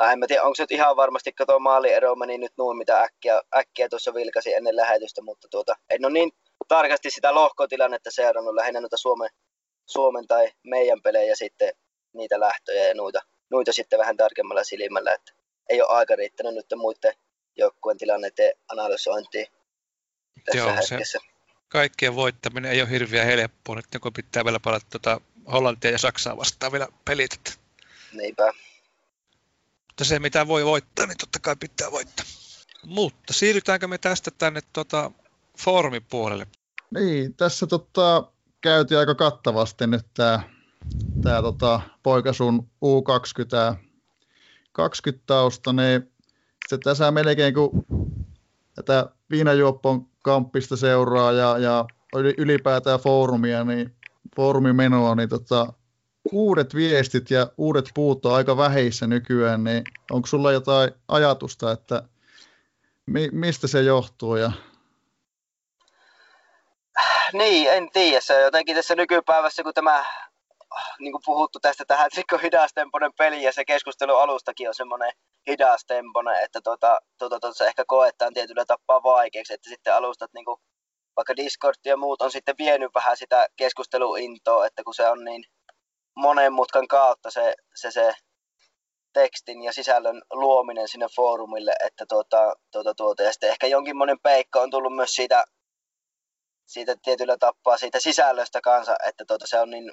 tai 0.00 0.12
en 0.12 0.18
mä 0.18 0.26
tiedä, 0.26 0.42
onko 0.42 0.54
se 0.54 0.62
nyt 0.62 0.72
ihan 0.72 0.96
varmasti, 0.96 1.32
kato 1.32 1.58
maaliero 1.58 2.14
meni 2.14 2.38
nyt 2.38 2.52
nuun, 2.58 2.78
mitä 2.78 3.00
äkkiä, 3.00 3.42
äkkiä 3.56 3.88
tuossa 3.88 4.14
vilkasi 4.14 4.54
ennen 4.54 4.76
lähetystä, 4.76 5.22
mutta 5.22 5.48
tuota, 5.50 5.76
en 5.90 6.04
ole 6.04 6.12
niin 6.12 6.32
tarkasti 6.68 7.10
sitä 7.10 7.34
lohkotilannetta 7.34 8.10
seurannut, 8.10 8.54
lähinnä 8.54 8.80
noita 8.80 8.96
Suomen, 8.96 9.30
Suomen 9.86 10.26
tai 10.26 10.52
meidän 10.64 11.02
pelejä 11.02 11.34
sitten 11.34 11.72
niitä 12.12 12.40
lähtöjä 12.40 12.88
ja 12.88 12.94
noita, 12.94 13.20
noita 13.50 13.72
sitten 13.72 13.98
vähän 13.98 14.16
tarkemmalla 14.16 14.64
silmällä, 14.64 15.12
että 15.12 15.32
ei 15.68 15.82
ole 15.82 15.90
aika 15.90 16.16
riittänyt 16.16 16.54
nyt 16.54 16.66
muiden 16.76 17.14
joukkueen 17.60 17.98
tilanneiden 17.98 18.52
analysointiin 18.68 19.46
tässä 20.44 20.58
Joo, 20.58 20.68
hetkessä. 20.68 21.18
Se 21.18 21.26
kaikkien 21.68 22.16
voittaminen 22.16 22.70
ei 22.70 22.80
ole 22.80 22.90
hirveän 22.90 23.26
helppoa, 23.26 23.76
nyt 23.76 23.86
kun 24.00 24.12
pitää 24.12 24.44
vielä 24.44 24.60
palata 24.60 24.86
tuota 24.90 25.20
Hollantia 25.52 25.90
ja 25.90 25.98
Saksaa 25.98 26.36
vastaan 26.36 26.72
vielä 26.72 26.88
pelit. 27.04 27.60
Niinpä. 28.12 28.52
Mutta 29.88 30.04
se, 30.04 30.18
mitä 30.18 30.46
voi 30.46 30.64
voittaa, 30.64 31.06
niin 31.06 31.18
totta 31.18 31.38
kai 31.38 31.56
pitää 31.56 31.90
voittaa. 31.90 32.26
Mutta 32.86 33.32
siirrytäänkö 33.32 33.88
me 33.88 33.98
tästä 33.98 34.30
tänne 34.30 34.60
tuota, 34.72 35.10
foorumin 35.58 36.04
puolelle? 36.10 36.46
Niin, 36.94 37.34
tässä 37.34 37.66
tota, 37.66 38.24
käytiin 38.60 38.98
aika 38.98 39.14
kattavasti 39.14 39.86
nyt 39.86 40.06
tämä 40.14 40.42
tää, 41.22 41.42
tota, 41.42 41.80
poikasun 42.02 42.70
U20 42.84 43.76
20 44.72 45.22
tausta, 45.26 45.72
niin 45.72 46.12
se 46.70 46.78
tässä 46.78 47.10
melkein 47.10 47.54
kun 47.54 47.84
tätä 48.74 49.06
viinajuoppon 49.30 50.06
kamppista 50.22 50.76
seuraa 50.76 51.32
ja, 51.32 51.58
ja 51.58 51.84
ylipäätään 52.38 53.00
foorumia, 53.00 53.64
niin 53.64 53.94
foorumimenoa, 54.36 55.14
niin 55.14 55.28
tota, 55.28 55.72
uudet 56.32 56.74
viestit 56.74 57.30
ja 57.30 57.46
uudet 57.58 57.90
puut 57.94 58.26
on 58.26 58.34
aika 58.34 58.56
väheissä 58.56 59.06
nykyään, 59.06 59.64
niin 59.64 59.84
onko 60.10 60.26
sulla 60.26 60.52
jotain 60.52 60.90
ajatusta, 61.08 61.72
että 61.72 62.02
mi- 63.06 63.30
mistä 63.32 63.66
se 63.66 63.82
johtuu? 63.82 64.36
Ja... 64.36 64.52
Niin, 67.32 67.72
en 67.72 67.90
tiedä. 67.92 68.20
Se 68.20 68.40
jotenkin 68.40 68.76
tässä 68.76 68.94
nykypäivässä, 68.94 69.62
kun 69.62 69.74
tämä 69.74 70.04
niin 70.98 71.12
kuin 71.12 71.22
puhuttu 71.24 71.60
tästä 71.60 71.84
tähän 71.84 72.10
Tsikko 72.12 72.38
hidastemponen 72.38 73.12
peli 73.18 73.42
ja 73.42 73.52
se 73.52 73.64
keskustelu 73.64 74.14
alustakin 74.14 74.68
on 74.68 74.74
semmoinen 74.74 75.12
hidastemponen, 75.48 76.44
että 76.44 76.60
tuota, 76.64 76.98
tuota, 77.18 77.40
tuota, 77.40 77.58
se 77.58 77.66
ehkä 77.66 77.84
koetaan 77.86 78.34
tietyllä 78.34 78.64
tapaa 78.64 79.02
vaikeaksi, 79.02 79.54
että 79.54 79.70
sitten 79.70 79.94
alustat 79.94 80.30
niin 80.34 80.44
kuin, 80.44 80.60
vaikka 81.16 81.36
Discord 81.36 81.74
ja 81.84 81.96
muut 81.96 82.22
on 82.22 82.30
sitten 82.30 82.54
vienyt 82.58 82.90
vähän 82.94 83.16
sitä 83.16 83.46
keskusteluintoa, 83.56 84.66
että 84.66 84.82
kun 84.84 84.94
se 84.94 85.08
on 85.08 85.24
niin 85.24 85.44
monen 86.16 86.52
mutkan 86.52 86.88
kautta 86.88 87.30
se, 87.30 87.54
se, 87.74 87.90
se 87.90 88.12
tekstin 89.12 89.62
ja 89.62 89.72
sisällön 89.72 90.22
luominen 90.32 90.88
sinne 90.88 91.06
foorumille, 91.16 91.74
että 91.84 92.04
tuota, 92.08 92.54
tuota, 92.72 92.94
tuota, 92.94 93.22
ja 93.22 93.32
sitten 93.32 93.50
ehkä 93.50 93.66
jonkinmoinen 93.66 94.20
peikka 94.22 94.60
on 94.60 94.70
tullut 94.70 94.96
myös 94.96 95.10
siitä, 95.10 95.44
siitä 96.66 96.96
tietyllä 97.02 97.36
tapaa 97.38 97.76
siitä 97.76 98.00
sisällöstä 98.00 98.60
kanssa, 98.60 98.96
että 99.06 99.24
tuota, 99.28 99.46
se 99.48 99.60
on 99.60 99.70
niin 99.70 99.92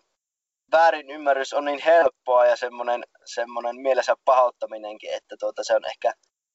väärin 0.71 1.09
ymmärrys 1.09 1.53
on 1.53 1.65
niin 1.65 1.81
helppoa 1.85 2.45
ja 2.45 2.55
semmoinen, 2.55 3.03
semmoinen 3.25 3.75
mielensä 3.75 4.15
pahoittaminenkin, 4.25 5.13
että 5.13 5.35
tuota, 5.39 5.63
se 5.63 5.75
on 5.75 5.85
ehkä 5.85 6.13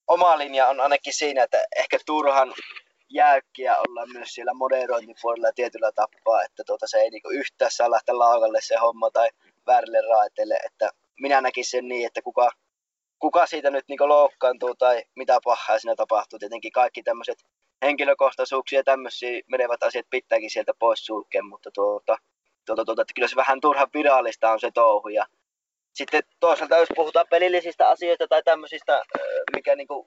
oma 0.08 0.38
linja 0.38 0.68
on 0.68 0.80
ainakin 0.80 1.14
siinä, 1.14 1.42
että 1.42 1.64
ehkä 1.76 1.98
turhan 2.06 2.54
jäykkiä 3.08 3.76
ollaan 3.78 4.12
myös 4.12 4.28
siellä 4.28 4.54
moderointipuolella 4.54 5.52
tietyllä 5.54 5.92
tapaa, 5.92 6.42
että 6.44 6.62
tuota, 6.66 6.86
se 6.86 6.98
ei 6.98 7.10
niinku 7.10 7.28
yhtään 7.28 7.70
saa 7.70 7.90
lähteä 7.90 8.18
laukalle 8.18 8.58
se 8.62 8.76
homma 8.76 9.10
tai 9.10 9.28
väärille 9.66 10.00
raiteille, 10.00 10.58
että 10.66 10.90
minä 11.20 11.40
näkisin 11.40 11.70
sen 11.70 11.88
niin, 11.88 12.06
että 12.06 12.22
kuka, 12.22 12.50
kuka 13.18 13.46
siitä 13.46 13.70
nyt 13.70 13.84
niin 13.88 14.08
loukkaantuu 14.08 14.74
tai 14.74 15.02
mitä 15.16 15.38
pahaa 15.44 15.78
siinä 15.78 15.94
tapahtuu. 15.96 16.38
Tietenkin 16.38 16.72
kaikki 16.72 17.02
tämmöiset 17.02 17.38
henkilökohtaisuuksia 17.82 18.78
ja 18.78 18.84
tämmöisiä 18.84 19.40
menevät 19.46 19.82
asiat 19.82 20.06
pitääkin 20.10 20.50
sieltä 20.50 20.72
pois 20.78 21.06
sulkea, 21.06 21.42
mutta 21.42 21.70
tuota, 21.74 22.16
tuota, 22.66 22.84
tuota, 22.84 23.02
että 23.02 23.14
kyllä 23.14 23.28
se 23.28 23.36
vähän 23.36 23.60
turha 23.60 23.88
virallista 23.94 24.52
on 24.52 24.60
se 24.60 24.70
touhu. 24.74 25.08
Ja 25.08 25.26
sitten 25.94 26.22
toisaalta 26.40 26.76
jos 26.76 26.88
puhutaan 26.94 27.26
pelillisistä 27.30 27.88
asioista 27.88 28.28
tai 28.28 28.42
tämmöisistä, 28.42 29.02
mikä 29.54 29.76
niin 29.76 29.88
kuin 29.88 30.06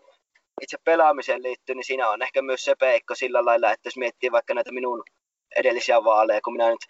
itse 0.62 0.78
pelaamiseen 0.84 1.44
liittyy, 1.44 1.76
niin 1.76 1.86
siinä 1.86 2.10
on 2.10 2.22
ehkä 2.22 2.42
myös 2.42 2.62
se 2.62 2.76
peikko 2.76 3.16
sillä 3.16 3.46
lailla, 3.46 3.72
että 3.72 3.88
jos 3.88 3.98
miettii 3.98 4.32
vaikka 4.32 4.54
näitä 4.54 4.72
minun 4.72 5.04
edellisiä 5.56 6.04
vaaleja, 6.04 6.42
kun 6.42 6.54
minä 6.54 6.70
nyt 6.70 6.86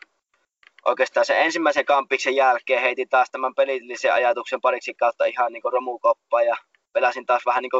oikeastaan 0.85 1.25
sen 1.25 1.37
ensimmäisen 1.37 1.85
kampiksen 1.85 2.35
jälkeen 2.35 2.81
heitin 2.81 3.09
taas 3.09 3.31
tämän 3.31 3.55
pelillisen 3.55 4.13
ajatuksen 4.13 4.61
pariksi 4.61 4.93
kautta 4.93 5.25
ihan 5.25 5.53
niin 5.53 5.63
romukoppaa 5.71 6.43
ja 6.43 6.57
pelasin 6.93 7.25
taas 7.25 7.45
vähän 7.45 7.61
niin 7.61 7.71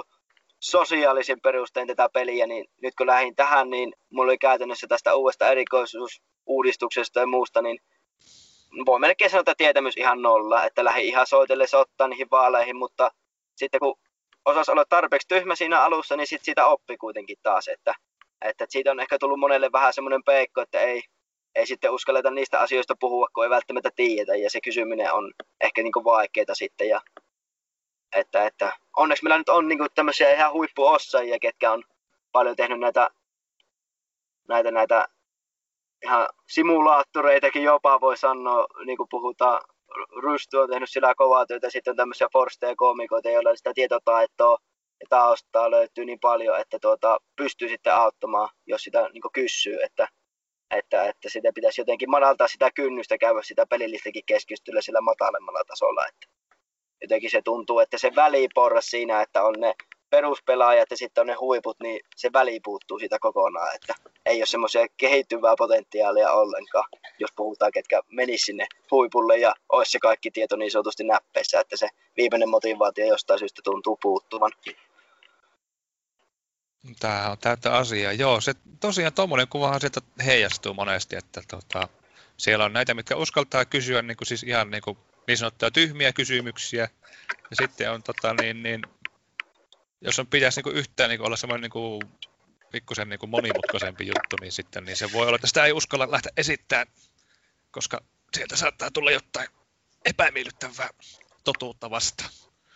sosiaalisin 0.72 1.42
perustein 1.44 1.88
tätä 1.88 2.10
peliä, 2.14 2.48
niin 2.48 2.66
nyt 2.82 2.96
kun 2.96 3.08
lähdin 3.08 3.36
tähän, 3.36 3.70
niin 3.70 3.94
mulla 4.10 4.30
oli 4.30 4.38
käytännössä 4.38 4.88
tästä 4.88 5.16
uudesta 5.16 5.50
erikoisuusuudistuksesta 5.50 7.20
ja 7.20 7.28
muusta, 7.28 7.62
niin 7.62 7.80
voi 8.86 9.00
melkein 9.00 9.30
sanoa, 9.30 9.42
että 9.42 9.54
tietämys 9.58 9.98
ihan 9.98 10.22
nolla, 10.22 10.66
että 10.66 10.84
lähdin 10.84 11.06
ihan 11.06 11.28
soitelle 11.28 11.66
ottaa 11.74 12.08
niihin 12.08 12.28
vaaleihin, 12.32 12.76
mutta 12.76 13.12
sitten 13.56 13.80
kun 13.80 13.96
osasi 14.46 14.72
olla 14.72 14.86
tarpeeksi 14.90 15.28
tyhmä 15.28 15.56
siinä 15.56 15.84
alussa, 15.84 16.18
niin 16.18 16.28
sit 16.28 16.44
siitä 16.44 16.66
oppi 16.66 16.98
kuitenkin 16.98 17.38
taas, 17.44 17.68
että, 17.68 17.94
että 18.42 18.66
siitä 18.70 18.92
on 18.92 19.00
ehkä 19.00 19.18
tullut 19.20 19.40
monelle 19.40 19.72
vähän 19.72 19.94
semmoinen 19.94 20.24
peikko, 20.24 20.62
että 20.62 20.80
ei, 20.80 21.02
ei 21.56 21.68
sitten 21.68 21.92
uskalleta 21.92 22.32
niistä 22.32 22.60
asioista 22.60 22.96
puhua, 23.00 23.28
kun 23.34 23.44
ei 23.44 23.50
välttämättä 23.50 23.90
tiedetä, 23.96 24.36
ja 24.36 24.50
se 24.50 24.62
kysyminen 24.62 25.14
on 25.14 25.34
ehkä 25.62 25.84
niin 25.84 26.04
vaikeaa 26.04 26.54
sitten, 26.56 26.90
ja 26.90 27.02
että, 28.16 28.46
että 28.46 28.74
onneksi 28.98 29.24
meillä 29.24 29.38
nyt 29.38 29.50
on 29.50 29.68
niin 29.68 29.78
kuin 29.78 29.90
tämmöisiä 29.96 30.34
ihan 30.34 30.54
huippuosaajia, 30.54 31.40
ketkä 31.42 31.72
on 31.72 31.84
paljon 32.32 32.56
tehnyt 32.56 32.80
näitä, 32.80 33.10
näitä, 34.48 34.72
näitä 34.72 35.08
ihan 36.04 36.28
simulaattoreitakin 36.50 37.64
jopa 37.64 38.02
voi 38.02 38.18
sanoa, 38.18 38.68
niin 38.86 38.98
kuin 38.98 39.10
puhutaan, 39.10 39.62
Rustu 40.22 40.60
on 40.60 40.70
tehnyt 40.70 40.90
sillä 40.90 41.16
kovaa 41.16 41.46
työtä, 41.46 41.70
sitten 41.70 41.92
on 41.92 41.98
tämmöisiä 41.98 42.28
forsteja 42.34 42.76
komikoita, 42.76 43.30
joilla 43.30 43.56
sitä 43.56 43.72
tietotaitoa 43.76 44.58
ja 45.00 45.06
taustaa 45.10 45.72
löytyy 45.72 46.06
niin 46.06 46.20
paljon, 46.20 46.60
että 46.60 46.80
tuota, 46.82 47.18
pystyy 47.36 47.70
sitten 47.70 47.96
auttamaan, 47.96 48.50
jos 48.68 48.84
sitä 48.84 49.10
niin 49.14 49.24
kysyy, 49.34 49.78
että 49.84 50.08
että, 50.72 51.04
että 51.10 51.30
sitä 51.30 51.52
pitäisi 51.56 51.82
jotenkin 51.82 52.10
madaltaa 52.10 52.48
sitä 52.48 52.72
kynnystä 52.72 53.18
käydä 53.18 53.40
sitä 53.44 53.66
pelillistäkin 53.66 54.24
keskustelulla 54.26 54.82
sillä 54.82 55.02
matalemmalla 55.02 55.64
tasolla. 55.68 56.08
Että 56.08 56.28
jotenkin 57.02 57.32
se 57.32 57.42
tuntuu, 57.42 57.80
että 57.80 57.98
se 57.98 58.12
väliporras 58.16 58.86
siinä, 58.86 59.22
että 59.22 59.44
on 59.44 59.54
ne 59.58 59.76
peruspelaajat 60.10 60.92
ja 60.92 60.98
sitten 60.98 61.22
on 61.22 61.28
ne 61.28 61.34
huiput, 61.34 61.78
niin 61.80 62.00
se 62.16 62.34
väli 62.34 62.60
puuttuu 62.60 63.00
siitä 63.00 63.18
kokonaan, 63.20 63.76
että 63.76 63.94
ei 64.26 64.40
ole 64.40 64.46
semmoisia 64.46 64.88
kehittyvää 64.98 65.54
potentiaalia 65.58 66.32
ollenkaan, 66.32 66.90
jos 67.20 67.30
puhutaan, 67.36 67.72
ketkä 67.72 68.02
menis 68.12 68.42
sinne 68.42 68.68
huipulle 68.92 69.38
ja 69.38 69.54
olisi 69.70 69.92
se 69.92 70.00
kaikki 70.00 70.32
tieto 70.32 70.56
niin 70.56 70.72
sanotusti 70.72 71.04
näppeissä, 71.04 71.60
että 71.60 71.78
se 71.78 71.90
viimeinen 72.18 72.50
motivaatio 72.50 73.06
jostain 73.06 73.40
syystä 73.40 73.62
tuntuu 73.64 73.98
puuttuvan. 74.02 74.52
Tämä 77.00 77.30
on 77.32 77.38
täyttä 77.38 77.74
asiaa. 77.74 78.14
Joo, 78.14 78.42
se 78.42 78.54
tosiaan 78.80 79.14
tuommoinen 79.14 79.48
kuvahan 79.48 79.80
sieltä 79.80 80.02
heijastuu 80.26 80.74
monesti, 80.74 81.16
että 81.16 81.42
tota, 81.48 81.88
siellä 82.38 82.66
on 82.66 82.74
näitä, 82.74 82.94
mitkä 82.94 83.16
uskaltaa 83.16 83.66
kysyä 83.66 84.02
niin 84.02 84.18
kuin 84.18 84.28
siis 84.28 84.44
ihan 84.44 84.72
niin, 84.72 84.82
kuin, 84.82 84.98
niin 85.28 85.38
sanottuja 85.38 85.72
tyhmiä 85.72 86.14
kysymyksiä. 86.14 86.90
Ja 87.50 87.56
sitten 87.62 87.92
on 87.92 88.04
tota, 88.04 88.34
niin, 88.34 88.64
niin, 88.64 88.82
jos 90.02 90.20
on 90.20 90.28
pitäisi 90.28 90.62
niin 90.62 90.76
yhtään 90.76 91.10
niin 91.10 91.22
olla 91.22 91.36
semmoinen 91.36 91.72
niin 91.74 92.12
pikkusen 92.72 93.10
niin 93.10 93.30
monimutkaisempi 93.30 94.08
juttu, 94.08 94.36
niin 94.42 94.52
sitten 94.52 94.86
niin 94.86 94.98
se 94.98 95.12
voi 95.14 95.28
olla, 95.28 95.36
että 95.36 95.48
sitä 95.48 95.66
ei 95.66 95.72
uskalla 95.72 96.12
lähteä 96.12 96.32
esittämään, 96.38 96.88
koska 97.72 98.02
sieltä 98.34 98.56
saattaa 98.56 98.92
tulla 98.92 99.12
jotain 99.12 99.48
epämiellyttävää 100.06 100.90
totuutta 101.44 101.90
vastaan. 101.90 102.30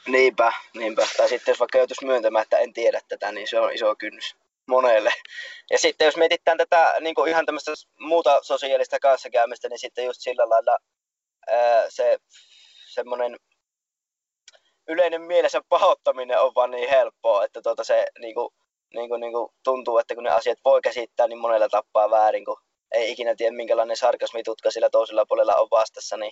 Niinpä, 0.07 0.53
niinpä. 0.73 1.07
Tai 1.17 1.29
sitten 1.29 1.51
jos 1.51 1.59
vaikka 1.59 1.77
joutuisi 1.77 2.05
myöntämään, 2.05 2.43
että 2.43 2.57
en 2.57 2.73
tiedä 2.73 3.01
tätä, 3.07 3.31
niin 3.31 3.47
se 3.47 3.59
on 3.59 3.73
iso 3.73 3.95
kynnys 3.95 4.35
monelle. 4.65 5.13
Ja 5.71 5.77
sitten 5.77 6.05
jos 6.05 6.17
mietitään 6.17 6.57
tätä 6.57 6.93
niin 6.99 7.15
kuin 7.15 7.29
ihan 7.29 7.45
tämmöistä 7.45 7.71
muuta 7.99 8.39
sosiaalista 8.43 8.99
kanssakäymistä, 8.99 9.69
niin 9.69 9.79
sitten 9.79 10.05
just 10.05 10.21
sillä 10.21 10.49
lailla 10.49 10.77
se 11.89 12.17
semmoinen 12.89 13.37
yleinen 14.87 15.21
mielensä 15.21 15.61
pahoittaminen 15.69 16.41
on 16.41 16.51
vaan 16.55 16.71
niin 16.71 16.89
helppoa, 16.89 17.45
että 17.45 17.61
tuota 17.61 17.83
se 17.83 18.05
niin 18.19 18.33
kuin, 18.33 18.49
niin 18.93 19.09
kuin, 19.09 19.21
niin 19.21 19.33
kuin 19.33 19.49
tuntuu, 19.63 19.97
että 19.97 20.15
kun 20.15 20.23
ne 20.23 20.29
asiat 20.29 20.59
voi 20.65 20.81
käsittää, 20.81 21.27
niin 21.27 21.39
monella 21.39 21.69
tappaa 21.69 22.09
väärin, 22.09 22.45
kun 22.45 22.57
ei 22.91 23.11
ikinä 23.11 23.35
tiedä 23.35 23.55
minkälainen 23.55 23.97
sarkasmitutka 23.97 24.71
sillä 24.71 24.89
toisella 24.89 25.25
puolella 25.25 25.55
on 25.55 25.67
vastassa, 25.71 26.17
niin, 26.17 26.31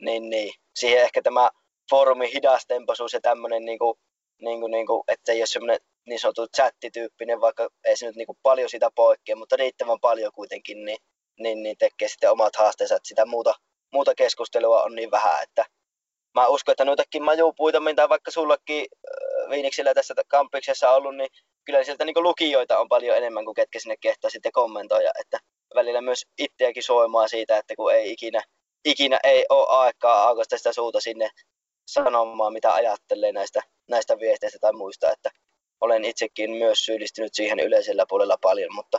niin, 0.00 0.30
niin. 0.30 0.52
siihen 0.74 1.02
ehkä 1.02 1.22
tämä 1.22 1.50
foorumin 1.90 2.30
hidastempoisuus 2.34 3.12
ja 3.12 3.20
tämmöinen, 3.20 3.64
niin 3.64 3.78
kuin, 3.78 3.98
niin 4.40 4.60
kuin, 4.60 4.70
niin 4.70 4.86
kuin, 4.86 5.02
että 5.08 5.32
ei 5.32 5.40
ole 5.40 5.46
semmoinen 5.46 5.78
niin 6.06 6.20
sanottu 6.20 6.46
chattityyppinen, 6.56 7.40
vaikka 7.40 7.68
ei 7.84 7.96
se 7.96 8.06
nyt 8.06 8.16
niin 8.16 8.26
kuin 8.26 8.38
paljon 8.42 8.70
sitä 8.70 8.90
poikkea, 8.94 9.36
mutta 9.36 9.56
riittävän 9.56 10.00
paljon 10.00 10.32
kuitenkin, 10.34 10.84
niin, 10.84 10.98
niin, 11.38 11.62
niin 11.62 11.76
tekee 11.78 12.08
sitten 12.08 12.30
omat 12.30 12.56
haasteensa, 12.56 12.96
että 12.96 13.08
sitä 13.08 13.26
muuta, 13.26 13.54
muuta 13.92 14.14
keskustelua 14.14 14.82
on 14.82 14.94
niin 14.94 15.10
vähän, 15.10 15.42
että 15.42 15.64
mä 16.34 16.46
uskon, 16.46 16.72
että 16.72 16.84
noitakin 16.84 17.22
majupuita, 17.22 17.80
mitä 17.80 18.08
vaikka 18.08 18.30
sullakin 18.30 18.86
äh, 18.90 19.50
Viiniksillä 19.50 19.94
tässä 19.94 20.14
kampiksessa 20.28 20.90
on 20.90 20.96
ollut, 20.96 21.16
niin 21.16 21.30
kyllä 21.64 21.84
sieltä 21.84 22.04
niin 22.04 22.22
lukijoita 22.22 22.78
on 22.78 22.88
paljon 22.88 23.16
enemmän 23.16 23.44
kuin 23.44 23.54
ketkä 23.54 23.78
sinne 23.78 23.96
kehtaa 24.00 24.30
sitten 24.30 24.52
kommentoida, 24.52 25.10
että 25.20 25.38
välillä 25.74 26.00
myös 26.00 26.26
itseäkin 26.38 26.82
soimaa 26.82 27.28
siitä, 27.28 27.58
että 27.58 27.76
kun 27.76 27.94
ei 27.94 28.12
ikinä, 28.12 28.42
ikinä 28.84 29.18
ei 29.24 29.46
ole 29.48 29.66
aikaa 29.68 30.28
aukaista 30.28 30.58
sitä 30.58 30.72
suuta 30.72 31.00
sinne 31.00 31.30
sanomaan, 31.86 32.52
mitä 32.52 32.74
ajattelee 32.74 33.32
näistä, 33.32 33.60
näistä 33.88 34.18
viesteistä 34.18 34.58
tai 34.60 34.72
muista, 34.72 35.12
että 35.12 35.30
olen 35.80 36.04
itsekin 36.04 36.50
myös 36.50 36.84
syyllistynyt 36.84 37.34
siihen 37.34 37.60
yleisellä 37.60 38.04
puolella 38.08 38.36
paljon, 38.42 38.74
mutta 38.74 38.98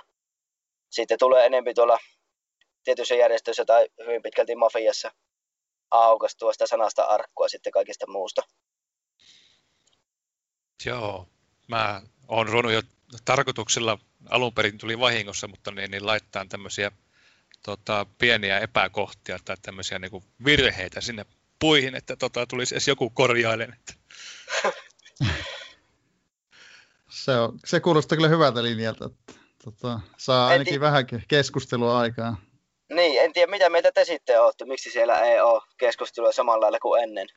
sitten 0.89 1.20
tulee 1.20 1.46
enempi 1.46 1.74
tuolla 1.74 1.98
tietyissä 2.84 3.16
järjestöissä 3.16 3.66
tai 3.66 3.88
hyvin 4.06 4.22
pitkälti 4.22 4.56
mafiassa 4.56 5.12
aukastua 5.92 6.54
sitä 6.54 6.68
sanasta 6.68 7.04
arkkua 7.04 7.48
sitten 7.48 7.72
kaikista 7.72 8.08
muusta. 8.08 8.42
Joo, 10.86 11.28
mä 11.68 12.02
oon 12.28 12.48
ruvennut 12.48 12.74
jo 12.74 12.82
tarkoituksella, 13.26 14.00
alun 14.30 14.54
perin 14.54 14.78
tuli 14.78 15.00
vahingossa, 15.00 15.48
mutta 15.48 15.72
niin, 15.72 15.92
niin 15.92 16.06
laittaa 16.06 16.46
tämmöisiä 16.50 16.92
tota, 17.64 18.06
pieniä 18.18 18.60
epäkohtia 18.60 19.40
tai 19.46 19.56
tämmöisiä 19.62 20.00
niin 20.00 20.24
virheitä 20.46 21.02
sinne 21.02 21.26
puihin, 21.60 21.96
että 21.96 22.16
tota, 22.16 22.46
tulisi 22.48 22.76
edes 22.76 22.88
joku 22.88 23.10
korjailen. 23.10 23.74
Että. 23.74 23.94
se, 27.24 27.32
on, 27.32 27.60
se 27.66 27.80
kuulostaa 27.80 28.16
kyllä 28.16 28.30
hyvältä 28.30 28.64
linjalta, 28.64 29.06
että 29.06 29.34
tota, 29.64 30.00
saa 30.18 30.48
ainakin 30.48 30.82
vähän 30.82 31.06
keskustelua 31.28 32.00
aikaa. 32.00 32.42
Niin, 32.96 33.22
en 33.22 33.34
tiedä 33.34 33.52
mitä 33.52 33.70
meitä 33.70 33.91
te 33.91 34.06
sitten 34.06 34.41
olette, 34.41 34.66
miksi 34.66 34.91
siellä 34.91 35.20
ei 35.20 35.41
ole 35.41 35.62
keskustelua 35.78 36.32
samalla 36.32 36.62
lailla 36.62 36.80
kuin 36.80 37.04
ennen. 37.04 37.28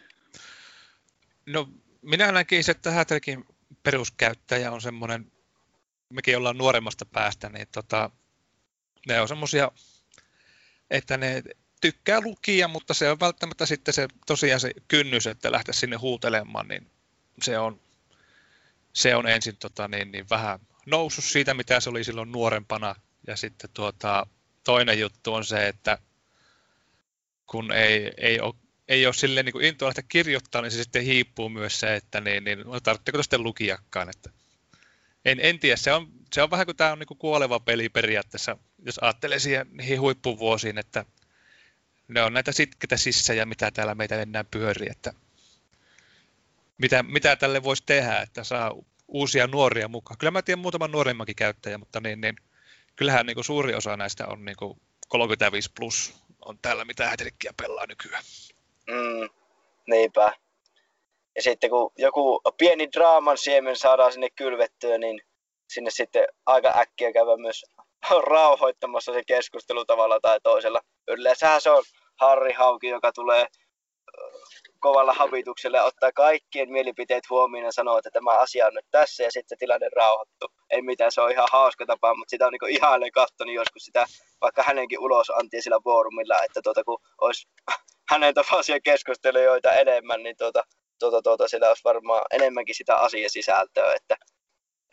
No 1.46 1.68
minä 2.02 2.32
näkisin, 2.32 2.76
että 2.76 2.90
Hätrekin 2.90 3.44
peruskäyttäjä 3.82 4.72
on 4.72 4.80
semmoinen, 4.80 5.32
mekin 6.10 6.36
ollaan 6.36 6.58
nuoremmasta 6.58 7.06
päästä, 7.06 7.48
niin 7.48 7.68
tota, 7.72 8.10
ne 9.08 9.20
on 9.20 9.28
semmoisia, 9.28 9.70
että 10.90 11.16
ne 11.16 11.42
tykkää 11.80 12.20
lukia, 12.20 12.68
mutta 12.68 12.94
se 12.94 13.10
on 13.10 13.20
välttämättä 13.20 13.66
sitten 13.66 13.94
se 13.94 14.08
tosiaan 14.26 14.60
se 14.60 14.70
kynnys, 14.88 15.26
että 15.26 15.52
lähteä 15.52 15.72
sinne 15.72 15.96
huutelemaan, 15.96 16.68
niin 16.68 16.90
se 17.42 17.58
on, 17.58 17.80
se 18.92 19.16
on 19.16 19.28
ensin 19.28 19.56
tota, 19.56 19.88
niin, 19.88 20.12
niin 20.12 20.26
vähän 20.30 20.60
noussut 20.86 21.24
siitä, 21.24 21.54
mitä 21.54 21.80
se 21.80 21.90
oli 21.90 22.04
silloin 22.04 22.32
nuorempana. 22.32 22.94
Ja 23.26 23.36
sitten 23.36 23.70
tuota, 23.74 24.26
toinen 24.66 25.00
juttu 25.00 25.34
on 25.34 25.44
se, 25.44 25.68
että 25.68 25.98
kun 27.46 27.72
ei, 27.72 28.12
ei 28.16 28.40
ole 28.40 28.54
ei 28.88 29.06
ole 29.06 29.14
silleen 29.14 29.46
niin 29.46 29.64
intoa 29.64 29.86
lähteä 29.86 30.04
kirjoittaa, 30.08 30.62
niin 30.62 30.70
se 30.70 30.82
sitten 30.82 31.02
hiippuu 31.02 31.48
myös 31.48 31.80
se, 31.80 31.96
että 31.96 32.20
niin, 32.20 32.44
niin 32.44 32.64
tarvitseeko 32.82 33.22
sitten 33.22 33.42
lukijakkaan. 33.42 34.08
Että 34.08 34.30
en, 35.24 35.38
en 35.40 35.58
tiedä, 35.58 35.76
se 35.76 35.92
on, 35.92 36.08
se 36.32 36.42
on 36.42 36.50
vähän 36.50 36.66
kuin 36.66 36.76
tämä 36.76 36.92
on 36.92 36.98
niin 36.98 37.06
kuin 37.06 37.18
kuoleva 37.18 37.60
peli 37.60 37.88
periaatteessa, 37.88 38.56
jos 38.86 38.98
ajattelee 39.02 39.38
siihen 39.38 39.66
niihin 39.72 40.00
huippuvuosiin, 40.00 40.78
että 40.78 41.04
ne 42.08 42.22
on 42.22 42.32
näitä 42.32 42.52
sitkeitä 42.52 42.96
sissejä, 42.96 43.46
mitä 43.46 43.70
täällä 43.70 43.94
meitä 43.94 44.22
enää 44.22 44.44
pyörii, 44.44 44.88
että 44.90 45.12
mitä, 46.78 47.02
mitä 47.02 47.36
tälle 47.36 47.62
voisi 47.62 47.82
tehdä, 47.86 48.20
että 48.20 48.44
saa 48.44 48.74
uusia 49.08 49.46
nuoria 49.46 49.88
mukaan. 49.88 50.18
Kyllä 50.18 50.30
mä 50.30 50.42
tiedän 50.42 50.62
muutaman 50.62 50.92
nuoremmankin 50.92 51.36
käyttäjä, 51.36 51.78
mutta 51.78 52.00
niin, 52.00 52.20
niin, 52.20 52.36
kyllähän 52.96 53.26
niin 53.26 53.34
kuin 53.34 53.44
suuri 53.44 53.74
osa 53.74 53.96
näistä 53.96 54.26
on 54.26 54.44
niin 54.44 54.56
kuin 54.56 54.80
35 55.08 55.70
plus 55.76 56.14
on 56.44 56.58
täällä, 56.62 56.84
mitä 56.84 57.08
hätirikkiä 57.08 57.52
pelaa 57.56 57.86
nykyään. 57.86 58.22
Mm, 58.86 59.28
niinpä. 59.86 60.32
Ja 61.36 61.42
sitten 61.42 61.70
kun 61.70 61.92
joku 61.98 62.40
pieni 62.58 62.92
draaman 62.92 63.38
siemen 63.38 63.76
saadaan 63.76 64.12
sinne 64.12 64.28
kylvettyä, 64.30 64.98
niin 64.98 65.20
sinne 65.68 65.90
sitten 65.90 66.26
aika 66.46 66.72
äkkiä 66.76 67.12
käydä 67.12 67.36
myös 67.36 67.64
rauhoittamassa 68.30 69.12
se 69.12 69.22
keskustelu 69.26 69.84
tavalla 69.84 70.20
tai 70.20 70.40
toisella. 70.42 70.80
Yleensähän 71.08 71.60
se 71.60 71.70
on 71.70 71.84
Harri 72.16 72.52
Hauki, 72.52 72.88
joka 72.88 73.12
tulee 73.12 73.46
kovalla 74.80 75.12
habituksella 75.12 75.82
ottaa 75.82 76.12
kaikkien 76.12 76.72
mielipiteet 76.72 77.30
huomioon 77.30 77.64
ja 77.64 77.72
sanoo, 77.72 77.98
että 77.98 78.10
tämä 78.10 78.30
asia 78.30 78.66
on 78.66 78.74
nyt 78.74 78.86
tässä 78.90 79.22
ja 79.22 79.30
sitten 79.32 79.58
tilanne 79.58 79.88
rauhoittuu. 79.96 80.48
Ei 80.70 80.82
mitään, 80.82 81.12
se 81.12 81.20
on 81.20 81.30
ihan 81.30 81.48
hauska 81.52 81.86
tapa, 81.86 82.14
mutta 82.14 82.30
sitä 82.30 82.46
on 82.46 82.52
niin 82.52 82.76
ihailen 82.76 83.12
katsonut 83.12 83.54
joskus 83.54 83.82
sitä, 83.84 84.06
vaikka 84.40 84.62
hänenkin 84.62 85.00
ulos 85.00 85.30
antia 85.30 85.62
sillä 85.62 85.78
foorumilla, 85.84 86.34
että 86.44 86.60
tuota, 86.62 86.84
kun 86.84 86.98
olisi 87.20 87.48
hänen 88.10 88.34
tapaisia 88.34 88.80
keskustelijoita 88.80 89.72
enemmän, 89.72 90.22
niin 90.22 90.36
tuota, 90.36 90.62
tuota, 90.98 91.22
tuota, 91.22 91.48
sillä 91.48 91.68
olisi 91.68 91.84
varmaan 91.84 92.22
enemmänkin 92.32 92.74
sitä 92.74 92.96
asiasisältöä, 92.96 93.92
että, 93.94 94.16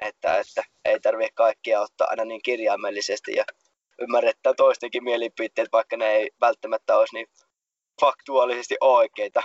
että, 0.02 0.38
että 0.38 0.64
ei 0.86 1.00
tarvitse 1.00 1.32
kaikkia 1.36 1.82
ottaa 1.82 2.08
aina 2.10 2.26
niin 2.26 2.42
kirjaimellisesti 2.42 3.32
ja 3.36 3.44
ymmärrettää 4.02 4.54
toistenkin 4.58 5.04
mielipiteet, 5.04 5.70
vaikka 5.72 5.98
ne 5.98 6.12
ei 6.12 6.30
välttämättä 6.42 6.98
olisi 6.98 7.16
niin 7.16 7.28
faktuaalisesti 8.02 8.78
oikeita, 8.82 9.44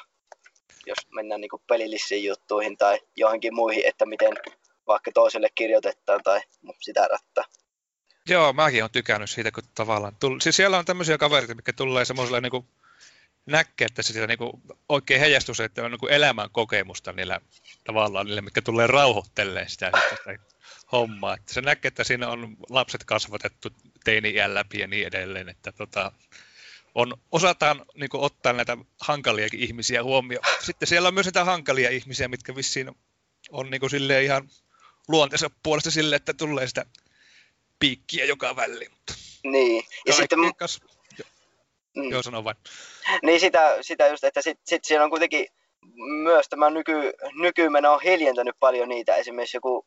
jos 0.88 0.98
mennään 1.14 1.40
niin 1.40 1.50
pelillisiin 1.66 2.24
juttuihin 2.24 2.76
tai 2.76 3.00
johonkin 3.16 3.54
muihin, 3.54 3.82
että 3.86 4.06
miten 4.06 4.32
vaikka 4.86 5.10
toiselle 5.14 5.48
kirjoitetaan 5.54 6.20
tai 6.22 6.40
sitä 6.80 7.08
rattaa. 7.10 7.44
Joo, 8.28 8.52
mäkin 8.52 8.82
olen 8.82 8.90
tykännyt 8.90 9.30
siitä, 9.30 9.50
kun 9.50 9.62
tavallaan... 9.74 10.16
Tull... 10.20 10.40
Siis 10.40 10.56
siellä 10.56 10.78
on 10.78 10.84
tämmöisiä 10.84 11.18
kavereita, 11.18 11.54
mikä 11.54 11.72
tulee 11.72 12.04
semmoiselle 12.04 12.40
niin 12.40 12.68
näkee, 13.46 13.86
että 13.86 14.02
se 14.02 14.26
niin 14.26 14.38
kuin 14.38 14.52
oikein 14.88 15.20
heijastuu 15.20 15.54
se, 15.54 15.64
että 15.64 15.84
on 15.84 15.90
niin 15.90 16.12
elämän 16.12 16.50
kokemusta 16.52 17.12
niillä 17.12 17.40
tavallaan 17.84 18.26
niille, 18.26 18.40
mitkä 18.40 18.62
tulee 18.62 18.86
rauhoittelemaan 18.86 19.70
sitä, 19.70 19.90
sitä 20.10 20.38
hommaa. 20.92 21.34
Että 21.34 21.54
se 21.54 21.60
näkee, 21.60 21.88
että 21.88 22.04
siinä 22.04 22.28
on 22.28 22.56
lapset 22.70 23.04
kasvatettu 23.04 23.68
teini-iän 24.04 24.54
läpi 24.54 24.78
ja 24.78 24.86
niin 24.86 25.06
edelleen, 25.06 25.48
että 25.48 25.72
tota, 25.72 26.12
on, 26.98 27.14
osataan 27.32 27.86
niin 27.94 28.10
kuin, 28.10 28.22
ottaa 28.22 28.52
näitä 28.52 28.76
hankaliakin 29.00 29.60
ihmisiä 29.60 30.02
huomioon. 30.02 30.44
Sitten 30.60 30.88
siellä 30.88 31.08
on 31.08 31.14
myös 31.14 31.26
niitä 31.26 31.44
hankalia 31.44 31.90
ihmisiä, 31.90 32.28
mitkä 32.28 32.56
vissiin 32.56 32.90
on 33.50 33.70
niin 33.70 33.80
kuin, 33.80 34.22
ihan 34.24 34.48
luonteensa 35.08 35.50
puolesta 35.62 35.90
sille, 35.90 36.16
että 36.16 36.34
tulee 36.34 36.66
sitä 36.66 36.86
piikkiä 37.78 38.24
joka 38.24 38.56
väliin. 38.56 38.92
Niin. 39.44 39.84
Ja 40.06 40.12
sitten... 40.12 40.38
Kas... 40.56 40.80
Mm. 41.96 42.10
Joo, 42.10 42.22
sano 42.22 42.44
vain. 42.44 42.56
Niin 43.22 43.40
sitä, 43.40 43.78
sitä 43.80 44.06
just, 44.06 44.24
että 44.24 44.42
sitten 44.42 44.62
sit 44.66 44.84
siellä 44.84 45.04
on 45.04 45.10
kuitenkin 45.10 45.46
myös 46.22 46.48
tämä 46.48 46.70
nyky, 46.70 47.12
nykymeno 47.40 47.92
on 47.92 48.00
hiljentänyt 48.02 48.56
paljon 48.60 48.88
niitä. 48.88 49.14
Esimerkiksi 49.14 49.56
joku 49.56 49.86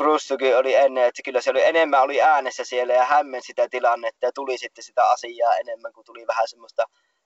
Krussukin 0.00 0.56
oli 0.56 0.74
ennen, 0.74 1.04
että 1.04 1.22
kyllä 1.24 1.40
se 1.40 1.50
oli 1.50 1.64
enemmän 1.64 2.02
oli 2.02 2.22
äänessä 2.22 2.64
siellä 2.64 2.92
ja 2.92 3.04
hämmen 3.04 3.42
sitä 3.42 3.68
tilannetta 3.68 4.26
ja 4.26 4.32
tuli 4.34 4.58
sitten 4.58 4.84
sitä 4.84 5.04
asiaa 5.04 5.56
enemmän, 5.56 5.92
kun 5.92 6.04
tuli 6.04 6.26
vähän 6.26 6.48
semmoista, 6.48 6.84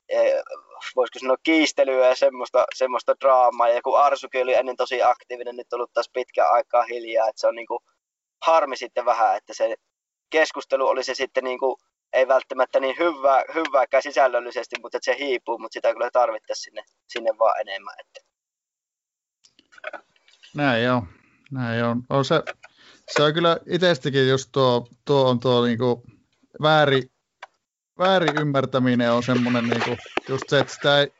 e, 0.08 0.18
voisiko 0.96 1.18
sanoa 1.18 1.36
kiistelyä 1.42 2.08
ja 2.08 2.14
semmoista, 2.14 2.64
semmoista 2.74 3.14
draamaa. 3.20 3.68
Ja 3.68 3.82
kun 3.82 4.00
Arsukin 4.00 4.42
oli 4.42 4.54
ennen 4.54 4.76
tosi 4.76 5.02
aktiivinen, 5.02 5.56
nyt 5.56 5.72
ollut 5.72 5.92
taas 5.92 6.10
pitkään 6.12 6.52
aikaa 6.52 6.82
hiljaa, 6.82 7.28
että 7.28 7.40
se 7.40 7.46
on 7.46 7.54
niin 7.54 7.66
kuin 7.66 7.78
harmi 8.42 8.76
sitten 8.76 9.04
vähän, 9.04 9.36
että 9.36 9.54
se 9.54 9.74
keskustelu 10.30 10.86
oli 10.86 11.04
se 11.04 11.14
sitten 11.14 11.44
niin 11.44 11.58
kuin 11.58 11.76
ei 12.12 12.28
välttämättä 12.28 12.80
niin 12.80 12.96
hyvää, 12.98 13.42
hyvääkään 13.54 14.02
sisällöllisesti, 14.02 14.76
mutta 14.82 14.98
että 14.98 15.12
se 15.12 15.18
hiipuu, 15.18 15.58
mutta 15.58 15.72
sitä 15.72 15.92
kyllä 15.92 16.10
tarvittaisiin 16.12 16.64
sinne, 16.64 16.84
sinne 17.06 17.30
vaan 17.38 17.60
enemmän. 17.60 17.94
Että. 18.00 18.20
Näin 20.54 20.90
on. 20.90 21.23
Näin 21.54 21.84
on. 21.84 22.02
on 22.10 22.24
se, 22.24 22.42
se 23.10 23.22
on 23.22 23.34
kyllä 23.34 23.58
itsestäkin 23.66 24.28
just 24.28 24.48
tuo, 24.52 24.88
tuo 25.04 25.30
on 25.30 25.40
tuo 25.40 25.64
niinku 25.64 26.02
vääri, 26.62 27.02
väärin 27.98 28.36
ymmärtäminen 28.36 29.12
on 29.12 29.22
semmoinen 29.22 29.68
niinku, 29.68 29.96
just 30.28 30.48
se, 30.48 30.58
että 30.58 30.72
sitä 30.72 31.00
ei, 31.00 31.12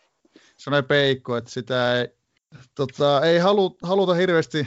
semmoinen 0.56 0.88
peikko, 0.88 1.36
että 1.36 1.50
sitä 1.50 1.98
ei, 2.00 2.08
tota, 2.74 3.20
ei 3.24 3.38
halu, 3.38 3.76
haluta 3.82 4.14
hirveästi 4.14 4.66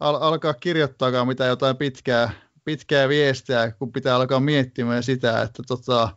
al- 0.00 0.22
alkaa 0.22 0.54
kirjoittaakaan 0.54 1.28
mitään 1.28 1.50
jotain 1.50 1.76
pitkää, 1.76 2.30
pitkää 2.64 3.08
viestiä, 3.08 3.72
kun 3.72 3.92
pitää 3.92 4.16
alkaa 4.16 4.40
miettimään 4.40 5.02
sitä, 5.02 5.42
että 5.42 5.62
tota, 5.68 6.08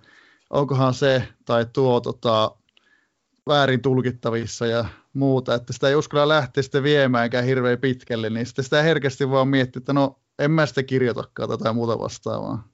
onkohan 0.50 0.94
se 0.94 1.28
tai 1.46 1.66
tuo 1.74 2.02
tota, 2.02 2.56
väärin 3.48 3.82
tulkittavissa 3.82 4.66
ja 4.66 4.86
muuta, 5.14 5.56
että 5.56 5.74
sitä 5.74 5.88
ei 5.88 5.96
uskalla 5.96 6.28
lähteä 6.28 6.64
sitten 6.64 6.84
viemäänkään 6.84 7.46
hirveän 7.46 7.80
pitkälle, 7.80 8.30
niin 8.30 8.46
sitten 8.46 8.64
sitä 8.64 8.82
herkästi 8.82 9.30
vaan 9.30 9.48
miettii, 9.48 9.80
että 9.80 9.94
no 9.94 10.20
en 10.39 10.52
mä 10.52 10.66
sitä 10.66 10.84
kirjoitakaan 10.84 11.60
tai 11.60 11.74
muuta 11.74 12.00
vastaavaa. 12.00 12.68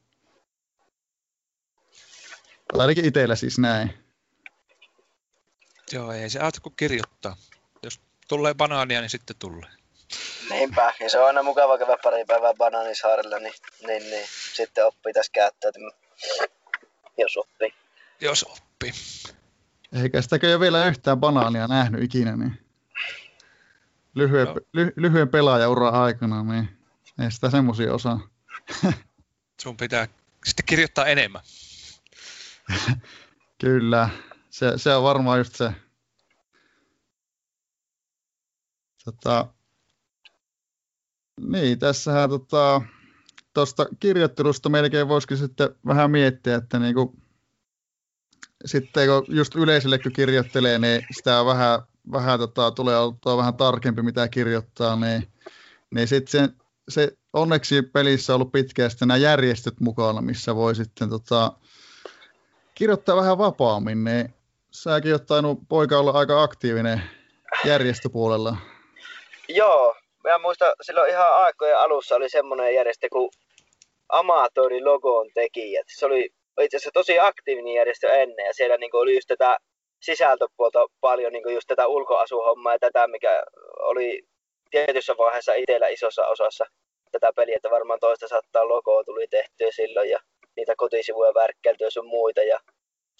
Tai 2.67 2.81
ainakin 2.81 3.05
itsellä 3.05 3.35
siis 3.35 3.59
näin. 3.59 3.93
Joo, 5.91 6.11
ei 6.11 6.29
se 6.29 6.39
auta 6.39 6.61
kuin 6.61 6.75
kirjoittaa. 6.75 7.37
Jos 7.83 8.01
tulee 8.27 8.53
banaania, 8.53 9.01
niin 9.01 9.09
sitten 9.09 9.35
tulee. 9.39 9.69
Niinpä, 10.49 10.93
ja 10.99 11.09
se 11.09 11.19
on 11.19 11.27
aina 11.27 11.43
mukava 11.43 11.77
käydä 11.77 11.97
pari 12.03 12.25
päivää 12.25 12.53
bananisaarella, 12.53 13.39
niin, 13.39 13.53
niin, 13.87 14.09
niin 14.09 14.27
sitten 14.53 14.85
oppii 14.85 15.13
tässä 15.13 15.31
käyttäytymään, 15.31 15.93
jos 17.17 17.37
oppii. 17.37 17.73
Jos 18.21 18.43
oppii. 18.43 18.91
Eikä 19.93 20.21
sitäkö 20.21 20.47
jo 20.47 20.59
vielä 20.59 20.85
yhtään 20.85 21.19
banaania 21.19 21.67
nähnyt 21.67 22.03
ikinä, 22.03 22.35
niin 22.35 22.59
lyhyen, 24.15 24.47
no. 24.47 24.55
ly, 24.73 24.93
lyhyen 24.95 25.29
pelaajaura 25.29 25.89
aikana, 25.89 26.43
niin 26.43 26.69
ei 27.19 27.31
sitä 27.31 27.49
semmoisia 27.49 27.93
osaa. 27.93 28.27
Sun 29.61 29.77
pitää 29.77 30.07
sitten 30.45 30.65
kirjoittaa 30.65 31.05
enemmän. 31.05 31.41
Kyllä, 33.61 34.09
se, 34.49 34.73
se 34.77 34.95
on 34.95 35.03
varmaan 35.03 35.37
just 35.37 35.55
se. 35.55 35.71
Tota, 39.05 39.47
niin, 41.41 41.79
tässähän 41.79 42.29
tota, 42.29 42.81
tuosta 43.53 43.85
kirjoittelusta 43.99 44.69
melkein 44.69 45.07
voisikin 45.07 45.37
sitten 45.37 45.69
vähän 45.85 46.11
miettiä, 46.11 46.55
että 46.55 46.79
niinku, 46.79 47.15
sitten 48.65 49.07
kun 49.07 49.35
just 49.35 49.55
yleisölle 49.55 49.99
kun 49.99 50.11
kirjoittelee, 50.11 50.79
niin 50.79 51.05
sitä 51.11 51.45
vähän, 51.45 51.81
vähän 52.11 52.39
tota, 52.39 52.71
tulee 52.71 52.99
oltua 52.99 53.37
vähän 53.37 53.53
tarkempi 53.53 54.01
mitä 54.01 54.27
kirjoittaa, 54.27 54.95
niin, 54.95 55.27
niin 55.95 56.07
sitten 56.07 56.31
se, 56.31 56.53
se, 56.89 57.11
onneksi 57.33 57.81
pelissä 57.81 58.33
on 58.33 58.35
ollut 58.35 58.51
pitkään 58.51 58.89
sitten 58.89 59.07
nämä 59.07 59.17
järjestöt 59.17 59.79
mukana, 59.79 60.21
missä 60.21 60.55
voi 60.55 60.75
sitten 60.75 61.09
tota, 61.09 61.51
kirjoittaa 62.75 63.15
vähän 63.15 63.37
vapaammin, 63.37 64.03
niin 64.03 64.33
säkin 64.71 65.11
oot 65.11 65.25
tainnut 65.25 65.59
poika 65.69 65.99
olla 65.99 66.11
aika 66.11 66.43
aktiivinen 66.43 67.01
järjestöpuolella. 67.65 68.57
Joo, 69.49 69.95
mä 70.23 70.37
muistan 70.37 70.71
silloin 70.81 71.09
ihan 71.09 71.35
aikojen 71.35 71.79
alussa 71.79 72.15
oli 72.15 72.29
semmoinen 72.29 72.75
järjestö 72.75 73.07
kuin 73.11 73.29
Amatori 74.09 74.81
Logon 74.81 75.29
tekijät. 75.33 75.85
Se 75.97 76.05
oli 76.05 76.29
itse 76.63 76.77
asiassa 76.77 76.91
tosi 76.93 77.19
aktiivinen 77.19 77.73
järjestö 77.73 78.07
ennen 78.07 78.45
ja 78.45 78.53
siellä 78.53 78.77
niin 78.77 78.89
oli 78.95 79.15
just 79.15 79.27
tätä 79.27 79.57
sisältöpuolta 80.01 80.85
paljon 81.01 81.31
niin 81.33 81.53
just 81.53 81.67
tätä 81.67 81.87
ulkoasuhommaa 81.87 82.73
ja 82.73 82.79
tätä, 82.79 83.07
mikä 83.07 83.43
oli 83.79 84.23
tietyssä 84.71 85.15
vaiheessa 85.17 85.53
itsellä 85.53 85.87
isossa 85.87 86.27
osassa 86.27 86.65
tätä 87.11 87.31
peliä, 87.35 87.55
että 87.55 87.69
varmaan 87.69 87.99
toista 87.99 88.27
saattaa 88.27 88.67
logoa 88.67 89.03
tuli 89.03 89.27
tehtyä 89.27 89.71
silloin 89.71 90.09
ja 90.09 90.19
niitä 90.55 90.73
kotisivuja 90.77 91.33
värkkäiltyä 91.33 91.89
sun 91.89 92.07
muita. 92.07 92.41
Ja 92.41 92.59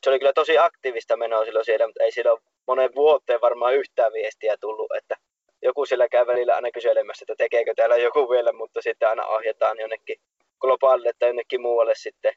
se 0.04 0.10
oli 0.10 0.20
kyllä 0.20 0.34
tosi 0.34 0.58
aktiivista 0.58 1.18
menoa 1.18 1.46
silloin 1.46 1.66
siellä, 1.66 1.88
mutta 1.88 2.04
ei 2.04 2.12
silloin 2.12 2.42
monen 2.68 2.90
vuoteen 2.96 3.42
varmaan 3.42 3.76
yhtään 3.76 4.14
viestiä 4.14 4.56
tullut, 4.60 4.92
että 4.96 5.16
joku 5.62 5.86
siellä 5.86 6.10
käy 6.10 6.28
välillä 6.28 6.56
aina 6.56 6.72
kyselemässä, 6.72 7.24
että 7.24 7.44
tekeekö 7.44 7.74
täällä 7.76 7.98
joku 7.98 8.30
vielä, 8.30 8.54
mutta 8.54 8.82
sitten 8.82 9.10
aina 9.10 9.26
ohjataan 9.26 9.80
jonnekin 9.80 10.18
globaalille 10.62 11.12
tai 11.20 11.30
jonnekin 11.30 11.62
muualle 11.62 11.94
sitten 11.96 12.34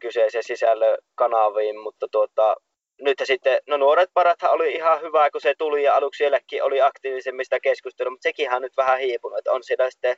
kyseisen 0.00 0.42
sisällökanaviin, 0.42 1.80
mutta 1.80 2.06
tuota, 2.12 2.56
nyt 3.00 3.18
sitten, 3.24 3.58
no 3.66 3.76
nuoret 3.76 4.10
parathan 4.14 4.50
oli 4.50 4.72
ihan 4.72 5.00
hyvä, 5.00 5.30
kun 5.30 5.40
se 5.40 5.54
tuli 5.58 5.82
ja 5.82 5.94
aluksi 5.94 6.18
sielläkin 6.18 6.64
oli 6.64 6.80
aktiivisemmista 6.80 7.60
keskustelua, 7.60 8.10
mutta 8.10 8.22
sekin 8.22 8.54
on 8.54 8.62
nyt 8.62 8.76
vähän 8.76 8.98
hiipunut, 8.98 9.38
että 9.38 9.52
on 9.52 9.62
siellä 9.62 9.90
sitten 9.90 10.16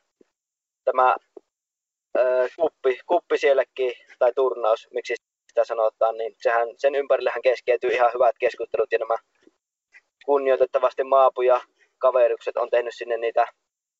tämä 0.85 1.16
ö, 2.18 2.49
kuppi, 2.57 2.99
kuppi 3.07 3.39
sielläkin, 3.39 3.93
tai 4.18 4.33
turnaus, 4.35 4.89
miksi 4.95 5.14
sitä 5.49 5.64
sanotaan, 5.64 6.16
niin 6.16 6.35
sehän, 6.43 6.68
sen 6.76 6.95
ympärillähän 6.95 7.43
keskeytyy 7.43 7.91
ihan 7.91 8.11
hyvät 8.14 8.37
keskustelut 8.39 8.93
ja 8.93 8.99
nämä 8.99 9.16
kunnioitettavasti 10.24 11.05
maapuja 11.05 11.61
kaverukset 11.99 12.57
on 12.57 12.70
tehnyt 12.70 12.95
sinne 12.97 13.16
niitä 13.16 13.47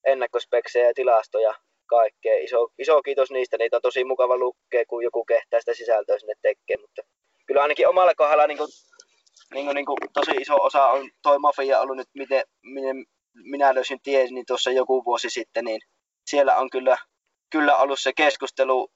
ennakkospeksejä 0.05 0.87
ja 0.87 0.95
tilastoja 0.95 1.55
kaikkea. 1.97 2.45
Iso, 2.45 2.69
iso 2.79 3.03
kiitos 3.03 3.31
niistä, 3.31 3.57
niitä 3.59 3.77
on 3.77 3.83
tosi 3.83 4.05
mukava 4.05 4.37
lukea, 4.37 4.85
kun 4.89 5.05
joku 5.05 5.25
kehtää 5.25 5.61
sitä 5.61 5.75
sisältöä 5.75 6.19
sinne 6.19 6.35
tekee, 6.43 6.77
mutta 6.81 7.03
kyllä 7.47 7.63
ainakin 7.63 7.89
omalla 7.89 8.15
kohdalla 8.15 8.47
niin 8.47 8.59
kuin, 8.59 8.71
niin 9.55 9.65
kuin, 9.67 9.75
niin 9.75 9.87
kuin, 9.87 9.99
tosi 10.13 10.31
iso 10.31 10.57
osa 10.57 10.87
on 10.87 11.11
toi 11.23 11.39
Mafia 11.39 11.81
ollut 11.81 11.97
nyt, 11.97 12.09
miten, 12.15 12.43
miten 12.63 12.97
minä 13.35 13.75
löysin 13.75 14.01
ties, 14.03 14.31
niin 14.31 14.47
tuossa 14.47 14.71
joku 14.71 15.05
vuosi 15.05 15.31
sitten, 15.31 15.65
niin 15.65 15.81
siellä 16.27 16.57
on 16.57 16.71
kyllä, 16.71 16.97
kyllä 17.51 17.77
ollut 17.77 18.01
se 18.01 18.13
keskustelu 18.13 18.89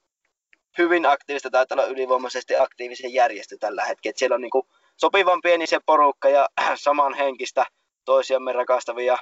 hyvin 0.77 1.05
aktiivista, 1.05 1.49
tai 1.49 1.65
olla 1.71 1.85
ylivoimaisesti 1.85 2.55
aktiivisen 2.55 3.13
järjestö 3.13 3.55
tällä 3.59 3.81
hetkellä. 3.81 4.11
Että 4.11 4.19
siellä 4.19 4.35
on 4.35 4.41
niin 4.41 4.51
kuin 4.51 4.67
sopivan 4.97 5.41
pieni 5.41 5.67
se 5.67 5.79
porukka 5.85 6.29
ja 6.29 6.47
samanhenkistä 6.85 7.65
toisiamme 8.05 8.53
rakastavia 8.53 9.17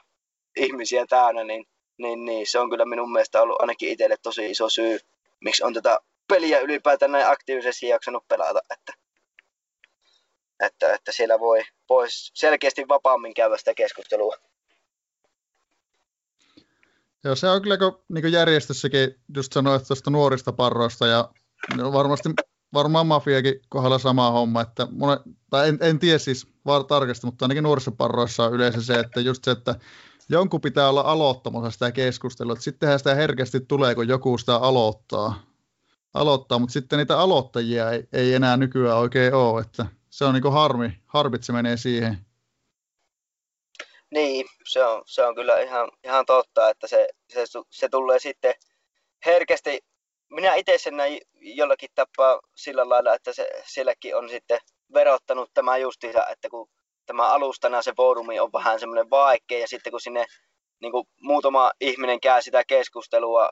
ihmisiä 0.55 1.05
täynnä, 1.09 1.43
niin 1.43 1.65
niin, 1.98 2.26
niin 2.26 2.48
se 2.48 2.60
on 2.60 2.70
kyllä 2.70 2.86
minun 2.86 3.12
mielestä 3.12 3.41
ollut 3.41 3.62
ainakin 3.62 3.89
itselle 3.89 4.16
tosi 4.24 4.52
iso 4.52 4.70
syy, 4.70 5.00
miksi 5.39 5.64
on 5.64 5.74
tätä 5.74 6.00
peliä 6.28 6.60
ylipäätään 6.60 7.12
näin 7.12 7.28
aktiivisesti 7.28 7.88
jaksanut 7.88 8.28
pelata, 8.28 8.60
että, 8.74 8.93
että, 10.60 10.93
että 10.93 11.12
siellä 11.12 11.39
voi, 11.39 11.62
voi 11.89 12.06
selkeästi 12.10 12.88
vapaammin 12.88 13.34
käydä 13.34 13.58
sitä 13.58 13.74
keskustelua. 13.74 14.36
Joo, 17.24 17.36
se 17.36 17.50
on 17.50 17.62
kyllä, 17.62 17.78
kun 17.78 18.04
niin 18.10 18.32
järjestössäkin 18.32 19.16
just 19.36 19.54
sanoit 19.54 19.88
tuosta 19.88 20.10
nuorista 20.10 20.54
parroista 20.54 21.08
ja 21.08 21.30
varmasti 21.78 22.30
varmaan 22.74 23.08
mafiakin 23.08 23.60
kohdalla 23.70 24.00
sama 24.00 24.32
homma, 24.32 24.62
että 24.62 24.88
monet, 24.91 25.22
tai 25.50 25.70
en, 25.70 25.78
en 25.82 26.00
tiedä 26.00 26.18
siis 26.18 26.48
var, 26.66 26.84
tarkasti, 26.84 27.26
mutta 27.26 27.46
ainakin 27.46 27.64
nuorissa 27.64 27.91
parroissa 27.91 28.46
on 28.46 28.54
yleensä 28.54 28.84
se, 28.84 29.00
että 29.00 29.22
just 29.22 29.43
se, 29.43 29.52
että 29.52 29.76
jonkun 30.30 30.61
pitää 30.61 30.89
olla 30.89 31.01
aloittamassa 31.01 31.71
sitä 31.71 31.91
keskustelua. 31.91 32.55
Sittenhän 32.55 32.99
sitä 32.99 33.15
herkästi 33.15 33.59
tulee, 33.59 33.95
kun 33.95 34.07
joku 34.07 34.38
sitä 34.38 34.55
aloittaa. 34.55 35.43
aloittaa 36.13 36.59
mutta 36.59 36.73
sitten 36.73 36.99
niitä 36.99 37.19
aloittajia 37.19 37.91
ei, 37.91 38.07
ei 38.13 38.34
enää 38.34 38.57
nykyään 38.57 38.97
oikein 38.97 39.34
ole. 39.34 39.61
Että 39.61 39.86
se 40.09 40.26
on 40.26 40.34
niin 40.34 40.53
harmi, 40.53 40.99
harmit 41.07 41.43
se 41.43 41.53
menee 41.53 41.78
siihen. 41.78 42.17
Niin, 44.11 44.45
se 44.67 44.86
on, 44.86 45.03
se 45.05 45.26
on 45.26 45.36
kyllä 45.36 45.59
ihan, 45.59 45.91
ihan 46.03 46.26
totta, 46.26 46.69
että 46.69 46.88
se, 46.88 47.07
se, 47.34 47.43
se 47.69 47.89
tulee 47.89 48.19
sitten 48.19 48.53
herkästi. 49.26 49.80
Minä 50.30 50.55
itse 50.55 50.78
sen 50.78 50.97
näin 50.97 51.21
jollakin 51.34 51.89
tapaa 51.95 52.39
sillä 52.55 52.89
lailla, 52.89 53.13
että 53.13 53.34
se, 53.34 53.49
sielläkin 53.65 54.15
on 54.15 54.30
sitten 54.30 54.59
verottanut 54.93 55.51
tämä 55.53 55.78
justiinsa, 55.78 56.28
että 56.28 56.49
kun 56.49 56.69
tämä 57.06 57.28
alustana 57.28 57.82
se 57.82 57.93
foorumi 57.97 58.39
on 58.39 58.53
vähän 58.53 58.80
semmoinen 58.80 59.10
vaikea 59.10 59.60
ja 59.60 59.68
sitten 59.68 59.91
kun 59.91 60.01
sinne 60.01 60.26
niin 60.82 60.91
kuin 60.91 61.08
muutama 61.22 61.72
ihminen 61.82 62.20
käy 62.20 62.41
sitä 62.41 62.64
keskustelua, 62.68 63.49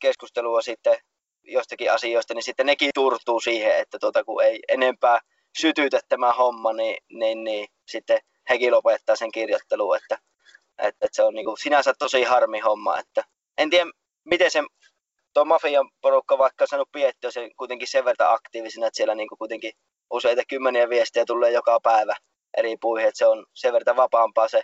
keskustelua 0.00 0.62
sitten 0.62 0.96
jostakin 1.42 1.92
asioista, 1.92 2.34
niin 2.34 2.42
sitten 2.42 2.66
nekin 2.66 2.90
turtuu 2.94 3.40
siihen, 3.40 3.78
että 3.78 3.98
tuota, 3.98 4.24
kun 4.24 4.42
ei 4.44 4.60
enempää 4.68 5.20
sytytä 5.58 6.00
tämä 6.08 6.32
homma, 6.32 6.72
niin, 6.72 6.96
niin, 7.12 7.44
niin 7.44 7.66
sitten 7.88 8.18
hekin 8.48 8.72
lopettaa 8.72 9.16
sen 9.16 9.32
kirjoittelun, 9.32 9.96
että, 9.96 10.18
että, 10.78 11.06
että 11.06 11.16
se 11.16 11.22
on 11.22 11.34
niin 11.34 11.44
kuin 11.44 11.58
sinänsä 11.58 11.92
tosi 11.98 12.22
harmi 12.22 12.60
homma, 12.60 12.98
että 12.98 13.24
en 13.58 13.70
tiedä 13.70 13.90
miten 14.24 14.50
se 14.50 14.62
tuo 15.34 15.44
mafian 15.44 15.90
porukka 16.00 16.38
vaikka 16.38 16.66
saanut 16.66 16.92
piettyä 16.92 17.30
sen 17.30 17.50
kuitenkin 17.56 17.88
sen 17.88 18.04
verran 18.04 18.34
aktiivisena, 18.34 18.86
että 18.86 18.96
siellä 18.96 19.14
niin 19.14 19.28
kuin 19.28 19.38
kuitenkin 19.38 19.72
useita 20.10 20.42
kymmeniä 20.48 20.88
viestejä 20.88 21.24
tulee 21.26 21.50
joka 21.50 21.78
päivä 21.82 22.16
eri 22.56 22.76
puihin, 22.80 23.08
että 23.08 23.18
se 23.18 23.26
on 23.26 23.46
sen 23.54 23.72
verran 23.72 23.96
vapaampaa 23.96 24.48
se, 24.48 24.62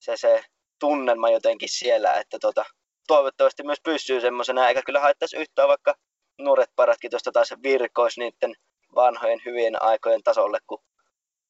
se, 0.00 0.16
se 0.16 0.44
tunnelma 0.78 1.30
jotenkin 1.30 1.68
siellä, 1.68 2.12
että 2.12 2.38
tota, 2.38 2.64
toivottavasti 3.06 3.62
myös 3.62 3.78
pysyy 3.84 4.20
semmoisena, 4.20 4.68
eikä 4.68 4.82
kyllä 4.86 5.00
haittaisi 5.00 5.36
yhtään 5.36 5.68
vaikka 5.68 5.94
nuoret 6.38 6.70
paratkin 6.76 7.10
tuosta 7.10 7.32
taas 7.32 7.54
virkois 7.62 8.18
niiden 8.18 8.54
vanhojen 8.94 9.40
hyvien 9.44 9.82
aikojen 9.82 10.22
tasolle, 10.22 10.58
kun 10.66 10.82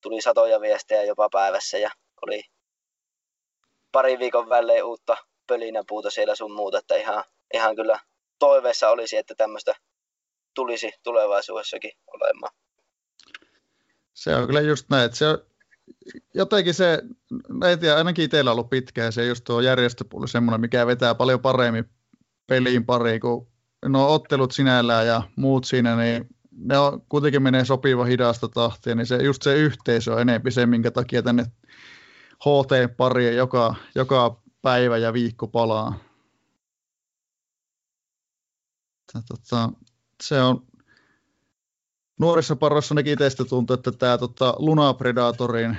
tuli 0.00 0.20
satoja 0.20 0.60
viestejä 0.60 1.04
jopa 1.04 1.28
päivässä 1.32 1.78
ja 1.78 1.90
oli 2.26 2.42
pari 3.92 4.18
viikon 4.18 4.48
välein 4.48 4.84
uutta 4.84 5.16
pölinäpuuta 5.46 6.10
siellä 6.10 6.34
sun 6.34 6.52
muuta, 6.52 6.78
että 6.78 6.96
ihan, 6.96 7.24
ihan 7.54 7.76
kyllä 7.76 7.98
toiveessa 8.38 8.90
olisi, 8.90 9.16
että 9.16 9.34
tämmöistä 9.34 9.74
tulisi 10.54 10.92
tulevaisuudessakin 11.02 11.92
olemaan. 12.06 12.56
Se 14.14 14.36
on 14.36 14.46
kyllä 14.46 14.60
just 14.60 14.86
näin, 14.90 15.04
että 15.04 15.16
se 15.16 15.28
on, 15.28 15.46
jotenkin 16.34 16.74
se, 16.74 17.02
en 17.70 17.78
tiedä, 17.78 17.96
ainakin 17.96 18.24
itsellä 18.24 18.52
ollut 18.52 18.70
pitkään 18.70 19.12
se 19.12 19.26
just 19.26 19.44
tuo 19.44 19.60
järjestöpuoli 19.60 20.28
semmoinen, 20.28 20.60
mikä 20.60 20.86
vetää 20.86 21.14
paljon 21.14 21.40
paremmin 21.40 21.84
peliin 22.46 22.86
pariin, 22.86 23.20
kun 23.20 23.48
no 23.86 24.12
ottelut 24.12 24.52
sinällään 24.52 25.06
ja 25.06 25.22
muut 25.36 25.64
siinä, 25.64 25.96
niin 25.96 26.28
ne 26.50 26.78
on, 26.78 27.02
kuitenkin 27.08 27.42
menee 27.42 27.64
sopiva 27.64 28.04
hidasta 28.04 28.48
tahtia, 28.48 28.94
niin 28.94 29.06
se, 29.06 29.16
just 29.16 29.42
se 29.42 29.54
yhteisö 29.54 30.12
on 30.12 30.20
enempi 30.20 30.50
se, 30.50 30.66
minkä 30.66 30.90
takia 30.90 31.22
tänne 31.22 31.44
HT-pariin 32.44 33.36
joka, 33.36 33.74
joka 33.94 34.42
päivä 34.62 34.96
ja 34.98 35.12
viikko 35.12 35.48
palaa. 35.48 35.98
Tota, 39.12 39.72
se 40.22 40.42
on 40.42 40.66
nuorissa 42.20 42.56
paroissa 42.56 42.94
nekin 42.94 43.18
teistä 43.18 43.44
tuntuu, 43.44 43.74
että 43.74 43.92
tämä 43.92 44.18
tota, 44.18 44.54
Luna 44.58 44.94
Predatorin 44.94 45.76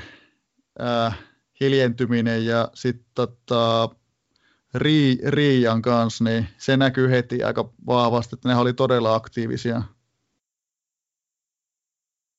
hiljentyminen 1.62 2.46
ja 2.46 2.70
sitten 2.74 3.06
tota, 3.16 3.90
Rii, 4.76 5.18
Riian 5.28 5.82
kanssa, 5.82 6.24
niin 6.24 6.48
se 6.58 6.78
näkyy 6.78 7.12
heti 7.12 7.44
aika 7.44 7.70
vahvasti, 7.88 8.36
että 8.36 8.50
ne 8.50 8.56
oli 8.56 8.74
todella 8.74 9.16
aktiivisia. 9.16 9.82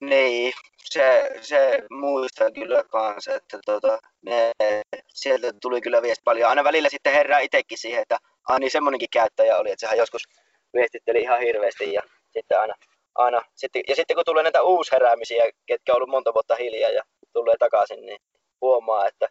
Niin, 0.00 0.52
se, 0.84 1.30
se 1.40 1.82
muistan 1.90 2.52
kyllä 2.52 2.84
kanssa, 2.84 3.34
että 3.34 3.58
tota, 3.66 3.98
ne, 4.22 4.52
sieltä 5.08 5.52
tuli 5.62 5.80
kyllä 5.80 6.02
viesti 6.02 6.22
paljon. 6.24 6.48
Aina 6.48 6.64
välillä 6.64 6.88
sitten 6.88 7.12
herää 7.12 7.38
itsekin 7.38 7.78
siihen, 7.78 8.02
että 8.02 8.18
ah, 8.48 8.58
niin 8.58 8.70
semmoinenkin 8.70 9.08
käyttäjä 9.12 9.58
oli, 9.58 9.70
että 9.70 9.80
sehän 9.80 9.98
joskus 9.98 10.22
viestitteli 10.74 11.20
ihan 11.20 11.40
hirveästi 11.40 11.92
ja 11.92 12.02
sitten 12.32 12.60
aina, 12.60 12.74
aina 13.16 13.42
sitten, 13.54 13.82
ja 13.88 13.96
sitten 13.96 14.16
kun 14.16 14.24
tulee 14.24 14.42
näitä 14.42 14.62
uusheräämisiä, 14.62 15.44
ketkä 15.66 15.92
on 15.92 15.96
ollut 15.96 16.08
monta 16.08 16.34
vuotta 16.34 16.54
hiljaa 16.54 16.90
ja 16.90 17.02
tulee 17.32 17.56
takaisin, 17.58 18.06
niin 18.06 18.18
huomaa, 18.60 19.06
että, 19.06 19.28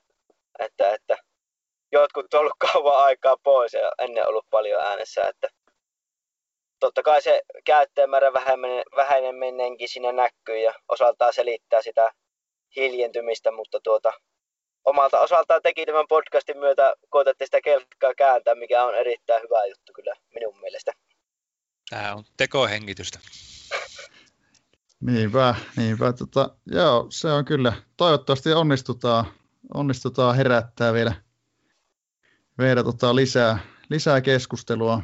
että, 0.59 0.93
että 0.93 1.17
jotkut 1.91 2.33
on 2.33 2.39
ollut 2.39 2.53
kauan 2.71 3.03
aikaa 3.03 3.37
pois 3.43 3.73
ja 3.73 3.91
ennen 3.99 4.27
ollut 4.27 4.45
paljon 4.49 4.81
äänessä, 4.81 5.27
että 5.27 5.47
totta 6.79 7.03
kai 7.03 7.21
se 7.21 7.41
käyttäjämäärän 7.65 8.33
väheneminenkin 8.95 9.89
siinä 9.89 10.11
näkyy 10.11 10.57
ja 10.57 10.73
osaltaan 10.87 11.33
selittää 11.33 11.81
sitä 11.81 12.11
hiljentymistä, 12.75 13.51
mutta 13.51 13.79
tuota, 13.83 14.13
omalta 14.85 15.19
osaltaan 15.19 15.61
teki 15.63 15.85
tämän 15.85 16.07
podcastin 16.07 16.57
myötä, 16.57 16.95
koetettiin 17.09 17.47
sitä 17.47 17.61
kelkkaa 17.61 18.13
kääntää, 18.17 18.55
mikä 18.55 18.83
on 18.83 18.95
erittäin 18.95 19.43
hyvä 19.43 19.65
juttu 19.65 19.93
kyllä 19.93 20.13
minun 20.33 20.59
mielestä. 20.59 20.91
Tämä 21.89 22.13
on 22.13 22.23
tekohengitystä. 22.37 23.19
Niinpä, 25.05 25.55
niinpä. 25.77 26.13
Tota, 26.13 26.49
joo, 26.65 27.05
se 27.09 27.27
on 27.27 27.45
kyllä. 27.45 27.73
Toivottavasti 27.97 28.53
onnistutaan, 28.53 29.25
onnistutaan 29.73 30.35
herättää 30.35 30.93
vielä, 30.93 31.13
vielä 32.59 32.83
tota 32.83 33.15
lisää, 33.15 33.59
lisää 33.89 34.21
keskustelua. 34.21 35.01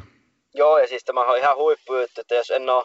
Joo, 0.54 0.78
ja 0.78 0.86
siis 0.86 1.04
tämä 1.04 1.20
on 1.20 1.38
ihan 1.38 1.56
huippujuttu, 1.56 2.20
että 2.20 2.34
jos 2.34 2.50
en 2.50 2.70
ole 2.70 2.84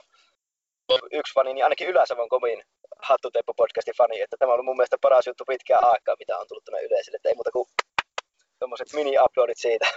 yksi 1.12 1.34
fani, 1.34 1.54
niin 1.54 1.64
ainakin 1.64 1.88
Ylä-Savon 1.88 2.30
komin 2.30 2.64
Hattuteppo 3.02 3.54
podcastin 3.54 3.98
fani, 3.98 4.22
että 4.22 4.38
tämä 4.40 4.54
on 4.54 4.66
mun 4.66 4.76
mielestä 4.76 4.98
paras 5.02 5.28
juttu 5.28 5.44
pitkään 5.48 5.84
aikaa, 5.84 6.16
mitä 6.20 6.38
on 6.38 6.48
tullut 6.48 6.64
tänne 6.66 6.82
yleisölle, 6.82 7.16
että 7.16 7.30
ei 7.30 7.36
muuta 7.36 7.52
kuin 7.52 7.68
tuommoiset 8.60 8.94
mini-uploadit 8.94 9.58
siitä. 9.58 9.88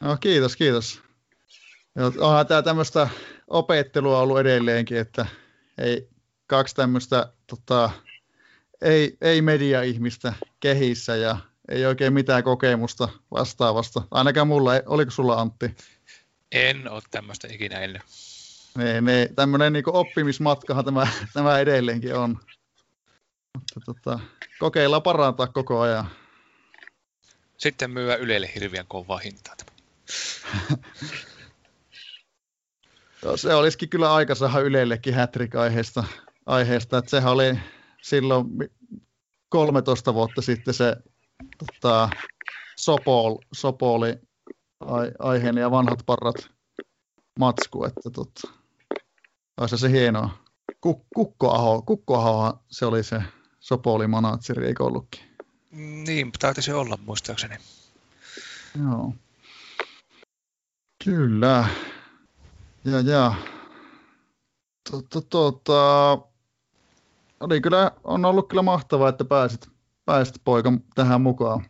No, 0.00 0.16
kiitos, 0.20 0.56
kiitos. 0.56 1.00
Ja 1.96 2.04
onhan 2.20 2.46
tämä 2.46 2.62
tämmöistä 2.62 3.08
opettelua 3.48 4.18
ollut 4.18 4.38
edelleenkin, 4.38 4.96
että 4.96 5.26
ei 5.78 6.08
kaksi 6.48 6.74
tämmöistä 6.74 7.32
tota, 7.46 7.90
ei, 8.80 9.16
ei 9.20 9.42
media-ihmistä 9.42 10.32
kehissä 10.60 11.16
ja 11.16 11.38
ei 11.68 11.86
oikein 11.86 12.12
mitään 12.12 12.44
kokemusta 12.44 13.08
vastaavasta. 13.30 14.02
Ainakaan 14.10 14.48
mulla, 14.48 14.72
oliko 14.86 15.10
sulla 15.10 15.40
Antti? 15.40 15.76
En 16.52 16.90
ole 16.90 17.02
tämmöistä 17.10 17.48
ikinä 17.50 17.78
ennen. 17.78 18.02
Niin, 18.78 19.04
niin, 19.04 19.34
tämmöinen 19.34 19.72
niin 19.72 19.84
oppimismatkahan 19.86 20.84
tämä, 20.84 21.08
tämä 21.34 21.58
edelleenkin 21.58 22.14
on. 22.14 22.38
Mutta 23.54 23.80
tota, 23.86 24.20
kokeillaan 24.58 25.02
parantaa 25.02 25.46
koko 25.46 25.80
ajan. 25.80 26.08
Sitten 27.56 27.90
myyä 27.90 28.16
Ylelle 28.16 28.50
hirveän 28.54 28.86
kovaa 28.86 29.18
hintaa. 29.18 29.54
Joo, 33.22 33.36
se 33.36 33.54
olisikin 33.54 33.88
kyllä 33.88 34.14
aika 34.14 34.34
saada 34.34 34.60
Ylellekin 34.60 35.14
hätrik-aiheesta, 35.14 36.00
aiheesta, 36.00 36.27
että 36.98 37.10
sehän 37.10 37.32
oli 37.32 37.58
silloin 38.02 38.46
13 39.48 40.14
vuotta 40.14 40.42
sitten 40.42 40.74
se 40.74 40.96
tota, 41.58 42.10
Sopol, 42.76 43.36
Sopoli 43.52 44.18
aiheen 45.18 45.56
ja 45.56 45.70
vanhat 45.70 46.02
parrat 46.06 46.50
matsku, 47.38 47.84
että 47.84 48.10
tota, 48.10 48.48
olisi 49.60 49.78
se 49.78 49.90
hienoa. 49.90 50.30
Kuk, 50.80 51.02
Kukkoaho, 51.14 51.82
Kukkoaho 51.82 52.58
se 52.70 52.86
oli 52.86 53.02
se 53.02 53.22
Sopoli 53.60 54.06
manaatseri, 54.06 54.66
eikö 54.66 54.84
ollutkin? 54.84 55.20
Niin, 56.06 56.32
taisi 56.38 56.72
olla 56.72 56.98
muistaakseni. 57.06 57.56
Joo. 58.80 59.14
Kyllä. 61.04 61.68
Ja, 62.84 63.00
ja. 63.00 63.34
Tota, 64.90 65.20
tota, 65.20 66.18
oli 67.40 67.60
kyllä, 67.60 67.90
on 68.04 68.24
ollut 68.24 68.48
kyllä 68.48 68.62
mahtavaa, 68.62 69.08
että 69.08 69.24
pääsit, 69.24 69.68
pääsit 70.04 70.34
poika 70.44 70.72
tähän 70.94 71.20
mukaan, 71.20 71.64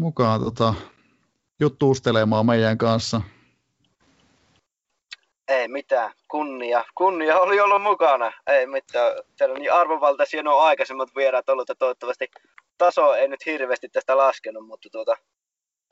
mukaan 0.00 0.40
tota, 0.40 0.74
juttuustelemaan 1.60 2.46
meidän 2.46 2.78
kanssa. 2.78 3.20
Ei 5.48 5.68
mitään, 5.68 6.12
kunnia. 6.28 6.84
Kunnia 6.94 7.40
oli 7.40 7.60
ollut 7.60 7.82
mukana. 7.82 8.32
Ei 8.46 8.66
mitään. 8.66 9.12
Siellä 9.36 9.52
on 9.52 9.60
niin 9.60 9.72
arvovaltaisia 9.72 10.42
nuo 10.42 10.58
aikaisemmat 10.58 11.08
vieraat 11.16 11.48
ollut, 11.48 11.70
että 11.70 11.78
toivottavasti 11.78 12.30
taso 12.78 13.14
ei 13.14 13.28
nyt 13.28 13.46
hirveästi 13.46 13.88
tästä 13.88 14.16
laskenut, 14.16 14.66
mutta 14.66 14.88
tuota, 14.92 15.16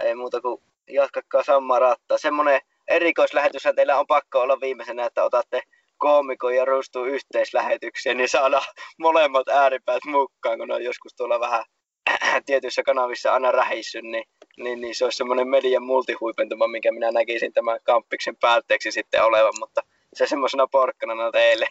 ei 0.01 0.14
muuta 0.14 0.41
kuin 0.41 0.62
jatkakaa 0.91 1.43
samaa 1.43 1.78
rattaa. 1.78 2.18
Semmoinen 2.18 2.61
erikoislähetys 2.89 3.62
teillä 3.76 3.99
on 3.99 4.07
pakko 4.07 4.41
olla 4.41 4.61
viimeisenä, 4.61 5.07
että 5.07 5.24
otatte 5.24 5.62
koomikon 5.99 6.57
ja 6.57 6.64
ruustuu 6.64 7.05
yhteislähetykseen, 7.05 8.16
niin 8.16 8.28
saada 8.28 8.62
molemmat 8.99 9.49
ääripäät 9.49 10.05
mukaan, 10.05 10.59
kun 10.59 10.68
ne 10.68 10.74
on 10.74 10.84
joskus 10.84 11.14
tuolla 11.14 11.40
vähän 11.40 11.64
tietyissä 12.47 12.82
kanavissa 12.82 13.32
aina 13.32 13.53
rähissy, 13.53 14.03
niin, 14.03 14.24
niin, 14.57 14.80
niin 14.80 14.95
se 14.95 15.05
olisi 15.05 15.16
semmoinen 15.16 15.49
median 15.49 15.82
multihuipentuma, 15.82 16.68
minkä 16.68 16.92
minä 16.92 17.11
näkisin 17.11 17.53
tämän 17.53 17.78
kamppiksen 17.82 18.36
päätteeksi 18.36 18.92
sitten 18.92 19.24
olevan, 19.24 19.55
mutta 19.61 19.80
se 20.14 20.26
semmoisena 20.26 20.66
porkkana 20.66 21.32
teille. 21.32 21.66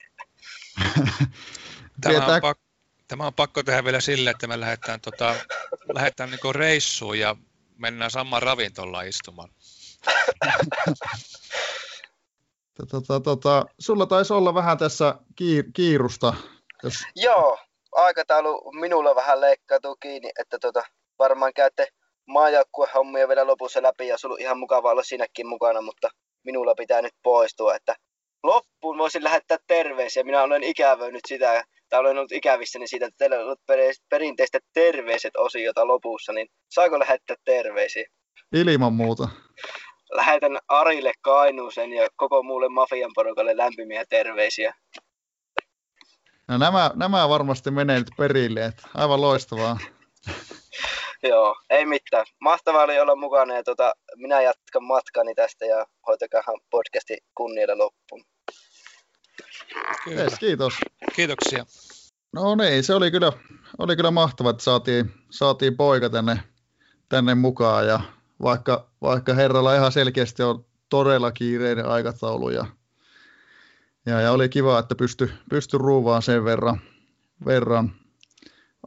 Tämä 2.02 2.26
on, 2.26 2.42
pak- 2.42 2.60
tämä 3.08 3.28
on 3.28 3.34
pakko 3.34 3.64
tehdä 3.64 3.84
vielä 3.84 4.02
sille, 4.02 4.30
että 4.30 4.48
me 4.48 4.60
lähdetään, 4.60 5.02
tota, 5.02 5.36
lähdetään 5.94 6.30
niin 6.30 6.56
reissuun 6.56 7.20
ja 7.20 7.36
mennään 7.78 8.12
samaan 8.12 8.42
ravintolaan 8.42 9.08
istumaan. 9.08 9.50
tota, 12.92 13.20
tota, 13.20 13.66
sulla 13.80 14.06
taisi 14.06 14.34
olla 14.34 14.54
vähän 14.54 14.78
tässä 14.78 15.16
kiir- 15.42 15.72
kiirusta. 15.74 16.34
Jos... 16.84 16.94
Joo, 17.16 17.58
aikataulu 17.92 18.72
minulla 18.72 19.16
vähän 19.16 19.42
leikkautuu 19.42 19.96
kiinni, 19.96 20.30
että 20.40 20.60
tota, 20.60 20.84
varmaan 21.20 21.54
käytte 21.56 21.88
maajoukkuehommia 22.28 23.28
vielä 23.28 23.48
lopussa 23.48 23.84
läpi 23.84 24.08
ja 24.08 24.18
sulla 24.18 24.38
ihan 24.40 24.58
mukava 24.58 24.92
olla 24.92 25.04
sinäkin 25.04 25.48
mukana, 25.48 25.82
mutta 25.82 26.10
minulla 26.46 26.76
pitää 26.76 27.02
nyt 27.02 27.14
poistua, 27.24 27.76
että 27.76 27.96
loppuun 28.44 28.98
voisin 28.98 29.24
lähettää 29.24 29.58
terveisiä. 29.68 30.24
Minä 30.24 30.44
olen 30.44 30.64
ikävöinyt 30.64 31.22
sitä, 31.28 31.64
tai 31.90 32.00
olen 32.00 32.18
ollut 32.18 32.32
ikävissäni 32.32 32.88
siitä, 32.88 33.06
että 33.06 33.18
teillä 33.18 33.36
on 33.36 33.44
ollut 33.44 33.62
perinteistä 34.10 34.60
terveiset 34.74 35.36
osiota 35.38 35.88
lopussa, 35.88 36.34
niin 36.34 36.48
saako 36.70 37.00
lähettää 37.00 37.36
terveisiä? 37.46 38.06
Ilman 38.54 38.94
muuta. 38.94 39.28
Lähetän 40.16 40.60
Arille 40.68 41.14
Kainuusen 41.22 41.94
ja 41.94 42.08
koko 42.16 42.44
muulle 42.44 42.70
mafian 42.70 43.12
porukalle 43.16 43.58
lämpimiä 43.58 44.06
terveisiä. 44.10 44.74
No 46.48 46.58
nämä, 46.58 46.92
nämä 46.96 47.30
varmasti 47.30 47.72
menee 47.72 48.00
nyt 48.00 48.10
perille, 48.18 48.66
että 48.66 48.88
aivan 48.94 49.22
loistavaa. 49.22 49.78
Joo, 51.30 51.56
ei 51.70 51.86
mitään. 51.86 52.26
Mahtavaa 52.42 52.84
oli 52.84 53.00
olla 53.00 53.16
mukana 53.16 53.56
ja 53.56 53.64
tota, 53.64 53.94
minä 54.16 54.42
jatkan 54.42 54.84
matkani 54.84 55.36
tästä 55.36 55.66
ja 55.66 55.86
hoitakahan 56.08 56.60
podcasti 56.70 57.18
kunnialla 57.36 57.78
loppuun. 57.78 58.22
Kyllä. 60.04 60.22
Yes, 60.22 60.34
kiitos. 60.40 60.74
Kiitoksia. 61.16 61.66
No 62.34 62.56
niin, 62.56 62.84
se 62.84 62.94
oli 62.94 63.12
kyllä, 63.12 63.32
oli 63.78 63.96
kyllä 63.96 64.12
mahtavaa, 64.12 64.50
että 64.50 64.64
saatiin, 64.64 65.14
saatiin 65.32 65.78
poika 65.78 66.10
tänne, 66.10 66.40
tänne 67.10 67.36
mukaan 67.36 67.88
ja 67.88 68.00
vaikka, 68.42 68.90
vaikka 69.02 69.34
herralla 69.34 69.76
ihan 69.76 69.92
selkeästi 69.92 70.44
on 70.44 70.66
todella 70.90 71.32
kiireinen 71.32 71.86
aikataulu 71.86 72.50
ja, 72.50 72.66
ja, 74.06 74.22
ja 74.22 74.32
oli 74.32 74.50
kiva, 74.50 74.80
että 74.80 74.96
pysty, 74.96 75.32
pysty 75.50 75.78
ruuvaan 75.78 76.22
sen 76.22 76.44
verran, 76.44 76.82
verran 77.46 77.92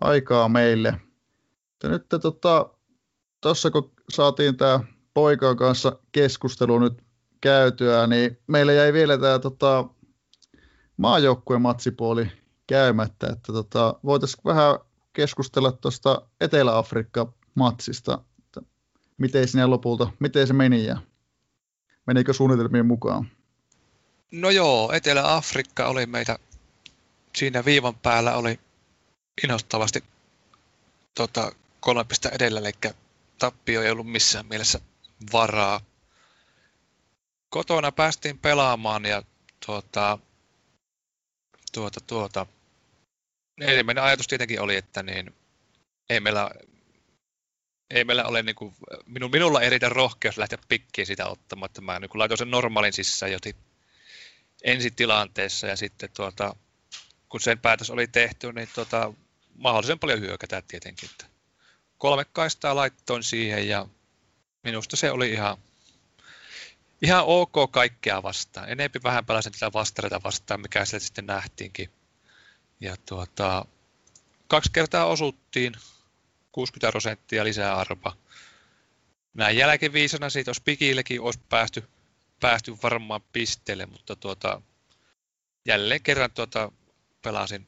aikaa 0.01 0.49
meille. 0.49 1.01
Ja 1.82 1.88
nyt 1.88 2.09
tuossa 2.09 3.70
tota, 3.70 3.72
kun 3.72 3.92
saatiin 4.12 4.57
tämä 4.57 4.80
poikan 5.14 5.57
kanssa 5.57 5.99
keskustelu 6.12 6.78
nyt 6.78 7.03
käytyä, 7.40 8.07
niin 8.07 8.38
meillä 8.47 8.72
jäi 8.72 8.92
vielä 8.92 9.18
tämä 9.18 9.38
tota, 9.38 9.84
maajoukkueen 10.97 11.62
matsipuoli 11.62 12.32
käymättä, 12.66 13.26
että 13.26 13.53
tota, 13.53 13.94
voitaisiin 14.05 14.44
vähän 14.44 14.78
keskustella 15.12 15.72
tuosta 15.72 16.22
Etelä-Afrikka-matsista, 16.40 18.18
miten 19.19 19.49
sinne 19.49 19.67
lopulta, 19.67 20.12
miten 20.19 20.47
se 20.47 20.53
meni 20.53 20.85
ja 20.85 20.97
menikö 22.07 22.33
suunnitelmien 22.33 22.87
mukaan? 22.87 23.31
No 24.33 24.51
joo, 24.51 24.93
Etelä-Afrikka 24.93 25.87
oli 25.87 26.07
meitä 26.07 26.39
siinä 27.37 27.64
viivan 27.64 27.95
päällä, 27.95 28.37
oli 28.37 28.61
inhostavasti 29.45 30.05
tota, 31.14 31.53
kolme 31.81 32.05
pistä 32.05 32.29
edellä, 32.29 32.61
eli 32.61 32.73
tappio 33.39 33.83
ei 33.83 33.91
ollut 33.91 34.11
missään 34.11 34.47
mielessä 34.47 34.81
varaa. 35.33 35.81
Kotona 37.49 37.93
päästiin 37.93 38.39
pelaamaan 38.39 39.05
ja 39.05 39.23
tuota, 39.67 40.19
tuota, 41.73 42.01
tuota, 42.01 42.47
ensimmäinen 43.61 44.05
ajatus 44.05 44.27
tietenkin 44.27 44.61
oli, 44.61 44.77
että 44.77 45.03
niin, 45.03 45.35
ei 46.11 46.21
meillä, 46.21 46.51
ei 47.91 48.05
meillä 48.05 48.24
ole, 48.24 48.43
niin 48.43 48.57
kuin, 48.57 48.74
minu, 49.07 49.28
minulla 49.28 49.61
ei 49.61 49.70
riitä 49.70 49.89
rohkeus 49.89 50.39
lähteä 50.39 50.59
pikkiä 50.68 51.05
sitä 51.05 51.26
ottamaan, 51.26 51.66
että 51.66 51.80
mä 51.80 51.99
niin 51.99 52.11
laitoin 52.14 52.39
sen 52.39 52.51
normaalin 52.51 52.93
sisään 52.93 53.32
joti 53.32 53.57
ensitilanteessa 54.64 55.66
ja 55.66 55.76
sitten 55.76 56.11
tuota, 56.16 56.57
kun 57.28 57.41
sen 57.41 57.59
päätös 57.59 57.91
oli 57.91 58.07
tehty, 58.07 58.53
niin 58.53 58.68
tuota, 58.74 59.12
mahdollisen 59.55 59.99
paljon 59.99 60.20
hyökätään 60.20 60.62
tietenkin. 60.68 61.11
Että 61.11 61.26
kolme 61.99 62.24
kaistaa 62.24 62.76
laittoin 62.76 63.22
siihen 63.22 63.68
ja 63.68 63.87
minusta 64.62 64.97
se 64.97 65.11
oli 65.11 65.30
ihan, 65.30 65.57
ihan 67.03 67.24
ok 67.26 67.53
kaikkea 67.70 68.22
vastaan. 68.22 68.70
Enempi 68.70 69.01
vähän 69.03 69.26
pelasin 69.26 69.53
tätä 69.53 69.72
vastareita 69.72 70.22
vastaan, 70.22 70.61
mikä 70.61 70.84
sieltä 70.84 71.07
sitten 71.07 71.26
nähtiinkin. 71.26 71.91
Ja 72.80 72.97
tuota, 73.09 73.66
kaksi 74.49 74.70
kertaa 74.72 75.07
osuttiin, 75.07 75.72
60 76.57 76.93
prosenttia 76.93 77.45
lisää 77.45 77.77
arpa. 77.77 78.17
Näin 79.35 79.57
jälkiviisana 79.57 80.31
siitä 80.31 80.49
olisi 80.49 80.63
pikillekin 80.65 81.21
olisi 81.21 81.41
päästy, 81.49 81.85
päästy 82.41 82.77
varmaan 82.83 83.21
pisteelle, 83.33 83.87
mutta 83.87 84.17
tuota, 84.17 84.63
jälleen 85.65 86.03
kerran 86.03 86.31
tuota, 86.31 86.73
pelasin 87.23 87.67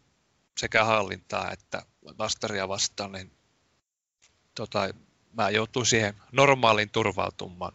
sekä 0.59 0.85
hallintaa 0.85 1.53
että 1.53 1.83
vastaria 2.19 2.69
vastaan, 2.69 3.13
niin 3.13 3.33
tota, 4.55 4.95
mä 5.33 5.51
joutuin 5.51 5.87
siihen 5.87 6.15
normaaliin 6.33 6.91
turvautumaan. 6.91 7.73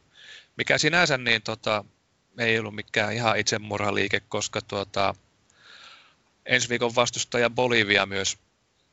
Mikä 0.57 0.77
sinänsä 0.77 1.17
niin, 1.17 1.41
tota, 1.41 1.85
ei 2.37 2.59
ollut 2.59 2.75
mikään 2.75 3.13
ihan 3.13 3.39
itsemurhaliike, 3.39 4.19
koska 4.19 4.61
tuota, 4.61 5.15
ensi 6.45 6.69
viikon 6.69 6.95
vastustaja 6.95 7.49
Bolivia 7.49 8.05
myös, 8.05 8.37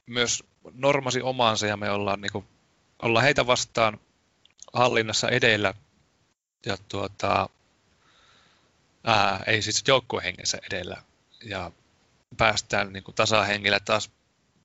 myös 0.07 0.45
normasi 0.73 1.23
omaansa 1.23 1.67
ja 1.67 1.77
me 1.77 1.91
ollaan, 1.91 2.21
niin 2.21 2.33
kuin, 2.33 2.47
ollaan 3.03 3.25
heitä 3.25 3.47
vastaan 3.47 4.01
hallinnassa 4.73 5.29
edellä 5.29 5.75
ja 6.67 6.77
tuota, 6.89 7.49
ää, 9.05 9.43
ei 9.47 9.63
siis 9.63 9.85
joukkuehengessä 9.89 10.59
edellä 10.71 11.03
ja 11.45 11.73
päästään 12.37 12.93
niin 12.93 13.05
kuin 13.05 13.15
tasahengillä 13.15 13.81
taas 13.81 14.11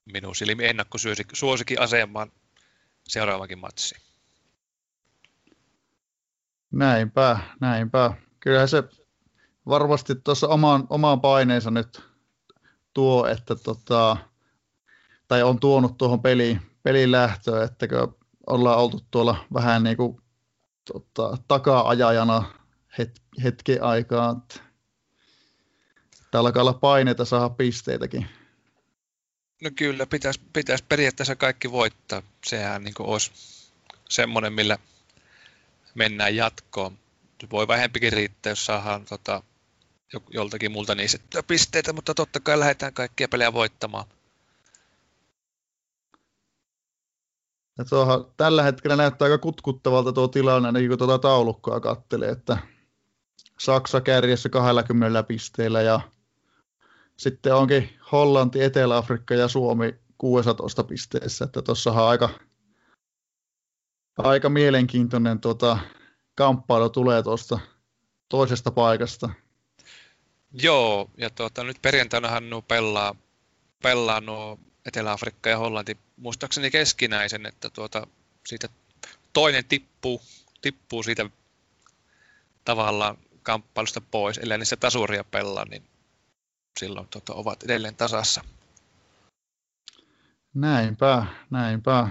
minun 0.06 0.36
silmi 0.36 0.66
ennakkosuosikin 0.66 1.82
asemaan 1.82 2.32
seuraavakin 3.08 3.60
matsi. 3.60 3.96
Näinpä, 6.72 7.40
näinpä. 7.60 8.14
Kyllähän 8.40 8.70
se 8.70 8.84
varmasti 9.66 10.16
tuossa 10.16 10.48
omaan, 10.48 10.88
omaan 10.90 11.22
paineensa 11.22 11.72
nyt 11.72 12.02
tuo, 12.94 13.28
että 13.28 13.56
tota, 13.56 14.18
tai 15.28 15.44
on 15.44 15.60
tuonut 15.60 15.98
tuohon 15.98 16.22
peliin, 16.22 16.62
pelin 16.84 17.12
lähtöön, 17.12 17.64
että 17.64 17.88
ollaan 18.48 18.80
oltu 18.80 19.02
tuolla 19.12 19.46
vähän 19.54 19.84
niin 19.84 19.98
kuin 19.98 20.22
tota, 20.94 21.38
taka-ajajana 21.48 22.54
het, 22.98 23.22
hetken 23.44 23.84
aikaa. 23.84 24.46
Täällä 26.32 26.48
alkaa 26.48 26.62
olla 26.62 26.74
paineita 26.74 27.26
saada 27.26 27.50
pisteitäkin. 27.50 28.28
No 29.64 29.70
kyllä, 29.76 30.06
pitäisi, 30.06 30.42
pitäisi 30.54 30.84
periaatteessa 30.90 31.36
kaikki 31.36 31.72
voittaa. 31.72 32.22
Sehän 32.46 32.84
niin 32.84 32.94
olisi 33.00 33.32
semmoinen, 34.10 34.54
millä 34.54 34.78
mennään 35.96 36.36
jatkoon. 36.36 36.98
Voi 37.52 37.68
vähempikin 37.68 38.14
riittää, 38.14 38.52
jos 38.52 38.66
saadaan 38.66 39.06
tota, 39.06 39.44
joltakin 40.30 40.72
multa 40.72 40.96
niistä 40.96 41.44
pisteitä, 41.44 41.94
mutta 41.94 42.14
totta 42.14 42.40
kai 42.40 42.60
lähdetään 42.60 42.94
kaikkia 42.94 43.28
pelejä 43.28 43.54
voittamaan. 43.54 44.06
Ja 47.78 47.86
tuohon, 47.86 48.34
tällä 48.38 48.64
hetkellä 48.64 48.96
näyttää 48.96 49.26
aika 49.26 49.38
kutkuttavalta 49.38 50.14
tuo 50.14 50.28
tilanne, 50.28 50.72
niin 50.72 50.90
kun 50.90 50.98
tuota 50.98 51.20
taulukkoa 51.20 51.80
kattelee, 51.80 52.30
että 52.30 52.58
Saksa 53.60 54.02
kärjessä 54.02 54.50
20 54.50 55.24
pisteellä 55.24 55.82
ja 55.82 56.00
sitten 57.18 57.56
onkin 57.56 57.90
Hollanti, 58.12 58.64
Etelä-Afrikka 58.64 59.34
ja 59.34 59.48
Suomi 59.48 59.96
16 60.18 60.84
pisteessä, 60.84 61.46
että 61.46 61.62
tuossa 61.62 61.92
on 61.92 62.10
aika, 62.10 62.30
aika 64.18 64.50
mielenkiintoinen 64.50 65.40
tuota, 65.40 65.78
kamppailu 66.36 66.90
tulee 66.90 67.24
tuosta 67.24 67.60
toisesta 68.30 68.72
paikasta. 68.72 69.30
Joo, 70.62 71.10
ja 71.18 71.30
tuota, 71.30 71.64
nyt 71.64 71.82
perjantainahan 71.82 72.50
nuo 72.50 72.62
pelaa, 72.62 73.16
pelaa 73.84 74.22
nuo 74.22 74.60
Etelä-Afrikka 74.86 75.50
ja 75.50 75.58
Hollanti 75.58 75.98
muistaakseni 76.18 76.72
keskinäisen, 76.72 77.46
että 77.46 77.70
tuota, 77.70 78.08
siitä 78.46 78.70
toinen 79.34 79.66
tippuu, 79.66 80.22
tippuu 80.62 81.04
siitä 81.04 81.30
tavallaan 82.66 83.18
kamppailusta 83.44 84.02
pois, 84.02 84.38
ellei 84.38 84.58
niissä 84.58 84.78
tasuria 84.78 85.24
pelaa, 85.24 85.66
niin 85.66 85.84
silloin 86.80 87.08
tota, 87.08 87.34
ovat 87.34 87.64
edelleen 87.64 87.96
tasassa. 87.96 88.42
Näinpä, 90.54 91.26
näinpä. 91.50 92.10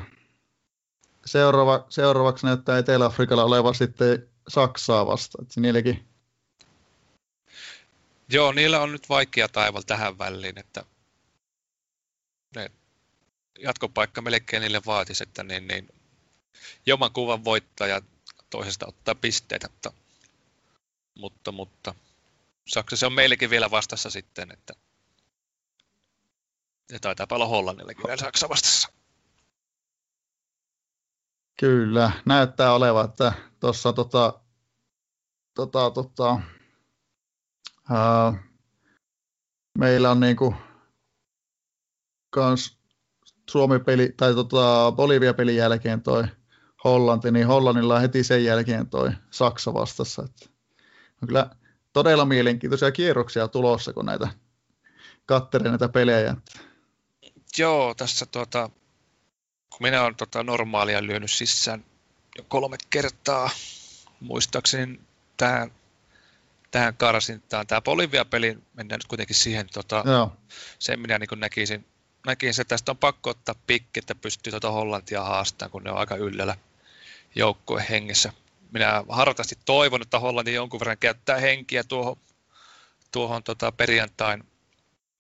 Seuraava, 1.27 1.87
seuraavaksi 1.89 2.47
näyttää 2.47 2.79
Etelä-Afrikalla 2.79 3.45
oleva 3.45 3.73
sitten 3.73 4.29
Saksaa 4.49 5.07
vasta. 5.07 5.39
Että 5.43 5.61
niilläkin... 5.61 6.09
Joo, 8.29 8.53
niillä 8.53 8.81
on 8.81 8.93
nyt 8.93 9.09
vaikea 9.09 9.49
taival 9.49 9.83
tähän 9.83 10.19
väliin, 10.19 10.59
että 10.59 10.85
ne 12.55 12.71
jatkopaikka 13.59 14.23
melkein 14.23 14.61
niille 14.61 14.83
vaatisi, 14.87 15.23
että 15.23 15.43
niin, 15.43 15.69
niin 15.69 15.89
joman 16.87 17.13
kuvan 17.13 17.45
voittaja 17.45 18.03
toisesta 18.51 18.87
ottaa 18.87 19.15
pisteitä, 19.15 19.69
mutta, 19.69 19.93
mutta, 21.17 21.53
mutta 21.53 21.95
Saksa 22.67 22.97
se 22.97 23.07
on 23.07 23.13
meillekin 23.13 23.51
vielä 23.51 23.71
vastassa 23.71 24.11
sitten, 24.11 24.53
että 24.53 24.75
ja 26.93 27.01
taitaa 27.01 27.27
olla 27.31 27.47
Hollannillakin 27.47 28.05
vielä 28.07 28.17
Saksa 28.17 28.49
vastassa. 28.49 28.89
Kyllä, 31.61 32.13
näyttää 32.25 32.75
olevan, 32.75 33.05
että 33.05 33.33
tuossa 33.61 33.93
tota, 33.93 34.41
tota, 35.55 35.91
tota, 35.91 36.41
ää, 37.91 38.33
meillä 39.79 40.11
on 40.11 40.21
niinku 40.21 40.55
kans 42.35 42.79
Suomi-peli, 43.51 44.15
tai 44.17 44.35
tota, 44.35 44.93
Bolivia-pelin 44.97 45.57
jälkeen 45.57 46.03
toi 46.03 46.25
Hollanti, 46.85 47.31
niin 47.31 47.47
Hollannilla 47.47 48.01
heti 48.01 48.25
sen 48.25 48.45
jälkeen 48.45 48.87
toi 48.87 49.11
Saksa 49.31 49.75
vastassa. 49.75 50.23
Että 50.23 50.47
on 51.23 51.29
kyllä 51.29 51.51
todella 51.93 52.25
mielenkiintoisia 52.25 52.93
kierroksia 52.93 53.49
tulossa, 53.49 53.93
kun 53.93 54.07
näitä 54.07 54.29
kattelee 55.27 55.69
näitä 55.69 55.89
pelejä. 55.89 56.37
Joo, 57.59 57.95
tässä 57.95 58.27
tuota, 58.27 58.71
kun 59.71 59.79
minä 59.81 60.03
olen 60.03 60.17
tota 60.17 60.43
normaalia 60.43 61.07
lyönyt 61.07 61.31
sisään 61.31 61.85
jo 62.39 62.45
kolme 62.49 62.77
kertaa, 62.91 63.51
muistaakseni 64.21 65.01
tähän, 65.37 65.73
tähän 66.71 66.97
karsintaan. 66.97 67.67
Tämä 67.67 67.81
Bolivia-peli, 67.81 68.59
mennään 68.75 68.99
nyt 68.99 69.07
kuitenkin 69.07 69.37
siihen, 69.37 69.67
tota, 69.75 70.03
Joo. 70.07 70.33
sen 70.79 71.01
minä 71.01 71.19
niin 71.19 71.41
näkisin, 71.41 71.87
näkisin, 72.27 72.63
että 72.63 72.75
tästä 72.75 72.93
on 72.93 72.99
pakko 72.99 73.31
ottaa 73.31 73.55
pikki, 73.67 73.99
että 73.99 74.15
pystyy 74.15 74.51
tuota 74.51 74.71
Hollantia 74.71 75.23
haastamaan, 75.23 75.71
kun 75.71 75.85
ne 75.85 75.91
on 75.91 75.99
aika 75.99 76.17
yllällä 76.17 76.57
joukkueen 77.35 77.87
hengessä. 77.89 78.33
Minä 78.73 79.05
hartaasti 79.09 79.59
toivon, 79.65 80.03
että 80.03 80.19
Hollanti 80.19 80.55
jonkun 80.55 80.81
verran 80.81 80.99
käyttää 80.99 81.39
henkiä 81.39 81.85
tuohon, 81.85 82.17
tuohon 83.13 83.43
tota 83.43 83.73
perjantain 83.73 84.45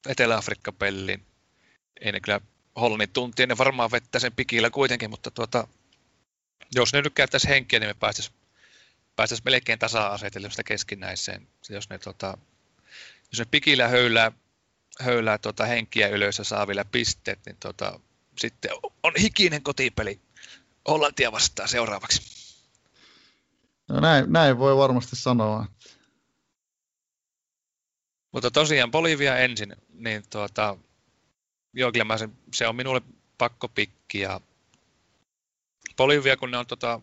Etelä-Afrikka-peliin. 0.08 1.26
Ei 2.00 2.12
ne 2.12 2.20
kyllä 2.20 2.40
Hollannin 2.76 3.10
tuntia, 3.10 3.46
ne 3.46 3.58
varmaan 3.58 3.90
vettää 3.90 4.20
sen 4.20 4.32
pikillä 4.32 4.70
kuitenkin, 4.70 5.10
mutta 5.10 5.30
tuota, 5.30 5.68
jos 6.74 6.92
ne 6.92 7.02
nyt 7.02 7.14
käyttäisi 7.14 7.48
henkiä, 7.48 7.80
niin 7.80 7.90
me 7.90 7.94
päästäisiin 7.94 8.36
päästäisi 9.16 9.42
melkein 9.44 9.78
tasa-asetelmasta 9.78 10.64
keskinäiseen. 10.64 11.48
Jos 11.68 11.90
ne, 11.90 11.98
tota, 11.98 12.38
jos 13.32 13.38
ne 13.38 13.44
pikillä 13.50 13.88
höylää, 13.88 14.32
höylää 15.00 15.38
tota 15.38 15.66
henkiä 15.66 16.08
ylös 16.08 16.38
ja 16.38 16.44
saa 16.44 16.66
vielä 16.66 16.84
pisteet, 16.84 17.38
niin 17.46 17.56
tota, 17.60 18.00
sitten 18.38 18.70
on 19.02 19.12
hikinen 19.20 19.62
kotipeli 19.62 20.20
Hollantia 20.88 21.32
vastaan 21.32 21.68
seuraavaksi. 21.68 22.22
No 23.88 24.00
näin, 24.00 24.32
näin 24.32 24.58
voi 24.58 24.76
varmasti 24.76 25.16
sanoa. 25.16 25.66
Mutta 28.32 28.50
tosiaan 28.50 28.90
Bolivia 28.90 29.38
ensin, 29.38 29.76
niin 29.92 30.22
tuota, 30.30 30.76
joo, 31.72 31.92
kyllä 31.92 32.04
mä 32.04 32.18
sen, 32.18 32.32
se 32.54 32.68
on 32.68 32.76
minulle 32.76 33.00
pakko 33.38 33.68
pikki 33.68 34.20
ja 34.20 34.40
Bolivia, 35.96 36.36
kun 36.36 36.50
ne 36.50 36.58
on 36.58 36.66
tota, 36.66 37.00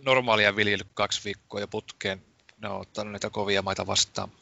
normaalia 0.00 0.56
viljellyt 0.56 0.88
kaksi 0.94 1.20
viikkoa 1.24 1.60
ja 1.60 1.68
putkeen, 1.68 2.22
ne 2.58 2.68
on 2.68 2.80
ottanut 2.80 3.12
näitä 3.12 3.30
kovia 3.30 3.62
maita 3.62 3.86
vastaan. 3.86 4.32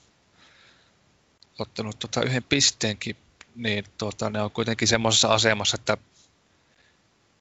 Ottanut 1.60 1.98
tota 1.98 2.22
yhden 2.22 2.42
pisteenkin, 2.42 3.16
niin 3.54 3.84
tota, 3.98 4.30
ne 4.30 4.42
on 4.42 4.50
kuitenkin 4.50 4.88
semmoisessa 4.88 5.34
asemassa, 5.34 5.76
että 5.80 5.96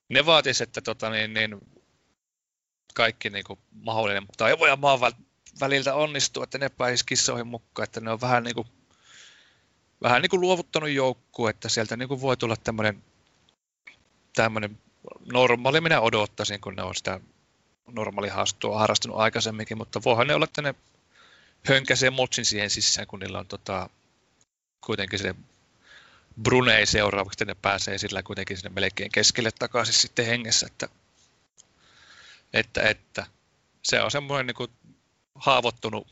ne 0.08 0.26
vaatisi, 0.26 0.62
että 0.62 0.80
tota, 0.80 1.10
niin, 1.10 1.34
niin, 1.34 1.60
kaikki 2.94 3.30
niin 3.30 3.44
kuin, 3.44 3.58
mahdollinen 3.72 4.26
tai 4.36 4.58
voi 4.58 4.76
maan 4.76 5.00
väliltä 5.60 5.94
onnistuu, 5.94 6.42
että 6.42 6.58
ne 6.58 6.68
pääsisi 6.68 7.06
kissoihin 7.06 7.46
mukaan, 7.46 7.84
että 7.84 8.00
ne 8.00 8.10
on 8.10 8.20
vähän 8.20 8.44
niin 8.44 8.54
kuin, 8.54 8.66
vähän 10.02 10.22
niin 10.22 10.30
kuin 10.30 10.40
luovuttanut 10.40 10.90
joukkue, 10.90 11.50
että 11.50 11.68
sieltä 11.68 11.96
niin 11.96 12.08
kuin 12.08 12.20
voi 12.20 12.36
tulla 12.36 12.56
tämmöinen, 12.56 13.02
tämmöinen 14.36 14.78
normaali 15.32 15.80
minä 15.80 16.00
odottaisin, 16.00 16.60
kun 16.60 16.76
ne 16.76 16.82
on 16.82 16.94
sitä 16.94 17.20
normaali 17.86 18.28
haastua 18.28 18.78
harrastanut 18.78 19.18
aikaisemminkin, 19.18 19.78
mutta 19.78 20.00
voihan 20.04 20.26
ne 20.26 20.34
olla, 20.34 20.44
että 20.44 20.62
ne 20.62 20.74
hönkäsee 21.66 22.10
motsin 22.10 22.44
siihen 22.44 22.70
sisään, 22.70 23.06
kun 23.06 23.18
niillä 23.18 23.38
on 23.38 23.46
tota, 23.46 23.90
kuitenkin 24.80 25.18
se 25.18 25.34
Brunei 26.42 26.86
seuraavaksi, 26.86 27.44
ne 27.44 27.54
pääsee 27.54 27.98
sillä 27.98 28.22
kuitenkin 28.22 28.56
sinne 28.56 28.70
melkein 28.74 29.12
keskelle 29.12 29.50
takaisin 29.58 29.94
sitten 29.94 30.26
hengessä, 30.26 30.66
että, 30.66 30.88
että, 32.52 32.82
että 32.82 33.26
se 33.82 34.02
on 34.02 34.10
semmoinen 34.10 34.46
niin 34.46 34.54
kuin 34.54 34.70
haavoittunut, 35.34 36.06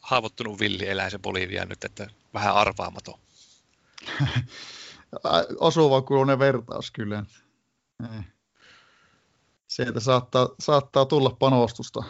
haavoittunut 0.00 0.60
villieläin 0.60 1.10
se 1.10 1.18
Bolivia 1.18 1.64
nyt, 1.64 1.84
että 1.84 2.10
vähän 2.34 2.54
arvaamaton. 2.54 3.18
Osuva 5.60 6.02
kuulunen 6.02 6.38
vertaus 6.38 6.90
kyllä. 6.90 7.24
Ei. 8.02 8.20
Sieltä 9.66 10.00
saattaa, 10.00 10.48
saattaa 10.60 11.04
tulla 11.04 11.30
panostusta. 11.30 12.04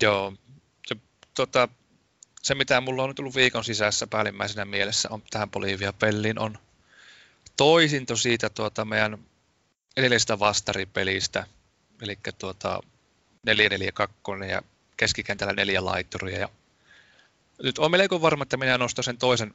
Joo, 0.00 0.32
se, 0.86 0.96
tota, 1.34 1.68
se 2.48 2.54
mitä 2.54 2.80
mulla 2.80 3.02
on 3.02 3.14
tullut 3.14 3.34
viikon 3.34 3.64
sisässä 3.64 4.06
päällimmäisenä 4.06 4.64
mielessä 4.64 5.08
on 5.12 5.22
tähän 5.30 5.50
Bolivia-peliin 5.50 6.38
on 6.38 6.58
toisinto 7.56 8.16
siitä 8.16 8.50
tuota 8.50 8.84
meidän 8.84 9.18
edellisestä 9.96 10.38
vastaripelistä, 10.38 11.46
eli 12.02 12.18
tuota 12.38 12.80
4-4-2 13.50 14.44
ja 14.44 14.62
keskikentällä 14.96 15.52
neljä 15.52 15.84
laituria. 15.84 16.38
Ja 16.38 16.48
nyt 17.62 17.78
on 17.78 17.90
melko 17.90 18.22
varma, 18.22 18.42
että 18.42 18.56
minä 18.56 18.78
nostan 18.78 19.04
sen 19.04 19.18
toisen, 19.18 19.54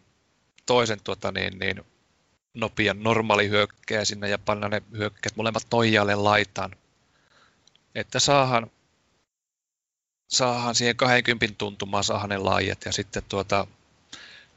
toisen 0.65 0.99
tuota 1.03 1.31
niin, 1.31 1.59
niin, 1.59 1.81
nopean 2.53 3.03
normaali 3.03 3.49
hyökkäjä 3.49 4.05
sinne 4.05 4.29
ja 4.29 4.37
panna 4.37 4.69
ne 4.69 4.83
hyökkäät 4.97 5.35
molemmat 5.35 5.67
noijalle 5.71 6.15
laitaan. 6.15 6.75
Että 7.95 8.19
saahan, 8.19 8.71
saahan 10.27 10.75
siihen 10.75 10.95
20 10.95 11.57
tuntumaan 11.57 12.03
saahan 12.03 12.29
ne 12.29 12.37
laajat. 12.37 12.85
Ja 12.85 12.91
sitten 12.91 13.23
tuota, 13.29 13.67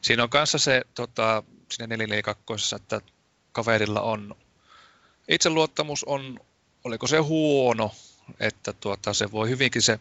siinä 0.00 0.22
on 0.22 0.30
kanssa 0.30 0.58
se 0.58 0.82
tota, 0.94 1.42
siinä 1.72 1.86
442, 1.86 2.76
että 2.76 3.00
kaverilla 3.52 4.00
on 4.00 4.36
itseluottamus 5.28 6.04
on, 6.04 6.40
oliko 6.84 7.06
se 7.06 7.18
huono, 7.18 7.90
että 8.40 8.72
tuota, 8.72 9.14
se 9.14 9.32
voi 9.32 9.48
hyvinkin 9.48 9.82
se 9.82 10.00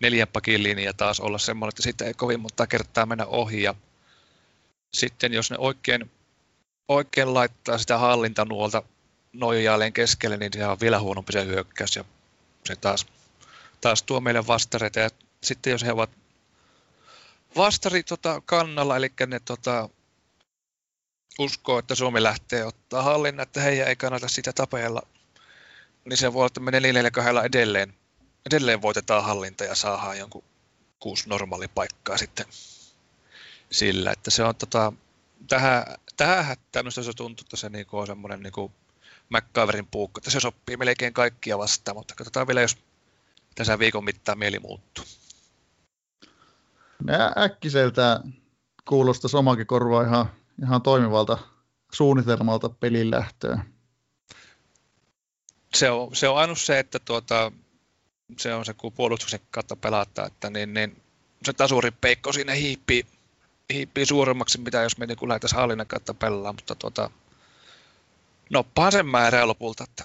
neljän 0.00 0.28
pakin 0.28 0.62
linja 0.62 0.92
taas 0.92 1.20
olla 1.20 1.38
semmoinen, 1.38 1.68
että 1.68 1.82
siitä 1.82 2.04
ei 2.04 2.14
kovin 2.14 2.40
monta 2.40 2.66
kertaa 2.66 3.06
mennä 3.06 3.26
ohi. 3.26 3.62
Ja 3.62 3.74
sitten 4.92 5.32
jos 5.32 5.50
ne 5.50 5.58
oikein 5.58 6.10
oikein 6.88 7.34
laittaa 7.34 7.78
sitä 7.78 7.98
hallintanuolta 7.98 8.82
nojaileen 9.32 9.92
keskelle, 9.92 10.36
niin 10.36 10.52
se 10.52 10.66
on 10.66 10.80
vielä 10.80 11.00
huonompi 11.00 11.32
se 11.32 11.44
hyökkäys 11.44 11.96
ja 11.96 12.04
se 12.64 12.76
taas, 12.76 13.06
taas 13.84 14.02
tuo 14.02 14.20
meille 14.20 14.46
vastareita. 14.46 15.00
Ja 15.00 15.10
sitten 15.42 15.70
jos 15.70 15.82
he 15.82 15.92
ovat 15.92 16.10
vastari 17.56 18.02
tota, 18.02 18.42
kannalla, 18.46 18.96
eli 18.96 19.12
ne 19.26 19.40
tota, 19.40 19.88
uskoo, 21.38 21.78
että 21.78 21.94
Suomi 21.94 22.22
lähtee 22.22 22.64
ottaa 22.64 23.02
hallinnan, 23.02 23.42
että 23.42 23.60
heidän 23.60 23.88
ei 23.88 23.96
kannata 23.96 24.28
sitä 24.28 24.52
tapella, 24.52 25.02
niin 26.04 26.16
se 26.16 26.32
voi 26.32 26.40
olla, 26.40 26.46
että 26.46 26.60
me 26.60 26.70
4 26.70 27.02
edelleen, 27.44 27.94
edelleen 28.46 28.82
voitetaan 28.82 29.24
hallinta 29.24 29.64
ja 29.64 29.74
saadaan 29.74 30.18
jonkun 30.18 30.44
kuusi 30.98 31.28
normaali 31.28 31.68
paikkaa 31.68 32.18
sitten 32.18 32.46
sillä, 33.70 34.12
että 34.12 34.30
se 34.30 34.44
on 34.44 34.56
tota, 34.56 34.92
tähän 35.48 35.84
tähän 36.16 36.44
hättään 36.44 36.92
se 36.92 37.12
tuntuu, 37.16 37.44
että 37.44 37.56
se 37.56 37.68
niinku 37.68 37.98
on 37.98 38.06
semmoinen 38.06 38.42
niinku 38.42 38.72
MacGyverin 39.28 39.86
puukko, 39.86 40.18
että 40.18 40.30
se 40.30 40.40
sopii 40.40 40.76
melkein 40.76 41.12
kaikkia 41.12 41.58
vastaan, 41.58 41.96
mutta 41.96 42.14
katsotaan 42.14 42.46
vielä, 42.46 42.60
jos 42.60 42.76
tässä 43.54 43.78
viikon 43.78 44.04
mittaan 44.04 44.38
mieli 44.38 44.58
muuttuu. 44.58 45.04
Nää 47.04 47.32
äkkiseltä 47.38 48.20
kuulostaa 48.88 49.38
omankin 49.38 49.66
korvaa 49.66 50.02
ihan, 50.02 50.26
ihan 50.62 50.82
toimivalta 50.82 51.38
suunnitelmalta 51.92 52.68
pelin 52.68 53.10
lähtöön. 53.10 53.74
Se 55.74 55.90
on, 55.90 56.16
se 56.16 56.28
on 56.28 56.38
ainut 56.38 56.58
se, 56.58 56.78
että 56.78 56.98
tuota, 56.98 57.52
se 58.38 58.54
on 58.54 58.64
se, 58.64 58.74
kun 58.74 58.92
puolustuksen 58.92 59.40
kautta 59.50 59.76
pelata, 59.76 60.26
että 60.26 60.50
niin, 60.50 60.74
niin 60.74 61.02
se 61.44 61.52
tasurin 61.52 61.96
peikko 62.00 62.32
siinä 62.32 62.52
hiipii 62.52 63.06
hiipii 63.72 64.06
suuremmaksi, 64.06 64.60
mitä 64.60 64.82
jos 64.82 64.98
me 64.98 65.06
niin 65.06 65.28
lähdettäisiin 65.28 65.60
hallinnan 65.60 65.86
kautta 65.86 66.14
pelaamaan, 66.14 66.54
mutta 66.54 66.74
tuota, 66.74 67.10
noppaan 68.50 68.92
sen 68.92 69.06
määrää 69.06 69.46
lopulta, 69.46 69.84
että 69.84 70.04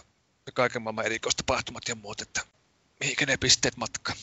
kaiken 0.54 0.82
maailman 0.82 1.06
erikoistapahtumat 1.06 1.84
ja 1.88 1.96
muut, 1.96 2.22
että 2.22 2.42
mihinkä 3.00 3.26
ne 3.26 3.38
pisteet 3.38 3.78
matka. 3.78 4.14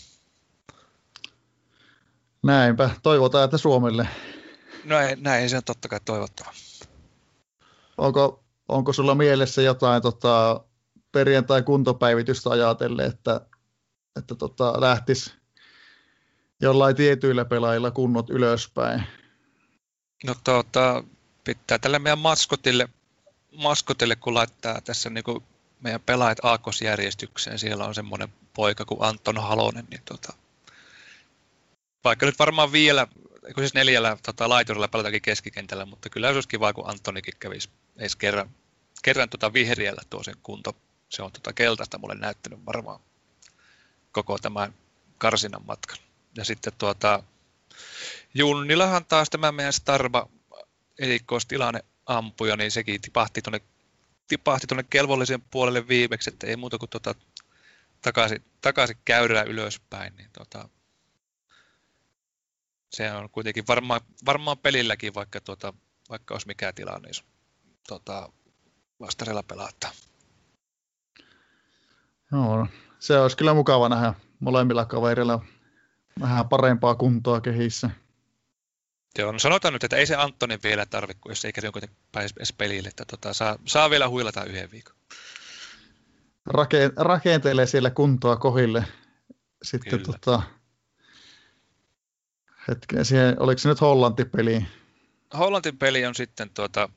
Näinpä, 2.43 2.91
toivotaan, 3.03 3.45
että 3.45 3.59
Suomelle. 3.59 4.09
Näin, 4.85 5.23
näin 5.23 5.51
se 5.51 5.57
on 5.57 5.65
totta 5.65 5.89
kai 5.89 6.01
toivottava. 6.05 6.53
Onko, 7.99 8.45
onko 8.69 8.93
sulla 8.93 9.15
mielessä 9.15 9.63
jotain 9.63 10.03
tota, 10.03 10.65
perjantai-kuntopäivitystä 11.13 12.51
ajatellen, 12.51 13.07
että, 13.07 13.41
että 14.19 14.35
tota, 14.35 14.81
lähtisi 14.81 15.33
jollain 16.61 16.97
tietyillä 16.97 17.45
pelaajilla 17.45 17.91
kunnot 17.91 18.31
ylöspäin? 18.31 19.03
No 20.25 20.35
tuota, 20.45 21.05
pitää 21.45 21.79
tälle 21.79 21.99
meidän 21.99 22.19
maskotille, 22.19 22.89
maskotille 23.57 24.17
kun 24.17 24.35
laittaa 24.35 24.81
tässä 24.81 25.11
niin 25.11 25.25
kuin 25.25 25.45
meidän 25.87 26.01
pelaajat 26.01 26.39
aakkosjärjestykseen, 26.43 27.59
siellä 27.59 27.85
on 27.85 27.95
semmoinen 27.95 28.29
poika 28.55 28.85
kuin 28.85 29.03
Anton 29.03 29.39
Halonen, 29.39 29.87
niin 29.91 30.03
tuota, 30.05 30.33
vaikka 32.05 32.27
nyt 32.27 32.39
varmaan 32.39 32.73
vielä, 32.73 33.07
kun 33.55 33.63
siis 33.63 33.75
neljällä 33.75 34.17
tota, 34.23 34.49
laiturilla 34.49 34.89
pelatakin 34.89 35.23
keskikentällä, 35.23 35.87
mutta 35.87 36.09
kyllä 36.11 36.29
olisi 36.29 36.49
kiva, 36.49 36.73
kun 36.73 36.91
Antonikin 36.91 37.35
kävisi 37.39 37.69
edes 37.97 38.17
kerran, 38.17 38.51
kerran 39.03 39.29
tota 39.29 39.53
vihriällä 39.53 40.03
tuo 40.11 40.23
sen 40.23 40.35
kunto. 40.43 40.77
Se 41.09 41.23
on 41.23 41.33
tota 41.33 41.53
keltaista 41.53 41.99
mulle 41.99 42.15
näyttänyt 42.15 42.67
varmaan 42.67 43.01
koko 44.13 44.39
tämän 44.39 44.75
karsinan 45.19 45.67
matkan. 45.67 45.99
Ja 46.37 46.45
sitten 46.45 46.73
tuota, 46.79 47.23
Junnilahan 48.35 49.05
taas 49.05 49.31
tämä 49.31 49.53
meidän 49.53 49.73
Starba 49.73 50.29
erikoistilanne 50.99 51.85
ampuja, 52.07 52.57
niin 52.57 52.71
sekin 52.71 53.01
tipahti 53.01 53.43
tuonne 53.43 53.61
tipahti 54.29 54.67
tuonne 54.67 54.83
kelvollisen 54.83 55.43
puolelle 55.43 55.89
viimeksi, 55.89 56.31
että 56.31 56.47
ei 56.47 56.57
muuta 56.57 56.79
kuin 56.79 56.91
tota, 56.91 57.15
takaisin, 58.03 58.45
takaisin 58.61 58.97
käydä 59.05 59.43
ylöspäin, 59.43 60.17
niin 60.17 60.31
tota, 60.39 60.69
se 62.91 63.13
on 63.13 63.31
kuitenkin 63.31 63.65
varmaan, 63.69 64.01
varmaan 64.27 64.59
pelilläkin, 64.59 65.15
vaikka, 65.15 65.41
tuota, 65.41 65.73
vaikka 66.11 66.35
olisi 66.35 66.47
mikä 66.47 66.73
tilanne, 66.73 67.09
niin 67.09 67.25
tota, 67.89 68.33
vastarella 69.01 69.43
pelata. 69.43 69.89
Joo, 72.33 72.67
se 72.99 73.21
olisi 73.21 73.37
kyllä 73.37 73.55
mukava 73.55 73.89
nähdä 73.89 74.15
molemmilla 74.41 74.85
kavereilla 74.85 75.45
vähän 76.21 76.49
parempaa 76.49 76.95
kuntoa 76.95 77.41
kehissä. 77.41 77.91
Joo, 79.19 79.33
no 79.33 79.39
sanotaan 79.39 79.75
nyt, 79.75 79.85
että 79.85 79.97
ei 79.97 80.07
se 80.07 80.17
Antoni 80.17 80.59
vielä 80.63 80.87
tarvitse, 80.87 81.29
jos 81.29 81.45
ei 81.45 81.53
kerran 81.53 81.73
pääse 82.13 82.35
edes 82.37 82.53
pelille, 82.53 82.89
että 82.89 83.05
tota, 83.05 83.35
saa, 83.35 83.59
saa 83.65 83.91
vielä 83.91 84.09
huilata 84.09 84.45
yhden 84.45 84.71
viikon. 84.71 84.97
Rake, 86.47 86.91
rakentelee 86.97 87.67
siellä 87.67 87.91
kuntoa 87.91 88.37
kohille. 88.37 88.85
Sitten 89.63 89.91
Kyllä. 89.91 90.05
tota, 90.05 90.43
hetken, 92.69 93.05
siihen, 93.05 93.41
oliko 93.41 93.59
se 93.59 93.69
nyt 93.69 93.81
Hollanti-peli? 93.81 94.67
Hollantin 95.39 95.79
peli 95.79 96.07
on 96.07 96.15
sitten 96.15 96.51
tuota, 96.51 96.89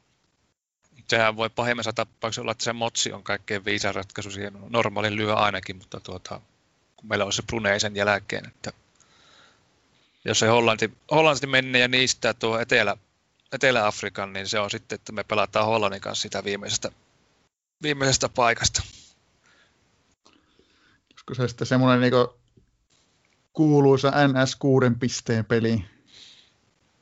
sehän 1.07 1.38
voi 1.38 1.49
pahimmassa 1.49 1.93
tapauksessa 1.93 2.41
olla, 2.41 2.51
että 2.51 2.63
se 2.63 2.74
motsi 2.74 3.13
on 3.13 3.24
kaikkein 3.24 3.65
viisain 3.65 3.95
ratkaisu 3.95 4.32
siihen 4.32 4.53
normaalin 4.70 5.15
lyö 5.15 5.36
ainakin, 5.36 5.76
mutta 5.78 5.99
tuota, 5.99 6.41
kun 6.95 7.09
meillä 7.09 7.26
on 7.26 7.34
se 7.34 7.43
Bruneisen 7.43 7.95
jälkeen, 7.95 8.47
että 8.47 8.72
jos 10.26 10.39
se 10.39 10.47
Hollanti, 10.47 10.91
Hollanti 11.11 11.47
menee 11.47 11.82
ja 11.82 11.88
niistä 11.88 12.34
tuo 12.34 12.59
Etelä, 12.59 12.97
Etelä-Afrikan, 13.51 14.34
niin 14.34 14.47
se 14.47 14.59
on 14.59 14.70
sitten, 14.70 14.95
että 14.95 15.11
me 15.11 15.24
pelataan 15.24 15.65
Hollannin 15.65 16.01
kanssa 16.01 16.22
sitä 16.22 16.43
viimeisestä, 16.43 16.91
viimeisestä 17.82 18.30
paikasta. 18.30 18.84
Olisiko 21.11 21.34
se 21.36 21.47
sitten 21.47 21.67
semmoinen 21.67 22.01
niin 22.01 22.28
kuuluisa 23.53 24.11
NS 24.28 24.55
6 24.55 24.88
pisteen 24.99 25.45
peli? 25.45 25.86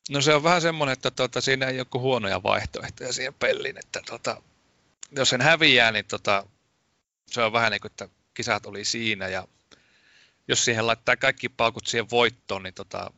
No 0.09 0.22
se 0.22 0.34
on 0.34 0.43
vähän 0.43 0.61
semmoinen, 0.61 0.93
että 0.93 1.11
tuota, 1.11 1.41
siinä 1.41 1.65
ei 1.65 1.80
ole 1.80 1.88
huonoja 1.93 2.43
vaihtoehtoja 2.43 3.13
siihen 3.13 3.34
peliin, 3.34 3.78
että 3.78 4.01
tuota, 4.05 4.41
jos 5.11 5.30
sen 5.30 5.41
häviää, 5.41 5.91
niin 5.91 6.05
tuota, 6.05 6.45
se 7.26 7.41
on 7.41 7.53
vähän 7.53 7.72
niin 7.72 7.82
kuin, 7.82 7.91
että 7.91 8.09
kisat 8.34 8.65
oli 8.65 8.86
siinä 8.86 9.28
ja 9.28 9.47
jos 10.48 10.66
siihen 10.66 10.88
laittaa 10.88 11.16
kaikki 11.16 11.50
paukut 11.50 11.88
siihen 11.88 12.10
voittoon, 12.12 12.64
niin 12.64 12.74
tota, 12.74 13.12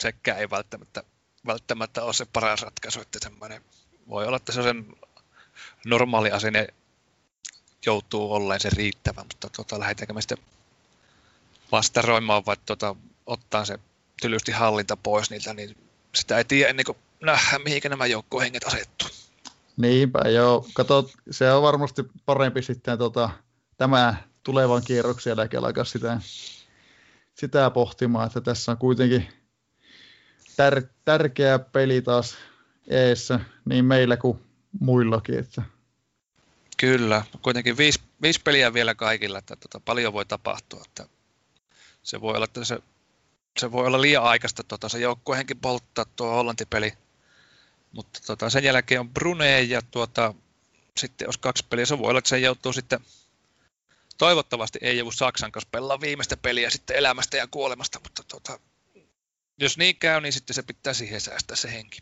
sekään 0.00 0.38
ei 0.38 0.50
välttämättä, 0.50 1.02
välttämättä 1.46 2.04
ole 2.04 2.12
se 2.12 2.26
paras 2.32 2.62
ratkaisu, 2.62 3.00
että 3.00 3.18
semmoinen, 3.22 3.62
voi 4.08 4.26
olla, 4.26 4.36
että 4.36 4.52
se 4.52 4.60
on 4.60 4.64
sen 4.64 4.86
normaali 5.86 6.30
asenne 6.30 6.66
joutuu 7.86 8.32
olleen 8.32 8.60
se 8.60 8.70
riittävä, 8.70 9.24
mutta 9.24 9.48
tota, 9.56 9.80
lähdetäänkö 9.80 10.12
me 10.12 10.20
sitten 10.20 10.38
vastaroimaan 11.72 12.46
vai 12.46 12.56
tota, 12.66 12.96
ottaa 13.26 13.64
se 13.64 13.78
tylysti 14.22 14.52
hallinta 14.52 14.96
pois 14.96 15.30
niiltä, 15.30 15.54
niin 15.54 15.76
sitä 16.14 16.38
ei 16.38 16.44
tiedä 16.44 16.70
ennen 16.70 16.86
kuin 16.86 16.98
nähdään, 17.20 17.62
mihinkä 17.62 17.88
nämä 17.88 18.06
joukkohenget 18.06 18.64
asettuu. 18.64 19.08
Niinpä, 19.76 20.28
joo. 20.28 20.66
Kato, 20.72 21.10
se 21.30 21.52
on 21.52 21.62
varmasti 21.62 22.02
parempi 22.26 22.62
sitten 22.62 22.98
tota, 22.98 23.30
tämä 23.76 24.14
tulevan 24.42 24.82
kierroksen 24.84 25.30
jälkeen 25.30 25.64
alkaa 25.64 25.84
sitä, 25.84 26.20
sitä 27.34 27.70
pohtimaan, 27.70 28.26
että 28.26 28.40
tässä 28.40 28.72
on 28.72 28.78
kuitenkin 28.78 29.28
tär, 30.56 30.82
tärkeä 31.04 31.58
peli 31.58 32.02
taas 32.02 32.36
eessä 32.88 33.40
niin 33.64 33.84
meillä 33.84 34.16
kuin 34.16 34.38
muillakin. 34.80 35.38
Että. 35.38 35.62
Kyllä, 36.76 37.24
kuitenkin 37.42 37.76
viisi, 37.76 38.00
viisi 38.22 38.40
peliä 38.44 38.74
vielä 38.74 38.94
kaikilla, 38.94 39.38
että 39.38 39.56
tota, 39.56 39.80
paljon 39.80 40.12
voi 40.12 40.26
tapahtua. 40.26 40.82
Että 40.86 41.06
se 42.02 42.20
voi 42.20 42.36
olla, 42.36 42.44
että 42.44 42.64
se, 42.64 42.78
se 43.58 43.72
voi 43.72 43.86
olla 43.86 44.00
liian 44.00 44.24
aikaista 44.24 44.64
tota, 44.64 44.88
se 44.88 44.98
joukkuehenkin 44.98 45.58
polttaa 45.58 46.04
tuo 46.16 46.30
Hollantipeli. 46.30 46.92
Mutta 47.92 48.20
tota, 48.26 48.50
sen 48.50 48.64
jälkeen 48.64 49.00
on 49.00 49.10
Brune 49.10 49.62
ja 49.62 49.82
tuota, 49.82 50.34
sitten 50.96 51.26
jos 51.26 51.38
kaksi 51.38 51.64
peliä, 51.70 51.86
se 51.86 51.98
voi 51.98 52.10
olla, 52.10 52.18
että 52.18 52.28
se 52.28 52.38
joutuu 52.38 52.72
sitten 52.72 53.00
toivottavasti 54.20 54.78
ei 54.82 54.98
joudu 54.98 55.12
Saksan 55.12 55.52
kanssa 55.52 55.68
pelaa 55.72 56.00
viimeistä 56.00 56.36
peliä 56.36 56.70
sitten 56.70 56.96
elämästä 56.96 57.36
ja 57.36 57.46
kuolemasta, 57.46 58.00
mutta 58.02 58.22
tota, 58.28 58.60
jos 59.60 59.78
niin 59.78 59.96
käy, 59.96 60.20
niin 60.20 60.32
sitten 60.32 60.54
se 60.54 60.62
pitää 60.62 60.94
siihen 60.94 61.20
säästää 61.20 61.56
se 61.56 61.72
henki. 61.72 61.98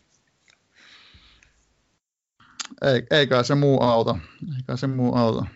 Ei, 2.83 3.07
eikä 3.11 3.43
se 3.43 3.55
muu 3.55 3.83
auta. 3.83 4.19
Eikä 4.57 4.77
se 4.77 4.87
muu 4.87 5.15
auta. 5.15 5.47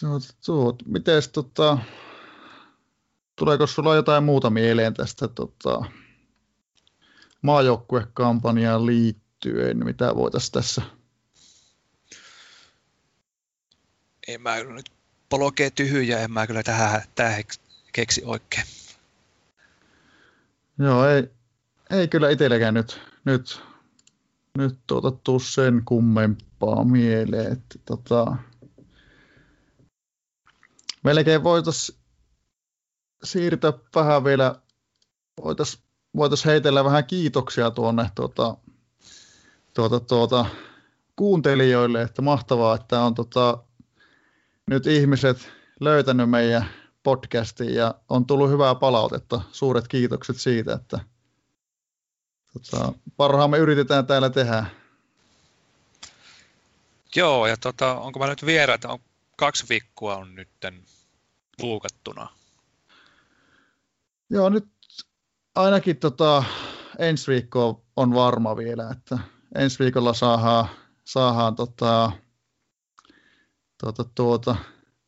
Tuot, 0.00 0.22
tuot. 0.46 0.86
Mites, 0.86 1.28
tota, 1.28 1.78
tuleeko 3.36 3.66
sulla 3.66 3.94
jotain 3.94 4.24
muuta 4.24 4.50
mieleen 4.50 4.94
tästä 4.94 5.28
tota, 5.28 5.84
maajoukkuekampanjaan 7.42 8.86
liittyen, 8.86 9.84
mitä 9.84 10.14
voitaisiin 10.14 10.52
tässä 10.52 10.82
en 14.28 14.42
mä 14.42 14.62
nyt 14.62 14.92
polkee 15.28 15.70
tyhjä, 15.70 16.20
en 16.20 16.32
mä 16.32 16.46
kyllä 16.46 16.62
tähän, 16.62 17.02
tähän 17.14 17.42
keksi 17.92 18.22
oikein. 18.24 18.66
Joo, 20.78 21.06
ei, 21.06 21.30
ei 21.90 22.08
kyllä 22.08 22.30
itselläkään 22.30 22.74
nyt, 22.74 23.00
nyt, 23.24 23.62
nyt 24.58 24.78
tuota, 24.86 25.10
tuu 25.10 25.38
sen 25.38 25.82
kummempaa 25.84 26.84
mieleen. 26.84 27.52
Että, 27.52 27.78
tota, 27.84 28.36
melkein 31.04 31.44
voitaisiin 31.44 31.98
siirtää 33.24 33.72
vähän 33.94 34.24
vielä, 34.24 34.60
voitaisiin 35.44 35.84
voitais 36.16 36.44
heitellä 36.44 36.84
vähän 36.84 37.06
kiitoksia 37.06 37.70
tuonne 37.70 38.10
tuota, 38.14 38.56
tuota, 39.74 40.00
tuota, 40.00 40.46
kuuntelijoille, 41.16 42.02
että 42.02 42.22
mahtavaa, 42.22 42.74
että 42.74 43.00
on 43.00 43.14
tota, 43.14 43.63
nyt 44.70 44.86
ihmiset 44.86 45.52
löytänyt 45.80 46.30
meidän 46.30 46.66
podcastin 47.02 47.74
ja 47.74 47.94
on 48.08 48.26
tullut 48.26 48.50
hyvää 48.50 48.74
palautetta. 48.74 49.40
Suuret 49.52 49.88
kiitokset 49.88 50.36
siitä, 50.36 50.72
että 50.72 50.98
tota, 52.52 52.92
parhaamme 53.16 53.58
yritetään 53.58 54.06
täällä 54.06 54.30
tehdä. 54.30 54.66
Joo, 57.16 57.46
ja 57.46 57.56
tota, 57.56 57.94
onko 57.94 58.18
mä 58.18 58.26
nyt 58.26 58.46
vieraita, 58.46 58.88
on 58.88 58.98
kaksi 59.36 59.66
viikkoa 59.68 60.16
on 60.16 60.34
nyt 60.34 60.48
luukattuna. 61.62 62.28
Joo, 64.30 64.48
nyt 64.48 64.68
ainakin 65.54 65.96
tota, 65.96 66.44
ensi 66.98 67.32
viikko 67.32 67.84
on 67.96 68.14
varma 68.14 68.56
vielä, 68.56 68.90
että 68.90 69.18
ensi 69.54 69.78
viikolla 69.78 70.14
saadaan, 70.14 70.68
saadaan 71.04 71.56
tota, 71.56 72.12
tuota, 73.84 74.04
tuota, 74.14 74.56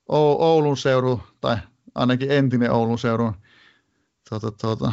Oulun 0.09 0.77
seudun, 0.77 1.23
tai 1.41 1.57
ainakin 1.95 2.31
entinen 2.31 2.73
Oulun 2.73 2.99
seudun 2.99 3.35
tuota, 4.29 4.51
tuota, 4.51 4.93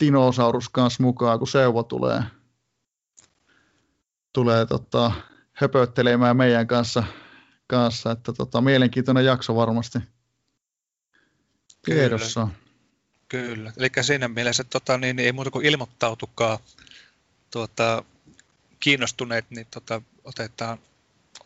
dinosaurus 0.00 0.68
kanssa 0.68 1.02
mukaan, 1.02 1.38
kun 1.38 1.48
Seuvo 1.48 1.82
tulee, 1.82 2.22
tulee 4.32 4.66
tota, 4.66 5.12
höpöttelemään 5.52 6.36
meidän 6.36 6.66
kanssa, 6.66 7.04
kanssa 7.66 8.10
että 8.10 8.32
tota, 8.32 8.60
mielenkiintoinen 8.60 9.24
jakso 9.24 9.56
varmasti 9.56 9.98
tiedossa. 11.84 12.48
Kyllä, 13.28 13.54
Kyllä. 13.54 13.72
eli 13.76 13.90
siinä 14.00 14.28
mielessä 14.28 14.64
tota, 14.64 14.98
niin, 14.98 15.16
niin 15.16 15.26
ei 15.26 15.32
muuta 15.32 15.50
kuin 15.50 15.66
ilmoittautukaa 15.66 16.58
tuota, 17.50 18.04
kiinnostuneet, 18.80 19.50
niin 19.50 19.66
tota, 19.70 20.02
otetaan 20.24 20.78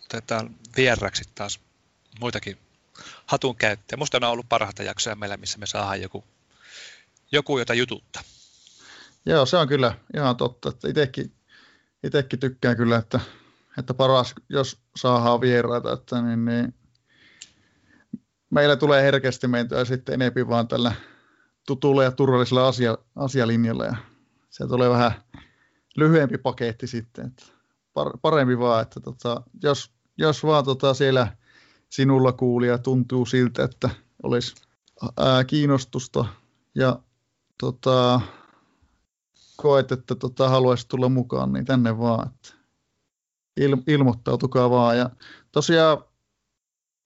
otetaan 0.07 0.55
vieraksi 0.77 1.25
taas 1.35 1.61
muitakin 2.21 2.59
hatun 3.27 3.57
käyttäjä. 3.57 3.97
Musta 3.97 4.17
on 4.17 4.25
ollut 4.25 4.49
parhaita 4.49 4.83
jaksoja 4.83 5.17
meillä, 5.17 5.37
missä 5.37 5.59
me 5.59 5.67
saadaan 5.67 6.03
joku, 6.03 6.25
joku 7.33 7.59
jota 7.59 7.75
jututta. 7.75 8.21
Joo, 9.27 9.47
se 9.47 9.57
on 9.57 9.69
kyllä 9.69 9.99
ihan 10.17 10.37
totta. 10.37 10.69
Että 10.69 10.89
itekin, 10.89 11.33
itekin 12.05 12.39
tykkään 12.39 12.77
kyllä, 12.77 12.97
että, 12.97 13.21
että 13.79 13.95
paras, 13.95 14.35
jos 14.49 14.81
saadaan 14.97 15.41
vieraita, 15.41 15.93
että 15.93 16.23
niin, 16.23 16.45
niin, 16.45 16.75
meillä 18.51 18.77
tulee 18.77 19.03
herkästi 19.03 19.49
mentyä 19.49 19.85
sitten 19.85 20.15
enempi 20.15 20.49
vaan 20.49 20.69
tällä 20.69 20.93
tutulla 21.67 22.05
ja 22.05 22.11
turvallisella 22.11 22.69
asia, 22.69 22.99
asialinjalla 23.17 23.85
ja 23.85 23.97
se 24.51 24.67
tulee 24.67 24.91
vähän 24.91 25.13
lyhyempi 25.97 26.39
paketti 26.39 26.87
sitten. 26.87 27.27
Että 27.27 27.45
parempi 28.23 28.59
vaan, 28.59 28.83
että 28.83 29.01
tota, 29.01 29.43
jos 29.63 29.96
jos 30.19 30.45
vaan 30.45 30.65
tota 30.65 30.95
siellä 30.95 31.37
sinulla 31.89 32.33
kuulija 32.33 32.79
tuntuu 32.79 33.27
siltä, 33.27 33.65
että 33.65 33.91
olisi 34.23 34.55
ää, 35.17 35.45
kiinnostusta 35.45 36.25
ja 36.75 36.99
tota, 37.61 38.21
koet, 39.57 39.93
että 39.93 40.15
tota, 40.15 40.49
haluaisit 40.49 40.89
tulla 40.89 41.09
mukaan, 41.09 41.53
niin 41.53 41.65
tänne 41.65 41.99
vaan, 41.99 42.27
että 42.29 42.55
il, 43.57 43.77
ilmoittautukaa 43.87 44.71
vaan. 44.71 44.99
Ja 44.99 45.11
tosiaan 45.53 45.99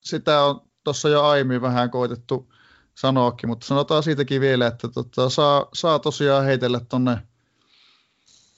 sitä 0.01 0.45
on 0.45 0.61
tuossa 0.85 1.09
jo 1.09 1.25
aiemmin 1.25 1.63
vähän 1.63 1.91
koitettu 1.91 2.53
sanoakin, 2.95 3.49
mutta 3.49 3.67
sanotaan 3.67 4.03
siitäkin 4.03 4.41
vielä, 4.41 4.67
että 4.67 4.89
tota, 4.89 5.31
saa, 5.31 5.67
saa 5.75 5.99
tosiaan 5.99 6.45
heitellä 6.45 6.81
tuonne 6.81 7.19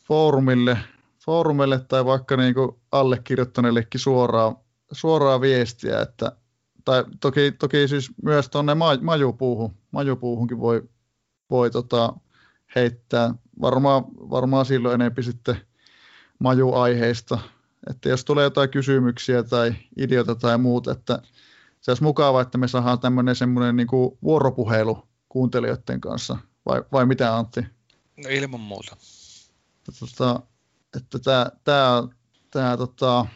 foorumille, 0.09 0.79
foorumille 1.25 1.79
tai 1.79 2.05
vaikka 2.05 2.37
niin 2.37 2.55
kuin 2.55 2.71
allekirjoittaneellekin 2.93 4.01
suoraan, 4.01 4.57
suoraan 4.93 5.41
viestiä, 5.41 6.01
että, 6.01 6.33
tai 6.85 7.05
toki, 7.21 7.53
toki 7.53 7.89
siis 7.89 8.11
myös 8.23 8.49
tuonne 8.49 8.77
majupuuhun, 9.01 9.75
majupuuhunkin 9.91 10.61
voi, 10.61 10.83
voi 11.51 11.71
tota, 11.71 12.15
heittää. 12.75 13.35
Varmaan, 13.61 14.05
varmaan 14.07 14.67
silloin 14.67 14.95
enemmän 14.95 15.25
sitten 15.25 15.57
majuaiheista, 16.39 17.39
että 17.91 18.09
jos 18.09 18.25
tulee 18.25 18.45
jotain 18.45 18.71
kysymyksiä 18.71 19.43
tai 19.43 19.75
ideoita 19.99 20.35
tai 20.35 20.59
muuta, 20.59 20.93
että 20.93 21.23
se 21.81 21.91
olisi 21.91 22.03
mukava, 22.03 22.41
että 22.41 22.59
me 22.59 22.69
saadaan 22.69 23.01
tämmöinen 23.01 23.37
semmoinen 23.37 23.77
niin 23.77 23.87
kuin 23.87 24.19
vuoropuhelu 24.23 25.09
kuuntelijoiden 25.29 26.01
kanssa, 26.01 26.39
vai, 26.67 26.83
vai 26.93 27.07
mitä 27.07 27.37
Antti? 27.37 27.61
No 28.17 28.31
ilman 28.31 28.61
muuta. 28.61 28.97
Tota, 30.01 30.41
että 30.97 31.19
tämä, 31.19 31.47
tämä, 31.65 32.03
tämä 32.51 32.77
tota, 32.77 33.27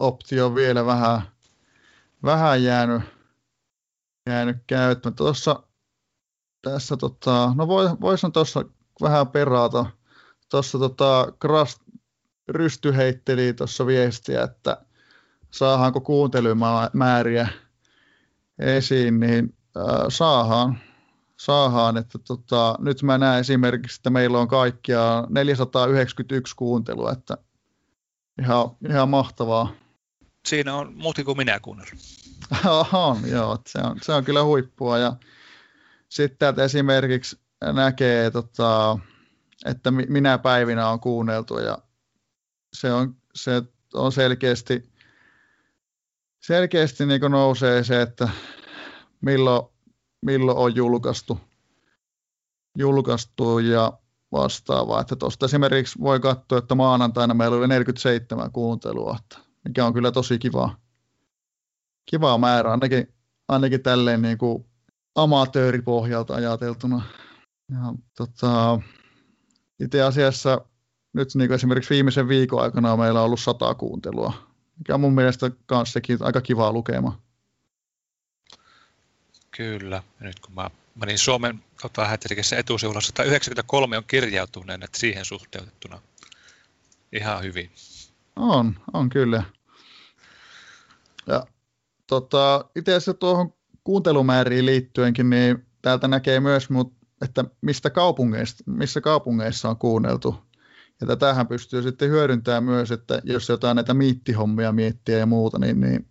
optio 0.00 0.46
on 0.46 0.54
vielä 0.54 0.86
vähän, 0.86 1.22
vähän 2.22 2.62
jäänyt, 2.62 3.02
jäänyt 4.26 4.56
käyttämättä. 4.66 5.16
Tuossa, 5.16 5.62
tässä, 6.62 6.96
tota, 6.96 7.52
no 7.56 7.68
voisin 8.00 8.32
tuossa 8.32 8.64
vähän 9.02 9.28
perata. 9.28 9.86
Tuossa 10.50 10.78
tota, 10.78 11.32
Krast 11.38 11.80
Rysty 12.48 12.96
heitteli 12.96 13.54
tuossa 13.54 13.86
viestiä, 13.86 14.42
että 14.42 14.84
saadaanko 15.50 16.00
kuuntelumääriä 16.00 17.48
esiin, 18.58 19.20
niin 19.20 19.56
äh, 19.76 19.84
saahan, 20.08 20.78
saahan, 21.36 21.96
että 21.96 22.18
tota, 22.18 22.76
nyt 22.78 23.02
mä 23.02 23.18
näen 23.18 23.40
esimerkiksi, 23.40 23.98
että 23.98 24.10
meillä 24.10 24.38
on 24.38 24.48
kaikkia 24.48 25.26
491 25.28 26.56
kuuntelua, 26.56 27.12
että 27.12 27.38
ihan, 28.40 28.70
ihan 28.88 29.08
mahtavaa. 29.08 29.72
Siinä 30.46 30.74
on 30.74 30.94
muutin 30.94 31.24
kuin 31.24 31.36
minä 31.36 31.60
kuunnellut. 31.60 31.94
on, 32.92 33.30
joo, 33.30 33.58
se 33.66 33.78
on, 33.78 33.96
se 34.02 34.12
on 34.12 34.24
kyllä 34.24 34.44
huippua 34.44 34.98
ja 34.98 35.16
sitten 36.08 36.48
että 36.48 36.64
esimerkiksi 36.64 37.38
näkee, 37.72 38.30
tota, 38.30 38.98
että 39.64 39.90
minä 39.90 40.38
päivinä 40.38 40.88
on 40.88 41.00
kuunneltu 41.00 41.58
ja 41.58 41.78
se 42.72 42.92
on, 42.92 43.16
se 43.34 43.62
on 43.94 44.12
selkeästi, 44.12 44.92
selkeästi 46.40 47.06
niin 47.06 47.20
nousee 47.20 47.84
se, 47.84 48.02
että 48.02 48.28
milloin, 49.20 49.73
milloin 50.24 50.58
on 50.58 50.76
julkaistu, 50.76 51.40
julkaistu 52.78 53.58
ja 53.58 53.92
vastaavaa. 54.32 55.00
Että 55.00 55.16
tuosta 55.16 55.46
esimerkiksi 55.46 56.00
voi 56.00 56.20
katsoa, 56.20 56.58
että 56.58 56.74
maanantaina 56.74 57.34
meillä 57.34 57.56
oli 57.56 57.68
47 57.68 58.52
kuuntelua, 58.52 59.18
mikä 59.64 59.86
on 59.86 59.94
kyllä 59.94 60.12
tosi 60.12 60.38
kiva, 60.38 60.76
kiva 62.10 62.38
määrä, 62.38 62.70
ainakin, 62.70 63.14
ainakin 63.48 63.82
tälleen 63.82 64.22
niin 64.22 64.38
kuin 64.38 64.66
amatööripohjalta 65.14 66.34
ajateltuna. 66.34 67.02
Ja, 67.70 67.94
tota, 68.16 68.80
itse 69.80 70.02
asiassa 70.02 70.60
nyt 71.12 71.28
niin 71.34 71.48
kuin 71.48 71.54
esimerkiksi 71.54 71.94
viimeisen 71.94 72.28
viikon 72.28 72.62
aikana 72.62 72.96
meillä 72.96 73.20
on 73.20 73.26
ollut 73.26 73.40
sata 73.40 73.74
kuuntelua, 73.74 74.32
mikä 74.78 74.94
on 74.94 75.00
mun 75.00 75.14
mielestä 75.14 75.50
myös 75.70 75.92
sekin 75.92 76.18
aika 76.20 76.40
kivaa 76.40 76.72
lukema. 76.72 77.23
Kyllä. 79.56 80.02
Ja 80.20 80.26
nyt 80.26 80.40
kun 80.40 80.54
mä 80.54 80.70
menin 80.94 81.18
Suomen 81.18 81.64
tota, 81.82 82.04
hätirikessä 82.04 82.56
etusivulla, 82.56 83.00
193 83.00 83.96
on 83.96 84.04
kirjautuneen, 84.06 84.82
että 84.82 84.98
siihen 84.98 85.24
suhteutettuna 85.24 86.00
ihan 87.12 87.42
hyvin. 87.42 87.70
On, 88.36 88.74
on 88.92 89.08
kyllä. 89.08 89.42
Ja 91.26 91.46
tota, 92.06 92.64
itse 92.76 92.92
asiassa 92.92 93.14
tuohon 93.14 93.54
kuuntelumääriin 93.84 94.66
liittyenkin, 94.66 95.30
niin 95.30 95.66
täältä 95.82 96.08
näkee 96.08 96.40
myös, 96.40 96.68
että 97.22 97.44
mistä 97.60 97.90
kaupungeista, 97.90 98.64
missä 98.66 99.00
kaupungeissa 99.00 99.68
on 99.68 99.76
kuunneltu. 99.76 100.34
Ja 101.00 101.06
tätähän 101.06 101.48
pystyy 101.48 101.82
sitten 101.82 102.10
hyödyntämään 102.10 102.64
myös, 102.64 102.90
että 102.90 103.20
jos 103.24 103.48
jotain 103.48 103.74
näitä 103.74 103.94
miittihommia 103.94 104.72
miettiä 104.72 105.18
ja 105.18 105.26
muuta, 105.26 105.58
niin, 105.58 105.80
niin 105.80 106.06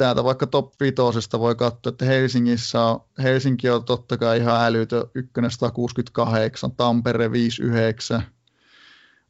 täältä 0.00 0.24
vaikka 0.24 0.46
top 0.46 0.80
5 0.80 0.94
voi 1.38 1.54
katsoa, 1.54 1.90
että 1.90 2.04
Helsingissä 2.04 2.84
on, 2.84 3.00
Helsinki 3.22 3.70
on 3.70 3.84
totta 3.84 4.16
kai 4.16 4.38
ihan 4.38 4.64
älytö 4.64 5.06
168, 5.48 6.72
Tampere 6.76 7.32
59, 7.32 8.22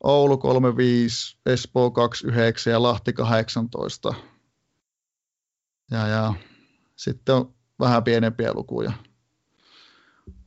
Oulu 0.02 0.38
35, 0.38 1.38
Espoo 1.46 1.90
29 1.90 2.70
ja 2.70 2.82
Lahti 2.82 3.12
18. 3.12 4.14
Ja, 5.90 6.06
ja 6.06 6.34
sitten 6.96 7.34
on 7.34 7.54
vähän 7.80 8.04
pienempiä 8.04 8.52
lukuja. 8.54 8.92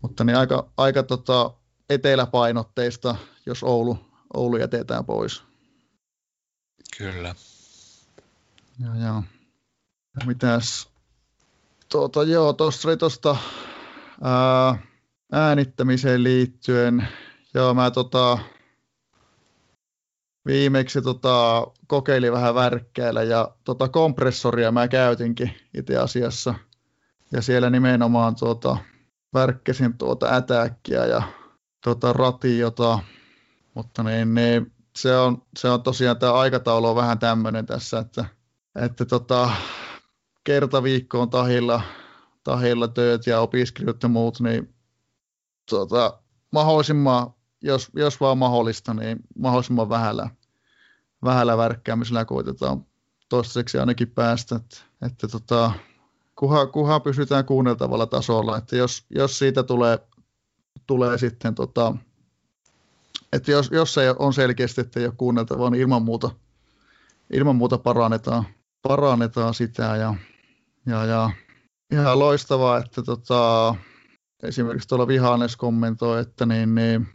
Mutta 0.02 0.24
niin 0.24 0.38
aika, 0.38 0.72
aika 0.78 1.04
tota 1.04 1.54
eteläpainotteista, 1.90 3.16
jos 3.46 3.64
Oulu, 3.64 3.98
Oulu 4.34 4.58
jätetään 4.58 5.06
pois. 5.06 5.44
Kyllä. 6.98 7.36
Ja, 8.80 8.96
ja. 8.96 9.24
Mitäs? 10.26 10.90
Tuota, 11.92 12.24
joo, 12.24 12.54
tuossa 12.54 12.90
oli 12.90 12.98
tuosta 12.98 13.38
äänittämiseen 15.32 16.24
liittyen. 16.24 17.08
Joo, 17.54 17.74
mä 17.74 17.92
tota, 17.92 18.40
viimeksi 20.46 21.02
tota, 21.02 21.68
kokeilin 21.88 22.32
vähän 22.32 22.56
värkkäillä 22.56 23.24
ja 23.24 23.56
tota, 23.64 23.90
kompressoria 23.90 24.72
mä 24.72 24.88
käytinkin 24.88 25.52
itse 25.74 25.98
asiassa. 25.98 26.54
Ja 27.32 27.42
siellä 27.42 27.70
nimenomaan 27.70 28.36
tuota, 28.36 28.78
värkkäsin 29.34 29.98
tuota 29.98 30.36
ätäkkiä 30.36 31.06
ja 31.06 31.24
tuota, 31.84 32.14
ratiota, 32.14 33.00
mutta 33.74 34.04
niin, 34.04 34.34
niin, 34.34 34.72
se, 34.96 35.18
on, 35.18 35.42
se 35.58 35.70
on 35.70 35.84
tosiaan 35.84 36.18
tämä 36.18 36.34
aikataulu 36.34 36.88
on 36.88 36.96
vähän 36.96 37.20
tämmöinen 37.20 37.66
tässä, 37.66 38.00
että, 38.00 38.26
että 38.76 39.06
tota, 39.06 39.52
kerta 40.44 40.84
viikkoon 40.84 41.30
tahilla, 41.30 41.82
tahilla 42.44 42.88
tööt 42.88 43.28
ja 43.28 43.40
opiskelut 43.40 44.04
ja 44.04 44.10
muut, 44.10 44.40
niin 44.40 44.76
tota, 45.70 46.20
mahdollisimman, 46.52 47.34
jos, 47.62 47.90
jos 47.96 48.20
vaan 48.20 48.38
mahdollista, 48.38 48.94
niin 48.94 49.20
mahdollisimman 49.40 49.90
vähällä, 49.90 50.30
vähällä 51.24 51.58
värkkäämisellä 51.58 52.26
koitetaan 52.26 52.86
toistaiseksi 53.30 53.78
ainakin 53.78 54.10
päästä, 54.10 54.56
että, 54.56 54.78
että 55.06 55.28
tota, 55.28 55.72
kunhan, 56.36 56.72
kunhan 56.72 57.02
pysytään 57.02 57.46
kuunneltavalla 57.46 58.06
tasolla, 58.06 58.58
että 58.58 58.76
jos, 58.76 59.06
jos 59.10 59.40
siitä 59.40 59.64
tulee, 59.64 60.00
tulee 60.88 61.18
sitten 61.18 61.56
tota, 61.56 61.96
että 63.34 63.52
jos, 63.52 63.70
jos 63.72 63.94
se 63.94 64.16
on 64.20 64.34
selkeästi, 64.34 64.82
että 64.82 65.00
ei 65.00 65.06
ole 65.06 65.14
kuunneltavaa, 65.18 65.70
niin 65.70 65.82
ilman 65.82 66.02
muuta, 66.02 66.32
ilman 67.34 67.56
muuta 67.56 67.78
parannetaan, 67.78 68.46
parannetaan 68.82 69.54
sitä 69.54 69.84
ja, 69.84 70.16
ja, 70.86 71.06
ja 71.06 71.32
ihan 71.92 72.20
loistavaa, 72.20 72.78
että 72.78 73.04
tota, 73.04 73.76
esimerkiksi 74.44 74.88
tuolla 74.88 75.08
Vihanes 75.08 75.56
kommentoi, 75.56 76.22
että, 76.22 76.46
niin, 76.46 76.76
niin, 76.76 77.08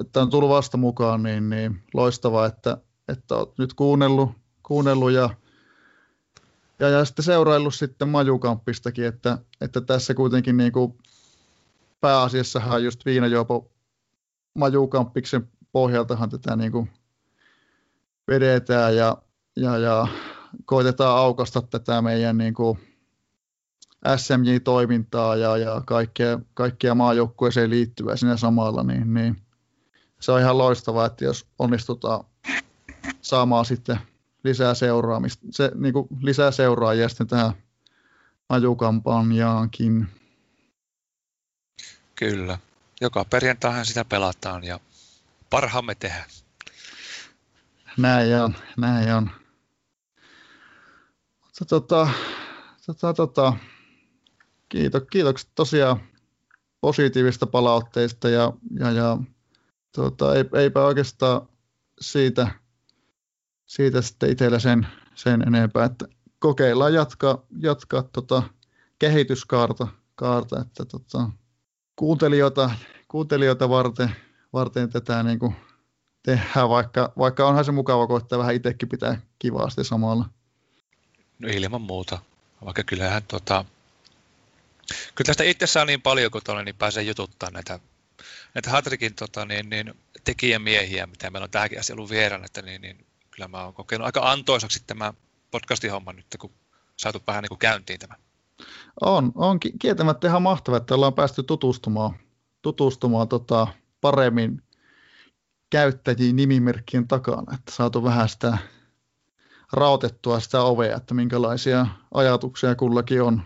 että 0.00 0.22
on 0.22 0.30
tullut 0.30 0.50
vasta 0.50 0.76
mukaan, 0.76 1.22
niin, 1.22 1.50
niin 1.50 1.82
loistavaa, 1.94 2.46
että, 2.46 2.78
että 3.08 3.36
olet 3.36 3.58
nyt 3.58 3.74
kuunnellut, 3.74 4.30
kuunnellut 4.62 5.12
ja, 5.12 5.30
ja, 6.78 6.88
ja 6.88 7.04
sitten 7.04 7.24
seuraillut 7.24 7.74
sitten 7.74 8.08
Majukamppistakin, 8.08 9.06
että, 9.06 9.38
että 9.60 9.80
tässä 9.80 10.14
kuitenkin 10.14 10.56
niin 10.56 10.72
kuin 10.72 10.98
pääasiassahan 12.00 12.84
just 12.84 13.04
viinajuopo 13.04 13.70
Majukamppiksen 14.54 15.48
pohjaltahan 15.72 16.30
tätä 16.30 16.56
niin 16.56 16.72
kuin 16.72 16.90
vedetään 18.28 18.96
ja, 18.96 19.16
ja, 19.56 19.78
ja 19.78 20.08
koitetaan 20.64 21.18
aukasta 21.18 21.62
tätä 21.62 22.02
meidän 22.02 22.38
niin 22.38 22.54
kuin 22.54 22.78
SMJ-toimintaa 24.16 25.36
ja, 25.36 25.56
ja 25.56 25.82
kaikkea, 25.86 26.38
kaikkea 26.54 26.94
maajoukkueeseen 26.94 27.70
liittyvää 27.70 28.16
siinä 28.16 28.36
samalla, 28.36 28.82
niin, 28.82 29.14
niin 29.14 29.36
se 30.20 30.32
on 30.32 30.40
ihan 30.40 30.58
loistavaa, 30.58 31.06
että 31.06 31.24
jos 31.24 31.46
onnistutaan 31.58 32.24
saamaan 33.22 33.64
sitten 33.64 33.98
lisää 34.44 34.74
seuraamista, 34.74 35.46
se, 35.50 35.70
niin 35.74 35.92
kuin 35.92 36.08
lisää 36.20 36.50
seuraajia 36.50 37.08
sitten 37.08 37.26
tähän 37.26 37.52
ajukampanjaankin. 38.48 40.06
Kyllä. 42.14 42.58
joka 43.00 43.24
perjantaihan 43.24 43.86
sitä 43.86 44.04
pelataan 44.04 44.64
ja 44.64 44.80
parhaamme 45.50 45.94
tehdään. 45.94 46.30
Näin 47.96 48.34
on, 48.34 48.56
näin 48.76 49.14
on. 49.14 49.30
Tota, 51.58 52.08
tota, 52.86 53.14
tota, 53.14 53.52
kiitos, 54.68 55.02
kiitokset 55.10 55.50
tosiaan 55.54 56.00
positiivista 56.80 57.46
palautteista 57.46 58.28
ja, 58.28 58.52
ja, 58.78 58.90
ja 58.90 59.18
tota, 59.92 60.26
eipä 60.58 60.84
oikeastaan 60.84 61.48
siitä, 62.00 62.48
siitä 63.66 64.02
sitten 64.02 64.30
itsellä 64.30 64.58
sen, 64.58 64.86
sen 65.14 65.42
enempää, 65.42 65.84
että 65.84 66.06
kokeillaan 66.38 66.94
jatkaa, 66.94 67.46
jatkaa 67.58 68.02
tota 68.02 68.42
kehityskaarta, 68.98 69.88
kaarta, 70.14 70.60
että 70.60 70.84
tota, 70.84 71.30
kuuntelijoita, 71.96 72.70
kuuntelijoita 73.08 73.68
varten, 73.68 74.10
varten 74.52 74.90
tätä 74.90 75.22
niin 75.22 75.38
kuin 75.38 75.56
tehdään, 76.22 76.68
vaikka, 76.68 77.12
vaikka 77.18 77.48
onhan 77.48 77.64
se 77.64 77.72
mukava 77.72 78.06
koittaa 78.06 78.38
vähän 78.38 78.54
itsekin 78.54 78.88
pitää 78.88 79.20
kivasti 79.38 79.84
samalla. 79.84 80.24
No 81.38 81.48
ilman 81.48 81.82
muuta, 81.82 82.18
vaikka 82.64 82.82
kyllähän 82.82 83.22
tota, 83.22 83.64
kyllä 85.14 85.26
tästä 85.26 85.44
itse 85.44 85.66
saa 85.66 85.84
niin 85.84 86.02
paljon, 86.02 86.30
tuolla, 86.44 86.62
niin 86.62 86.76
pääsee 86.76 87.02
jututtaa 87.02 87.50
näitä, 87.50 87.80
näitä 88.54 88.70
Hatrikin 88.70 89.14
tota, 89.14 89.44
niin, 89.44 89.70
niin, 89.70 89.94
tekijämiehiä, 90.24 91.06
mitä 91.06 91.30
meillä 91.30 91.44
on 91.44 91.50
tähänkin 91.50 91.80
asti 91.80 91.92
ollut 91.92 92.10
vieraan, 92.10 92.44
että 92.44 92.62
niin, 92.62 92.82
niin, 92.82 93.06
kyllä 93.30 93.48
mä 93.48 93.64
oon 93.64 93.74
kokenut 93.74 94.06
aika 94.06 94.30
antoisaksi 94.30 94.82
tämä 94.86 95.12
podcastin 95.50 95.90
homma 95.90 96.12
nyt, 96.12 96.26
kun 96.38 96.52
saatu 96.96 97.22
vähän 97.26 97.42
niin 97.42 97.48
kuin 97.48 97.58
käyntiin 97.58 98.00
tämä. 98.00 98.14
On, 99.00 99.32
on 99.34 99.60
kieltämättä 99.60 100.28
ihan 100.28 100.42
mahtavaa, 100.42 100.78
että 100.78 100.94
ollaan 100.94 101.14
päästy 101.14 101.42
tutustumaan, 101.42 102.14
tutustumaan 102.62 103.28
tota, 103.28 103.66
paremmin 104.00 104.62
käyttäjiin 105.70 106.36
nimimerkkien 106.36 107.08
takana, 107.08 107.54
että 107.54 107.72
saatu 107.72 108.04
vähän 108.04 108.28
sitä 108.28 108.58
rautettua 109.74 110.40
sitä 110.40 110.62
ovea, 110.62 110.96
että 110.96 111.14
minkälaisia 111.14 111.86
ajatuksia 112.14 112.74
kullakin 112.74 113.22
on. 113.22 113.42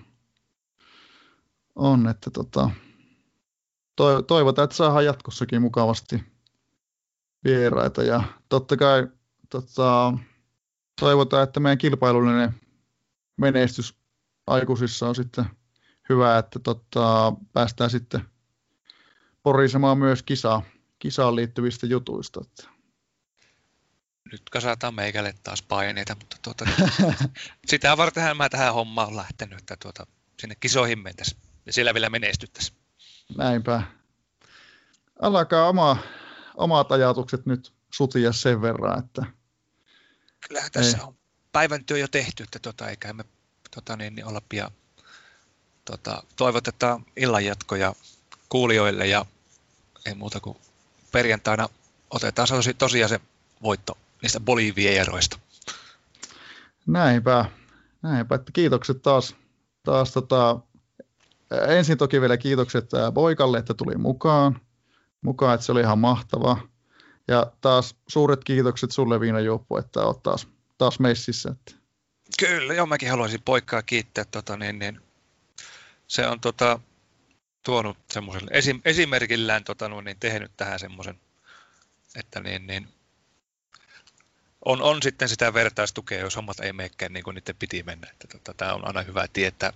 on 1.77 2.09
että 2.09 2.31
tota, 2.31 2.71
toivotaan, 4.27 4.65
että 4.65 4.77
saadaan 4.77 5.05
jatkossakin 5.05 5.63
mukavasti 5.63 6.25
vieraita 7.45 8.03
ja 8.03 8.23
totta 8.49 8.77
kai 8.77 9.09
tota, 9.51 10.19
toivotaan, 11.01 11.43
että 11.43 11.61
meidän 11.61 11.79
kilpailullinen 11.79 12.55
menestys 13.37 13.99
aikuisissa 14.47 15.09
on 15.09 15.15
sitten 15.15 15.45
hyvä, 16.09 16.39
että 16.39 16.59
tota, 16.59 17.33
päästään 17.53 17.91
sitten 17.91 18.21
porisemaan 19.43 19.99
myös 19.99 20.23
kisaa, 20.23 20.63
kisaan 20.99 21.37
liittyvistä 21.37 21.87
jutuista. 21.87 22.41
Että. 22.45 22.78
Nyt 24.33 24.51
kasataan 24.51 24.95
meikälle 24.95 25.35
taas 25.43 25.63
paineita, 25.63 26.15
mutta 26.15 26.37
tuota, 26.43 26.65
sitä 27.71 27.97
vartenhan 27.97 28.37
mä 28.37 28.49
tähän 28.49 28.75
hommaan 28.75 29.09
on 29.09 29.17
lähtenyt, 29.17 29.59
että 29.59 29.77
tuota, 29.77 30.07
sinne 30.41 30.55
kisoihin 30.55 30.99
mentäisiin 30.99 31.41
ja 31.67 31.73
siellä 31.73 31.95
vielä 31.95 32.11
menestyttäisiin. 32.11 32.79
Näinpä. 33.37 33.83
Alkaa 35.23 35.69
oma, 35.69 35.97
omat 36.55 36.93
ajatukset 36.93 37.47
nyt 37.47 37.73
sutia 37.95 38.33
sen 38.33 38.63
verran, 38.63 38.99
että... 38.99 39.23
Kyllähän 40.49 40.73
tässä 40.73 40.97
ei. 40.97 41.05
on 41.05 41.19
päivän 41.53 41.85
työ 41.85 41.99
jo 41.99 42.09
tehty, 42.09 42.43
että 42.43 42.59
tuota, 42.59 42.89
eikä 42.89 43.13
me 43.13 43.25
tota, 43.75 43.97
niin, 43.97 44.15
niin 44.15 44.27
olla 44.27 44.43
pian. 44.49 44.71
Tota, 45.85 46.23
toivotetaan 46.37 47.07
illanjatkoja 47.17 47.95
kuulijoille 48.49 49.07
ja 49.07 49.27
ei 50.07 50.15
muuta 50.15 50.41
kuin 50.41 50.57
perjantaina 51.13 51.69
otetaan 52.11 52.49
tosi, 52.49 52.75
tosiaan 52.75 53.09
se 53.09 53.21
voitto 53.63 53.99
niistä 54.23 54.41
Bolivieroista. 54.41 55.39
Näinpä, 56.87 57.45
näinpä. 58.03 58.35
Että 58.35 58.53
kiitokset 58.53 59.03
taas, 59.03 59.37
taas 59.83 60.13
tota, 60.13 60.61
ensin 61.69 61.99
toki 61.99 62.21
vielä 62.21 62.37
kiitokset 62.37 62.91
Boikalle, 63.13 63.59
että 63.59 63.75
tuli 63.75 63.97
mukaan, 63.97 64.61
mukaan, 65.21 65.55
että 65.55 65.67
se 65.67 65.73
oli 65.73 65.81
ihan 65.81 65.99
mahtava. 65.99 66.59
Ja 67.29 67.53
taas 67.61 67.97
suuret 68.09 68.45
kiitokset 68.45 68.91
sulle 68.91 69.21
Viina 69.21 69.41
Juoppu, 69.41 69.77
että 69.77 70.01
olet 70.01 70.23
taas, 70.23 70.49
taas 70.79 71.01
messissä. 71.01 71.51
Että 71.51 71.79
Kyllä, 72.39 72.75
joo, 72.75 72.87
mäkin 72.87 73.11
haluaisin 73.11 73.43
poikkaa 73.45 73.83
kiittää. 73.83 74.25
Tota, 74.25 74.57
niin, 74.57 74.79
niin, 74.79 75.01
se 76.07 76.27
on 76.27 76.41
tota, 76.41 76.81
tuonut 77.65 77.99
semmoisen 78.13 78.49
esim, 78.51 78.81
esimerkillään 78.85 79.65
tota, 79.65 79.89
niin, 79.89 80.17
tehnyt 80.21 80.53
tähän 80.57 80.79
semmoisen, 80.79 81.21
että 82.17 82.41
niin, 82.41 82.67
niin, 82.67 82.89
on, 84.69 84.83
on 84.83 85.03
sitten 85.03 85.29
sitä 85.29 85.55
vertaistukea, 85.55 86.21
jos 86.21 86.37
hommat 86.37 86.61
ei 86.61 86.73
menekään 86.73 87.13
niin 87.13 87.25
kuin 87.25 87.35
niiden 87.35 87.57
piti 87.57 87.83
mennä. 87.83 88.09
Että, 88.11 88.29
tota, 88.29 88.55
tämä 88.55 88.75
on 88.75 88.87
aina 88.87 89.03
hyvä 89.03 89.29
tietää, 89.33 89.73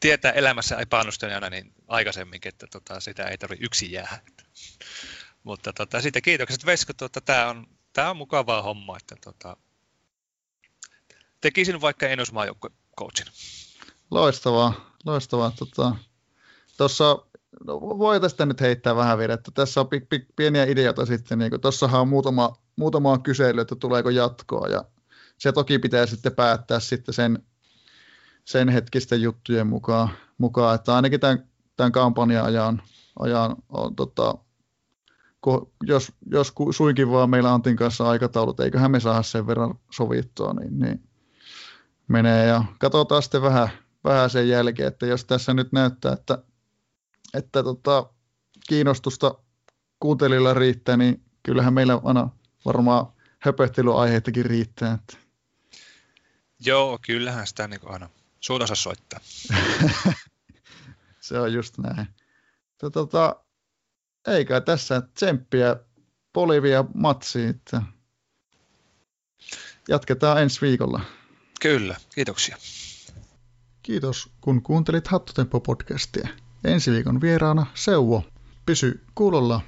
tietää 0.00 0.32
elämässä 0.32 0.76
epäonnistuneena 0.76 1.50
niin 1.50 1.72
aikaisemminkin, 1.88 2.48
että 2.48 2.66
tota, 2.66 3.00
sitä 3.00 3.24
ei 3.24 3.38
tarvitse 3.38 3.64
yksin 3.64 3.92
jäädä. 3.92 4.20
Mutta 5.42 5.72
tota, 5.72 6.00
sitten 6.00 6.22
kiitokset 6.22 6.66
Vesko, 6.66 6.92
tota, 6.92 7.20
tämä 7.20 7.46
on, 7.46 7.66
tämä 7.92 8.10
on 8.10 8.16
mukavaa 8.16 8.62
hommaa, 8.62 8.96
että 8.96 9.16
tota, 9.24 9.56
tekisin 11.40 11.80
vaikka 11.80 12.08
en 12.08 12.18
coachin. 12.98 13.26
Loistavaa, 14.10 14.96
loistavaa. 15.04 15.52
Tota, 15.58 15.96
tuossa 16.76 17.18
no, 17.66 17.80
voi 17.80 18.20
tästä 18.20 18.46
nyt 18.46 18.60
heittää 18.60 18.96
vähän 18.96 19.18
vielä, 19.18 19.34
että 19.34 19.50
tässä 19.54 19.80
on 19.80 19.88
pi, 19.88 20.00
pi, 20.00 20.26
pieniä 20.36 20.64
ideoita 20.64 21.06
sitten, 21.06 21.38
niin 21.38 21.60
tuossahan 21.60 22.00
on 22.00 22.08
muutama, 22.08 22.56
muutama 22.76 23.18
kysely, 23.18 23.60
että 23.60 23.76
tuleeko 23.76 24.10
jatkoa, 24.10 24.68
ja 24.68 24.84
se 25.38 25.52
toki 25.52 25.78
pitää 25.78 26.06
sitten 26.06 26.34
päättää 26.34 26.80
sitten 26.80 27.14
sen, 27.14 27.42
sen 28.44 28.68
hetkisten 28.68 29.22
juttujen 29.22 29.66
mukaan, 29.66 30.08
mukaan. 30.38 30.74
Että 30.74 30.94
ainakin 30.94 31.20
tämän, 31.20 31.48
tämän 31.76 31.92
kampanjan 31.92 32.44
ajan, 32.44 32.82
ajan 33.18 33.56
on, 33.68 33.96
tota, 33.96 34.34
jos, 35.86 36.12
jos 36.26 36.52
suinkin 36.70 37.10
vaan 37.10 37.30
meillä 37.30 37.54
Antin 37.54 37.76
kanssa 37.76 38.08
aikataulut, 38.08 38.60
eiköhän 38.60 38.90
me 38.90 39.00
saada 39.00 39.22
sen 39.22 39.46
verran 39.46 39.74
sovittua, 39.90 40.52
niin, 40.52 40.78
niin 40.78 41.02
menee. 42.08 42.46
Ja 42.46 42.64
katsotaan 42.78 43.22
sitten 43.22 43.42
vähän, 43.42 43.68
vähän 44.04 44.30
sen 44.30 44.48
jälkeen, 44.48 44.88
että 44.88 45.06
jos 45.06 45.24
tässä 45.24 45.54
nyt 45.54 45.72
näyttää, 45.72 46.12
että, 46.12 46.38
että 47.34 47.62
tota, 47.62 48.10
kiinnostusta 48.68 49.34
kuuntelijoilla 50.00 50.54
riittää, 50.54 50.96
niin 50.96 51.24
kyllähän 51.42 51.74
meillä 51.74 52.00
aina 52.04 52.28
varmaan 52.64 53.06
höpöttelyaiheitakin 53.38 54.44
riittää. 54.44 54.92
Että. 54.94 55.16
Joo, 56.60 56.98
kyllähän 57.06 57.46
sitä 57.46 57.68
niin 57.68 57.80
aina 57.84 58.08
suuntansa 58.40 58.74
soittaa. 58.74 59.20
Se 61.20 61.38
on 61.38 61.52
just 61.52 61.78
näin. 61.78 62.06
Tota, 62.92 63.36
eikä 64.28 64.60
tässä 64.60 65.02
tsemppiä 65.14 65.76
Bolivia 66.32 66.84
matsiin. 66.94 67.48
Että 67.48 67.82
jatketaan 69.88 70.42
ensi 70.42 70.60
viikolla. 70.60 71.00
Kyllä, 71.60 71.96
kiitoksia. 72.14 72.56
Kiitos, 73.82 74.28
kun 74.40 74.62
kuuntelit 74.62 75.08
Hattutempo-podcastia. 75.08 76.28
Ensi 76.64 76.90
viikon 76.90 77.20
vieraana 77.20 77.66
Seuvo. 77.74 78.24
Pysy 78.66 79.00
kuulolla. 79.14 79.60